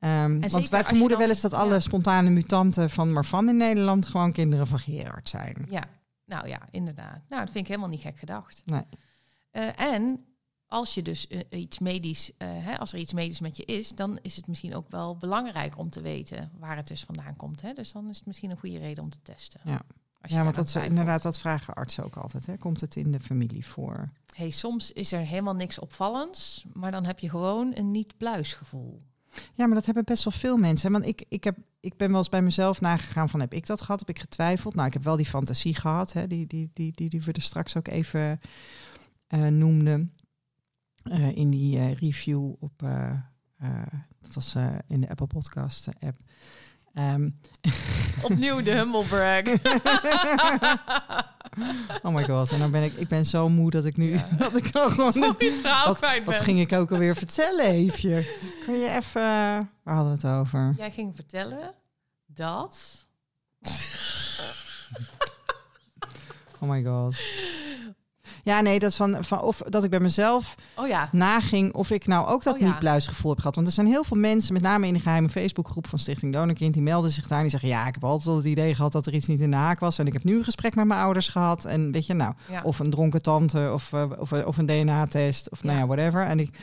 [0.00, 0.24] Ja.
[0.24, 1.80] Ehm, want wij vermoeden dan- wel eens dat alle ja.
[1.80, 5.66] spontane mutanten van Marfan in Nederland gewoon kinderen van Gerard zijn.
[5.70, 5.82] Ja,
[6.24, 7.20] nou ja, inderdaad.
[7.28, 8.62] Nou, dat vind ik helemaal niet gek gedacht.
[8.64, 8.82] Nee.
[9.50, 10.24] Eh, en
[10.68, 13.88] als je dus eh, iets medisch, eh, hè, als er iets medisch met je is,
[13.88, 17.62] dan is het misschien ook wel belangrijk om te weten waar het dus vandaan komt.
[17.62, 17.72] Hè?
[17.72, 19.60] Dus dan is het misschien een goede reden om te testen.
[19.64, 19.80] Ja.
[20.28, 22.46] Ja, want dat, inderdaad, dat vragen artsen ook altijd.
[22.46, 22.56] Hè?
[22.56, 24.10] Komt het in de familie voor?
[24.34, 29.00] Hey, soms is er helemaal niks opvallends, maar dan heb je gewoon een niet-pluisgevoel.
[29.54, 30.86] Ja, maar dat hebben best wel veel mensen.
[30.86, 30.98] hè.
[30.98, 33.40] Want ik, ik, heb, ik ben wel eens bij mezelf nagegaan van...
[33.40, 34.00] heb ik dat gehad?
[34.00, 34.74] Heb ik getwijfeld?
[34.74, 36.12] Nou, ik heb wel die fantasie gehad.
[36.12, 36.26] Hè?
[36.26, 38.40] Die, die, die, die, die we er straks ook even
[39.26, 40.12] eh, noemden.
[41.10, 42.82] Eh, in die eh, review op...
[42.82, 43.10] eh,
[43.58, 43.82] eh,
[44.20, 46.16] dat was eh, in de Apple Podcast app.
[46.94, 47.30] Ehm,
[48.22, 49.42] Opnieuw de humble brag.
[52.06, 54.28] oh my god, en dan ben ik, ik ben zo moe dat ik nu, Ja.
[54.38, 55.12] dat ik dan gewoon...
[55.12, 56.44] Sorry, het verhaal wat, kwijt wat ben.
[56.44, 58.26] ging ik ook alweer vertellen, Eefje?
[58.64, 59.20] Kun je even...
[59.82, 60.74] Waar hadden we het over?
[60.76, 61.74] Jij ging vertellen
[62.26, 63.06] dat...
[66.60, 67.16] Oh my god.
[68.46, 72.06] Ja, nee, dat van, van of dat ik bij mezelf Oh ja, naging of ik
[72.06, 72.66] nou ook dat Oh ja.
[72.66, 73.54] niet-pluisgevoel heb gehad.
[73.54, 76.74] Want er zijn heel veel mensen, met name in de geheime Facebookgroep van Stichting Donorkind,
[76.74, 78.92] die melden zich daar en die zeggen: Ja, ik heb altijd al het idee gehad
[78.92, 79.98] dat er iets niet in de haak was.
[79.98, 81.64] En ik heb nu een gesprek met mijn ouders gehad.
[81.64, 82.62] En weet je, nou, ja.
[82.62, 85.86] of een dronken tante of, eh, of, of een DNA-test of nou Ja.
[85.86, 86.26] whatever.
[86.26, 86.58] En ik,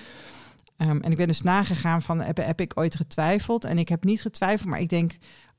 [0.78, 3.64] ehm, en ik ben dus nagegaan van, heb, heb ik ooit getwijfeld?
[3.66, 5.18] En ik heb niet getwijfeld, maar ik denk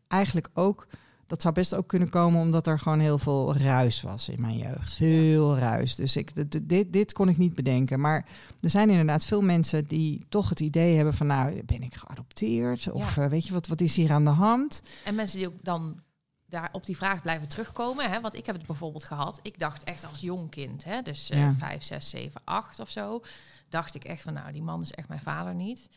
[0.08, 0.86] eigenlijk ook...
[1.26, 4.56] Dat zou best ook kunnen komen omdat er gewoon heel veel ruis was in mijn
[4.56, 4.94] jeugd.
[4.94, 5.94] Veel ruis.
[5.94, 8.00] Dus ik, dit, dit kon ik niet bedenken.
[8.00, 8.26] Maar
[8.60, 11.26] er zijn inderdaad veel mensen die toch het idee hebben van...
[11.26, 12.90] nou, ben ik geadopteerd?
[12.90, 14.82] Of eh, weet je, wat, wat is hier aan de hand?
[15.04, 16.02] En mensen die ook dan
[16.46, 18.10] daar op die vraag blijven terugkomen.
[18.10, 18.20] Hè?
[18.20, 19.40] Want ik heb het bijvoorbeeld gehad.
[19.42, 21.02] Ik dacht echt als jong kind, hè?
[21.02, 21.52] dus eh Ja.
[21.52, 23.22] 5, 6, 7, 8 of zo.
[23.68, 25.88] Dacht ik echt van, nou, die man is echt mijn vader niet.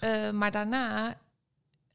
[0.00, 1.18] Eh, maar daarna,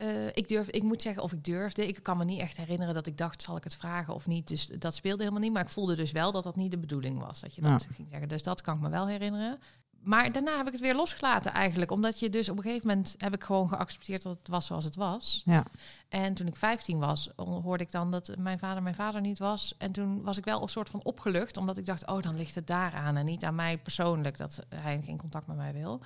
[0.01, 1.87] eh, ik, durf, ik moet zeggen of ik durfde.
[1.87, 4.47] Ik kan me niet echt herinneren dat ik dacht, zal ik het vragen of niet.
[4.47, 5.53] Dus dat speelde helemaal niet.
[5.53, 7.39] Maar ik voelde dus wel dat dat niet de bedoeling was.
[7.39, 8.27] Dat je dat ging zeggen.
[8.27, 9.59] Dus dat kan ik me wel herinneren.
[10.03, 11.91] Maar daarna heb ik het weer losgelaten eigenlijk.
[11.91, 14.85] Omdat je dus op een gegeven moment heb ik gewoon geaccepteerd dat het was zoals
[14.85, 15.41] het was.
[15.45, 15.65] ja,
[16.09, 19.75] En toen ik 15 was, hoorde ik dan dat mijn vader mijn vader niet was.
[19.77, 22.55] En toen was ik wel een soort van opgelucht, omdat ik dacht, oh, dan ligt
[22.55, 26.01] het daaraan en niet aan mij persoonlijk dat hij geen contact met mij wil.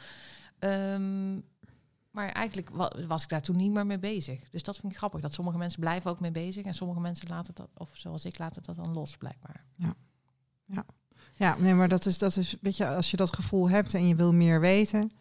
[0.59, 1.39] Ehm,
[2.15, 4.49] maar eigenlijk wa- was ik daar toen niet meer mee bezig.
[4.49, 7.27] Dus dat vind ik grappig, dat sommige mensen blijven ook mee bezig en sommige mensen
[7.29, 9.65] laten dat, of zoals ik, laten dat dan los blijkbaar.
[11.37, 14.07] Ja, nee, maar dat is, dat is, weet je, als je dat gevoel hebt en
[14.07, 15.11] je wil meer weten,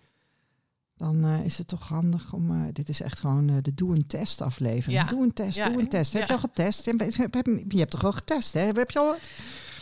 [0.96, 2.50] dan eh, is het toch handig om.
[2.50, 5.02] eh, dit is echt gewoon eh, de doe een test aflevering.
[5.02, 5.04] Ja.
[5.08, 6.12] Doe een test, Ja, doe een test.
[6.12, 6.26] Heb ja.
[6.28, 6.84] je al getest?
[6.84, 8.60] Je hebt toch wel getest, hè?
[8.60, 9.16] Heb je al?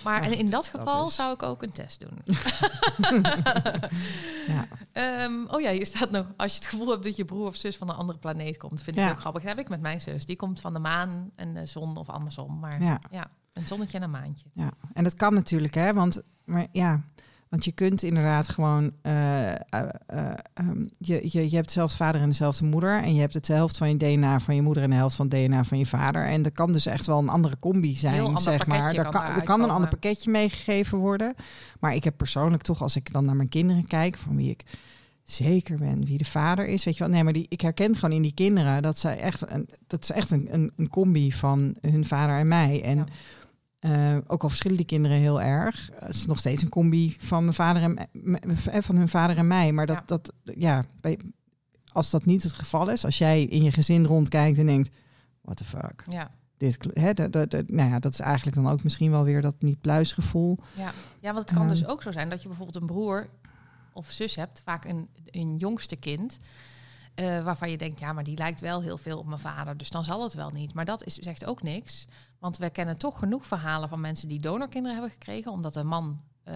[0.05, 2.19] Maar en in dat geval zou ik ook een test doen.
[4.47, 4.67] Ja.
[4.93, 6.27] Ehm, oh ja, hier staat nog.
[6.37, 8.83] Als je het gevoel hebt dat je broer of zus van een andere planeet komt,
[8.83, 9.11] vind ik Ja.
[9.11, 9.43] ook grappig.
[9.43, 10.27] Dat heb ik met mijn zus.
[10.27, 12.59] Die komt van de maan en de zon of andersom.
[12.59, 14.47] Maar Ja, ja, een zonnetje en een maantje.
[14.55, 14.71] ja.
[14.93, 15.93] En dat kan natuurlijk, hè?
[15.95, 17.01] Want, maar ja,
[17.53, 18.93] want je kunt inderdaad gewoon.
[19.03, 19.59] eh, eh,
[20.07, 23.03] eh, ehm, je, je, je hebt dezelfde vader en dezelfde moeder.
[23.03, 25.27] En je hebt de helft van je DNA van je moeder en de helft van
[25.29, 26.27] het DNA van je vader.
[26.27, 28.95] En er kan dus echt wel een andere combi zijn, zeg maar.
[28.95, 31.35] Er kan er kan een ander pakketje meegegeven worden.
[31.81, 34.65] Maar ik heb persoonlijk toch, als ik dan naar mijn kinderen kijk, van wie ik
[35.25, 36.85] zeker ben wie de vader is.
[36.85, 39.51] Weet je wel, nee, maar die, ik herken gewoon in die kinderen dat zij echt
[39.51, 42.83] een, dat is echt een, een, een combi van hun vader en mij.
[42.83, 43.05] En Ja.
[43.83, 47.43] Eh, ook al verschillen die kinderen heel erg, het is nog steeds een combi van
[47.43, 49.73] mijn vader en m- van hun vader en mij.
[49.73, 50.03] Maar dat, Ja.
[50.07, 51.19] dat ja, bij,
[51.93, 54.91] als dat niet het geval is, als jij in je gezin rondkijkt en denkt,
[55.41, 56.05] what the fuck.
[56.11, 56.31] Ja.
[56.57, 59.43] Dit, hè, dat, dat, dat- nou ja, dat is eigenlijk dan ook misschien wel weer
[59.43, 60.59] dat niet pluisgevoel.
[60.77, 60.93] Ja.
[61.21, 63.29] ja, want het kan dus ook zo zijn dat je bijvoorbeeld een broer
[63.93, 66.37] of zus hebt, vaak een, een jongste kind.
[67.15, 69.91] eh, waarvan je denkt, ja, maar die lijkt wel heel veel op mijn vader, dus
[69.91, 70.75] dan zal het wel niet.
[70.75, 72.05] Maar dat is, zegt ook niks,
[72.43, 76.21] want we kennen toch genoeg verhalen van mensen die donorkinderen hebben gekregen, omdat een man
[76.43, 76.55] eh,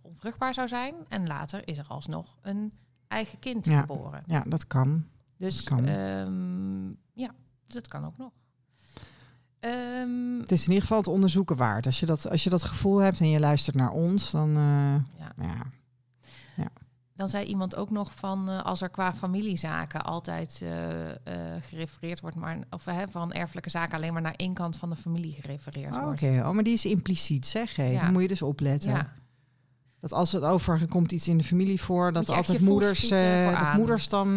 [0.00, 0.94] onvruchtbaar zou zijn.
[1.08, 2.72] En later is er alsnog een
[3.08, 3.80] eigen kind Ja.
[3.80, 4.22] geboren.
[4.26, 5.04] Ja, dat kan.
[5.36, 5.84] Dus kan.
[5.86, 7.30] ehm, ja,
[7.66, 8.32] dat kan ook nog.
[9.60, 11.86] Ehm, Het is in ieder geval het onderzoeken waard.
[11.86, 15.18] Als je dat, als je dat gevoel hebt en je luistert naar ons, dan eh,
[15.18, 15.32] ja.
[15.36, 15.62] ja,
[17.16, 21.14] Dan zei iemand ook nog van eh, als er qua familiezaken altijd eh, eh,
[21.60, 24.96] gerefereerd wordt, maar of hè, van erfelijke zaken alleen maar naar één kant van de
[24.96, 26.22] familie gerefereerd Oh, wordt.
[26.22, 27.84] Oké, oh, maar die is impliciet, zeg hé.
[27.84, 28.02] Ja.
[28.02, 28.90] Dan moet je dus opletten.
[28.90, 29.12] Ja,
[30.00, 33.74] Dat als het over er komt iets in de familie voor, dat altijd moeders, dat
[33.74, 34.36] moeders dan,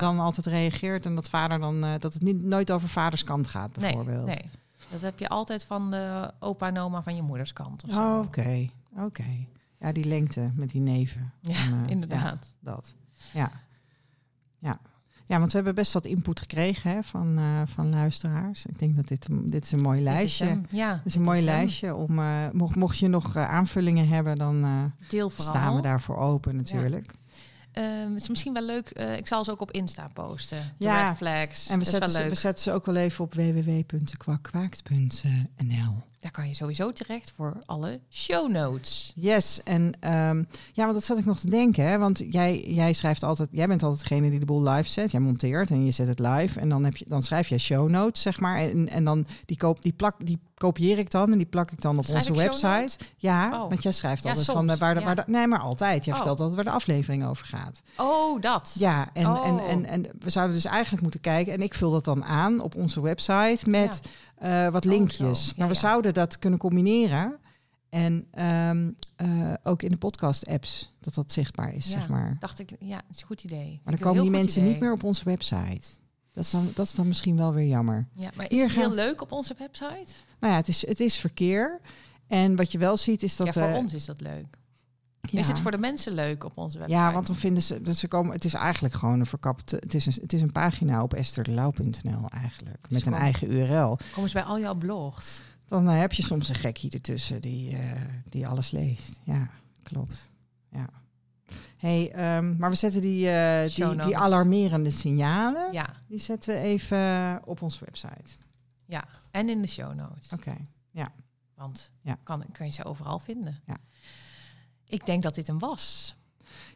[0.00, 3.86] dan altijd reageert en dat vader dan dat het niet nooit over vaderskant gaat, nee,
[3.86, 4.26] bijvoorbeeld.
[4.26, 4.44] nee.
[4.90, 8.00] Dat heb je altijd van de opa en oma van je moederskant of zo.
[8.00, 8.68] Oh, Oké,
[8.98, 9.46] oké.
[9.86, 11.32] Ja, die lengte met die neven.
[11.40, 12.54] Ja, eh, inderdaad.
[12.60, 12.94] ja, dat.
[13.32, 13.50] Ja.
[14.58, 14.80] ja.
[15.28, 18.66] Ja, want we hebben best wat input gekregen hè, van, eh, van luisteraars.
[18.66, 20.44] Ik denk dat dit, dit is een mooi Dit is lijstje.
[20.44, 20.66] hem.
[20.70, 21.94] Ja, Het is dit een mooi lijstje.
[21.94, 27.14] Om, eh, mocht, mocht je nog aanvullingen hebben, dan Deel staan we daarvoor open natuurlijk.
[27.72, 28.88] Ehm, het is misschien wel leuk.
[29.18, 30.72] ik zal ze ook op Insta posten.
[30.78, 31.68] De Ja, red flags.
[31.68, 36.02] En we is zetten, ze, we zetten ze ook wel even op www.kwakwaakt.nl.
[36.26, 39.12] daar kan je sowieso terecht voor alle show notes.
[39.14, 41.98] Yes, en ehm, ja, want dat zat ik nog te denken, hè?
[41.98, 45.10] want jij, jij schrijft altijd, jij bent altijd degene die de boel live zet.
[45.10, 47.88] Jij monteert en je zet het live en dan, heb je, dan schrijf jij show
[47.90, 48.58] notes, zeg maar.
[48.58, 51.80] En, en dan die, koop, die, plak, die kopieer ik dan en die plak ik
[51.80, 53.04] dan op Schrijf onze website.
[53.16, 53.68] Ja, Oh.
[53.68, 56.04] want jij schrijft altijd van de, waar de, waar de, nee, maar altijd.
[56.04, 56.20] Jij Oh.
[56.20, 57.82] vertelt altijd waar de aflevering over gaat.
[57.96, 58.74] Oh, dat.
[58.78, 59.46] Ja, en, Oh.
[59.46, 61.52] en, en, en we zouden dus eigenlijk moeten kijken.
[61.52, 64.00] En ik vul dat dan aan op onze website met
[64.36, 65.46] eh, wat Oh, linkjes.
[65.46, 65.80] Ja, maar we ja.
[65.80, 67.38] zouden dat kunnen combineren.
[67.88, 71.90] En ehm, eh, ook in de podcast-apps, dat dat zichtbaar is, Ja.
[71.98, 72.36] zeg maar.
[72.40, 73.80] Dacht ik, ja, dat is een goed idee.
[73.84, 74.72] Maar dan komen die mensen idee.
[74.72, 75.86] niet meer op onze website.
[76.32, 78.08] Dat is, dan, dat is dan misschien wel weer jammer.
[78.12, 80.12] Ja, maar is Hier het heel leuk op onze website?
[80.40, 81.80] Nou ja, het is, het is verkeer.
[82.26, 83.46] En wat je wel ziet is dat...
[83.46, 84.58] ja, voor eh, ons is dat leuk.
[85.30, 85.38] Ja.
[85.38, 87.00] Is het voor de mensen leuk op onze website?
[87.00, 88.32] Ja, want dan vinden ze dat ze komen.
[88.32, 89.76] Het is eigenlijk gewoon een verkapte.
[89.76, 92.86] Het is een, het is een pagina op esterdelau.nl eigenlijk.
[92.90, 93.98] Met een eigen URL.
[94.12, 95.42] Kom eens bij al jouw blogs.
[95.66, 99.20] Dan eh, heb je soms een gekkie ertussen die, eh, die alles leest.
[99.24, 99.48] Ja,
[99.82, 100.30] klopt.
[100.70, 100.88] Ja.
[101.76, 105.72] Hey, ehm, maar we zetten die, eh, die, die alarmerende signalen.
[105.72, 108.36] Ja, Die zetten we even op onze website.
[108.86, 109.04] ja.
[109.30, 110.28] En in de show notes.
[110.32, 110.56] Oké.
[111.54, 112.16] Want Ja.
[112.22, 113.60] kan, kan je ze overal vinden.
[113.66, 113.76] Ja.
[114.88, 116.16] Ik denk dat dit een was.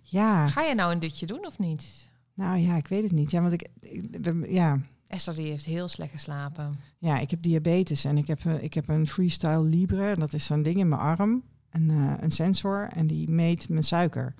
[0.02, 2.08] Ja, Ga je nou een dutje doen of niet?
[2.34, 3.30] nou ja, ik weet het niet.
[3.30, 3.68] Ja, want ik,
[4.48, 6.78] ja, Esther die heeft heel slecht geslapen.
[6.98, 10.16] Ja, ik heb diabetes en ik heb, eh, ik heb een Freestyle Libre.
[10.16, 11.42] Dat is zo'n ding in mijn arm.
[11.70, 14.34] Een, eh, een sensor en die meet mijn suiker.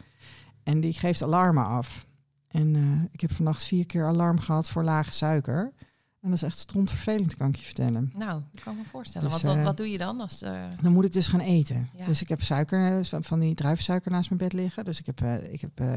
[0.62, 2.06] En die geeft alarmen af.
[2.48, 5.72] En eh, ik heb vannacht vier keer alarm gehad voor lage suiker.
[6.22, 8.12] En dat is echt strontvervelend, kan ik je vertellen.
[8.16, 9.28] Nou, dat kan ik me voorstellen.
[9.30, 10.68] Dus, wat, eh, wat doe je dan als er...
[10.82, 11.88] Dan moet ik dus gaan eten.
[11.96, 12.06] Ja.
[12.06, 14.84] Dus ik heb suiker, eh, van die druivensuiker naast mijn bed liggen.
[14.84, 15.92] Dus ik heb, eh, ik heb eh,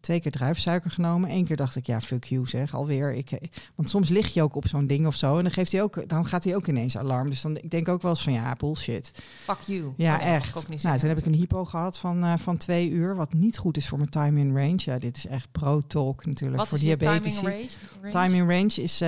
[0.00, 1.30] twee keer druivensuiker genomen.
[1.30, 3.14] Eén keer dacht ik, ja, fuck you zeg, alweer.
[3.14, 5.36] Ik, eh, want soms lig je ook op zo'n ding of zo.
[5.36, 7.28] En dan, geeft hij ook, dan gaat hij ook ineens alarm.
[7.30, 9.10] Dus dan, ik denk ook wel eens van, ja, bullshit.
[9.44, 9.92] Fuck you.
[9.96, 10.56] Ja, Oh, ik echt.
[10.56, 13.16] ook niet nou, toen heb ik een hypo gehad van, eh, van twee uur.
[13.16, 14.76] Wat niet goed is voor mijn time in range.
[14.76, 17.38] Ja, dit is echt pro-talk natuurlijk Wat voor is je diabetici.
[17.40, 17.68] timing range?
[18.12, 18.28] range?
[18.28, 19.00] Time in range is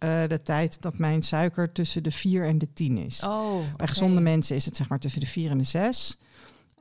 [0.00, 3.24] eh, de tijd dat mijn suiker tussen de 4 en de 10 is.
[3.24, 6.18] Oh, Bij gezonde mensen is het zeg maar tussen de 4 en de 6.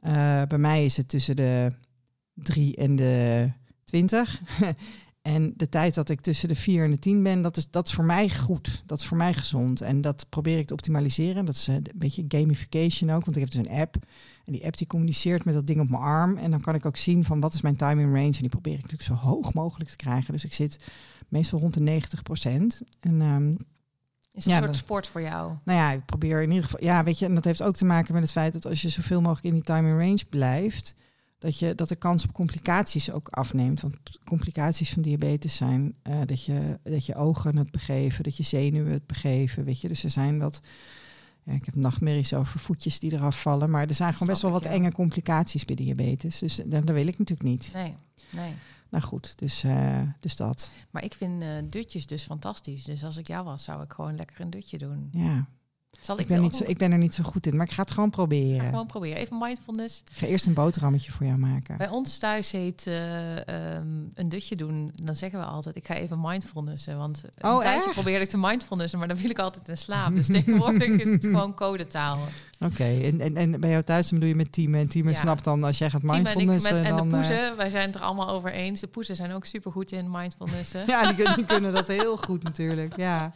[0.02, 1.72] Eh, bij mij is het tussen de
[2.34, 3.52] 3 en de
[3.84, 4.42] 20.
[5.22, 7.88] en de tijd dat ik tussen de 4 en de 10 ben, dat is, dat
[7.88, 8.84] is voor mij goed.
[8.86, 9.82] Dat is voor mij gezond.
[9.82, 11.46] En dat probeer ik te optimaliseren.
[11.46, 13.96] Dat is eh, een beetje gamification ook, want ik heb dus een app.
[14.46, 16.38] En die app die communiceert met dat ding op mijn arm.
[16.38, 18.26] En dan kan ik ook zien van wat is mijn timing range.
[18.26, 20.34] En die probeer ik natuurlijk zo hoog mogelijk te krijgen.
[20.34, 20.78] Dus ik zit
[21.30, 23.54] meestal rond de 90% En ehm,
[24.32, 25.54] Is een Ja, soort dat- sport voor jou.
[25.64, 26.84] nou ja, ik probeer in ieder geval.
[26.84, 28.90] Ja, weet je, en dat heeft ook te maken met het feit dat als je
[28.90, 30.94] zoveel mogelijk in die timing range blijft,
[31.40, 33.82] dat, je, dat de kans op complicaties ook afneemt.
[33.82, 38.44] Want complicaties van diabetes zijn eh, dat, je, dat je ogen het begeven, dat je
[38.44, 39.64] zenuwen het begeven.
[39.64, 40.62] Weet je, dus er zijn wat.
[41.44, 43.70] Ja, ik heb nachtmerries over voetjes die eraf vallen.
[43.70, 44.70] Maar er zijn gewoon best wel wat ja.
[44.70, 46.40] enge complicaties bij diabetes.
[46.40, 47.72] Dus dat, dat wil ik natuurlijk niet.
[47.74, 47.96] Nee,
[48.30, 48.54] nee.
[48.90, 50.72] Nou goed, dus, eh, dus dat.
[50.90, 52.84] Maar ik vind eh, dutjes dus fantastisch.
[52.84, 55.10] Dus als ik jou was, zou ik gewoon lekker een dutje doen.
[55.12, 55.48] Ja,
[56.02, 57.72] Zal ik, ik ben, niet zo, ik ben er niet zo goed in, maar ik
[57.72, 58.66] ga het gewoon Ga proberen.
[58.66, 59.18] gewoon proberen.
[59.18, 60.02] Even mindfulness.
[60.12, 61.78] Ik ga eerst een boterhammetje voor jou maken.
[61.78, 64.91] Bij ons thuis heet eh, ehm, een dutje doen.
[65.04, 66.97] Dan zeggen we altijd, ik ga even mindfulnessen.
[66.97, 67.93] Want een Oh, tijdje echt?
[67.93, 70.16] probeerde ik te mindfulnessen, maar dan viel ik altijd in slaap.
[70.20, 72.18] Dus tegenwoordig is het gewoon codetaal.
[72.60, 75.14] Oké, en, en, en bij jou thuis dan bedoel je met team en team Ja.
[75.14, 77.08] snapt dan als jij gaat Tim en ik met, en de dan...
[77.12, 78.80] eh, poezen, wij zijn het er allemaal over eens.
[78.80, 80.84] De poezen zijn ook super goed in mindfulnessen.
[80.93, 82.97] ja, die, die kunnen dat heel goed natuurlijk.
[82.97, 83.32] Ja.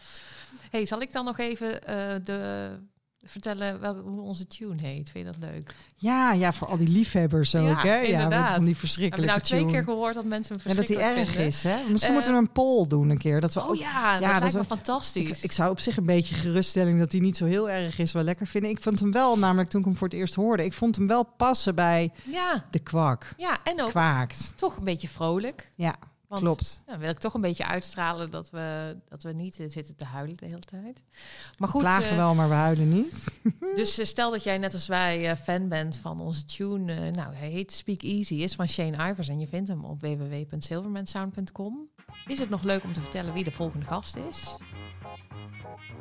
[0.70, 2.70] Hey, zal ik dan nog even eh, de,
[3.26, 5.10] vertellen welke, hoe onze tune heet?
[5.10, 5.76] Vind je dat leuk?
[5.96, 7.96] Ja, ja, voor al die liefhebbers ook, Ja, hè?
[7.96, 8.30] Ja, inderdaad.
[8.30, 9.72] van die We hebben verschrikkelijke nou twee tune.
[9.72, 11.46] keer gehoord dat mensen hem En dat die erg vinden.
[11.46, 11.76] is, hè?
[11.90, 13.40] Misschien Eh, moeten we een poll doen een keer.
[13.42, 15.38] Dat we Oh ook- ja, dat ja, dat lijkt me we- fantastisch.
[15.38, 18.12] ik, ik zou op zich een beetje geruststelling dat hij niet zo heel erg is
[18.12, 18.70] wel lekker vinden.
[18.72, 21.08] Ik vond hem wel, namelijk toen ik hem voor het eerst hoorde, ik vond hem
[21.08, 23.34] wel passen bij ja, de kwak.
[23.38, 24.54] ja, en ook Kwaakt.
[24.56, 25.72] toch een beetje vrolijk.
[25.76, 25.96] Ja,
[26.34, 26.82] Want klopt.
[26.86, 30.06] Dan wil ik toch een beetje uitstralen dat we, dat we niet eh, zitten te
[30.06, 31.04] huilen de hele tijd.
[31.58, 33.28] Maar goed, Klagen eh, wel, maar we huilen niet.
[33.76, 37.12] dus eh, stel dat jij net als wij fan bent van onze tune.
[37.12, 41.90] nou, hij heet Speak Easy, is van Shane Ivers en je vindt hem op www.silvermansound.com.
[42.28, 44.58] Is het nog leuk om te vertellen wie de volgende gast is?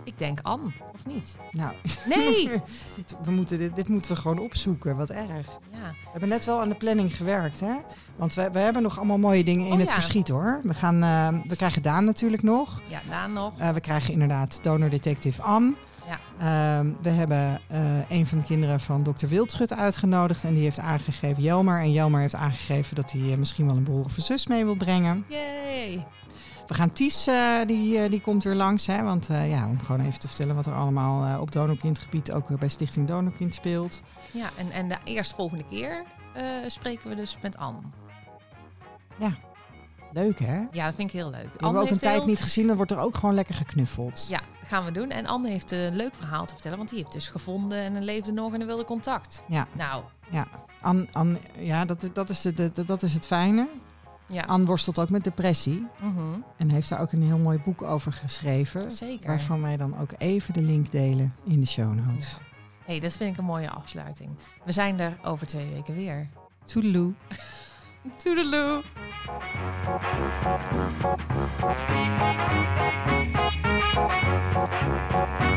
[0.04, 1.36] Ik denk Anne, of niet?
[1.50, 1.72] Nou,
[2.06, 2.48] Nee!
[3.24, 4.96] we moeten dit, dit moeten we gewoon opzoeken.
[4.96, 5.46] Wat erg.
[5.70, 5.90] ja.
[5.90, 7.74] We hebben net wel aan de planning gewerkt, hè?
[8.16, 9.94] Want we, we hebben nog allemaal mooie dingen in Oh, het ja.
[9.94, 10.60] verschiet, hoor.
[10.62, 12.80] We, gaan, eh, we krijgen Daan natuurlijk nog.
[12.88, 13.58] ja, Daan nog.
[13.58, 15.72] Eh, we krijgen inderdaad donor detective Anne.
[16.12, 16.78] Ja.
[16.78, 20.44] Ehm, we hebben eh, een van de kinderen van dokter Wildschut uitgenodigd.
[20.44, 21.80] En die heeft aangegeven, Jelmer.
[21.80, 24.64] En Jelmer heeft aangegeven dat hij eh, misschien wel een broer of een zus mee
[24.64, 25.24] wil brengen.
[25.28, 26.06] Yay!
[26.66, 27.34] We gaan Ties, eh,
[27.66, 28.86] die, die komt weer langs.
[28.86, 32.68] Hè, want ja, om gewoon even te vertellen wat er allemaal op donorkindgebied ook bij
[32.68, 34.02] Stichting Donorkind speelt.
[34.32, 36.04] Ja, en, en de eerstvolgende keer
[36.66, 37.80] spreken we dus met Anne.
[40.12, 40.64] Leuk hè?
[40.72, 41.42] Ja, dat vind ik heel leuk.
[41.42, 42.66] Die hebben we ook een tijd heel- niet gezien.
[42.66, 44.26] Dan wordt er ook gewoon lekker geknuffeld.
[44.28, 45.10] Ja, gaan we doen.
[45.10, 48.32] En Anne heeft een leuk verhaal te vertellen, want die heeft dus gevonden en leefde
[48.32, 49.42] nog en wilde contact.
[49.46, 49.66] Ja.
[49.72, 50.02] Nou,
[50.80, 53.66] An, An, ja, dat, dat, is de, de- dat is het fijne.
[54.26, 54.42] ja.
[54.42, 55.86] Anne worstelt ook met depressie.
[56.00, 58.92] Mhm, En heeft daar ook een heel mooi boek over geschreven.
[58.92, 59.26] Zeker.
[59.28, 62.36] Waarvan wij dan ook even de link delen in de show notes.
[62.84, 64.30] hey, dat vind ik een mooie afsluiting.
[64.64, 66.28] We zijn er over twee weken weer.
[66.64, 67.12] Toedeloe.
[68.10, 68.82] Toedeloe!
[75.12, 75.51] Thank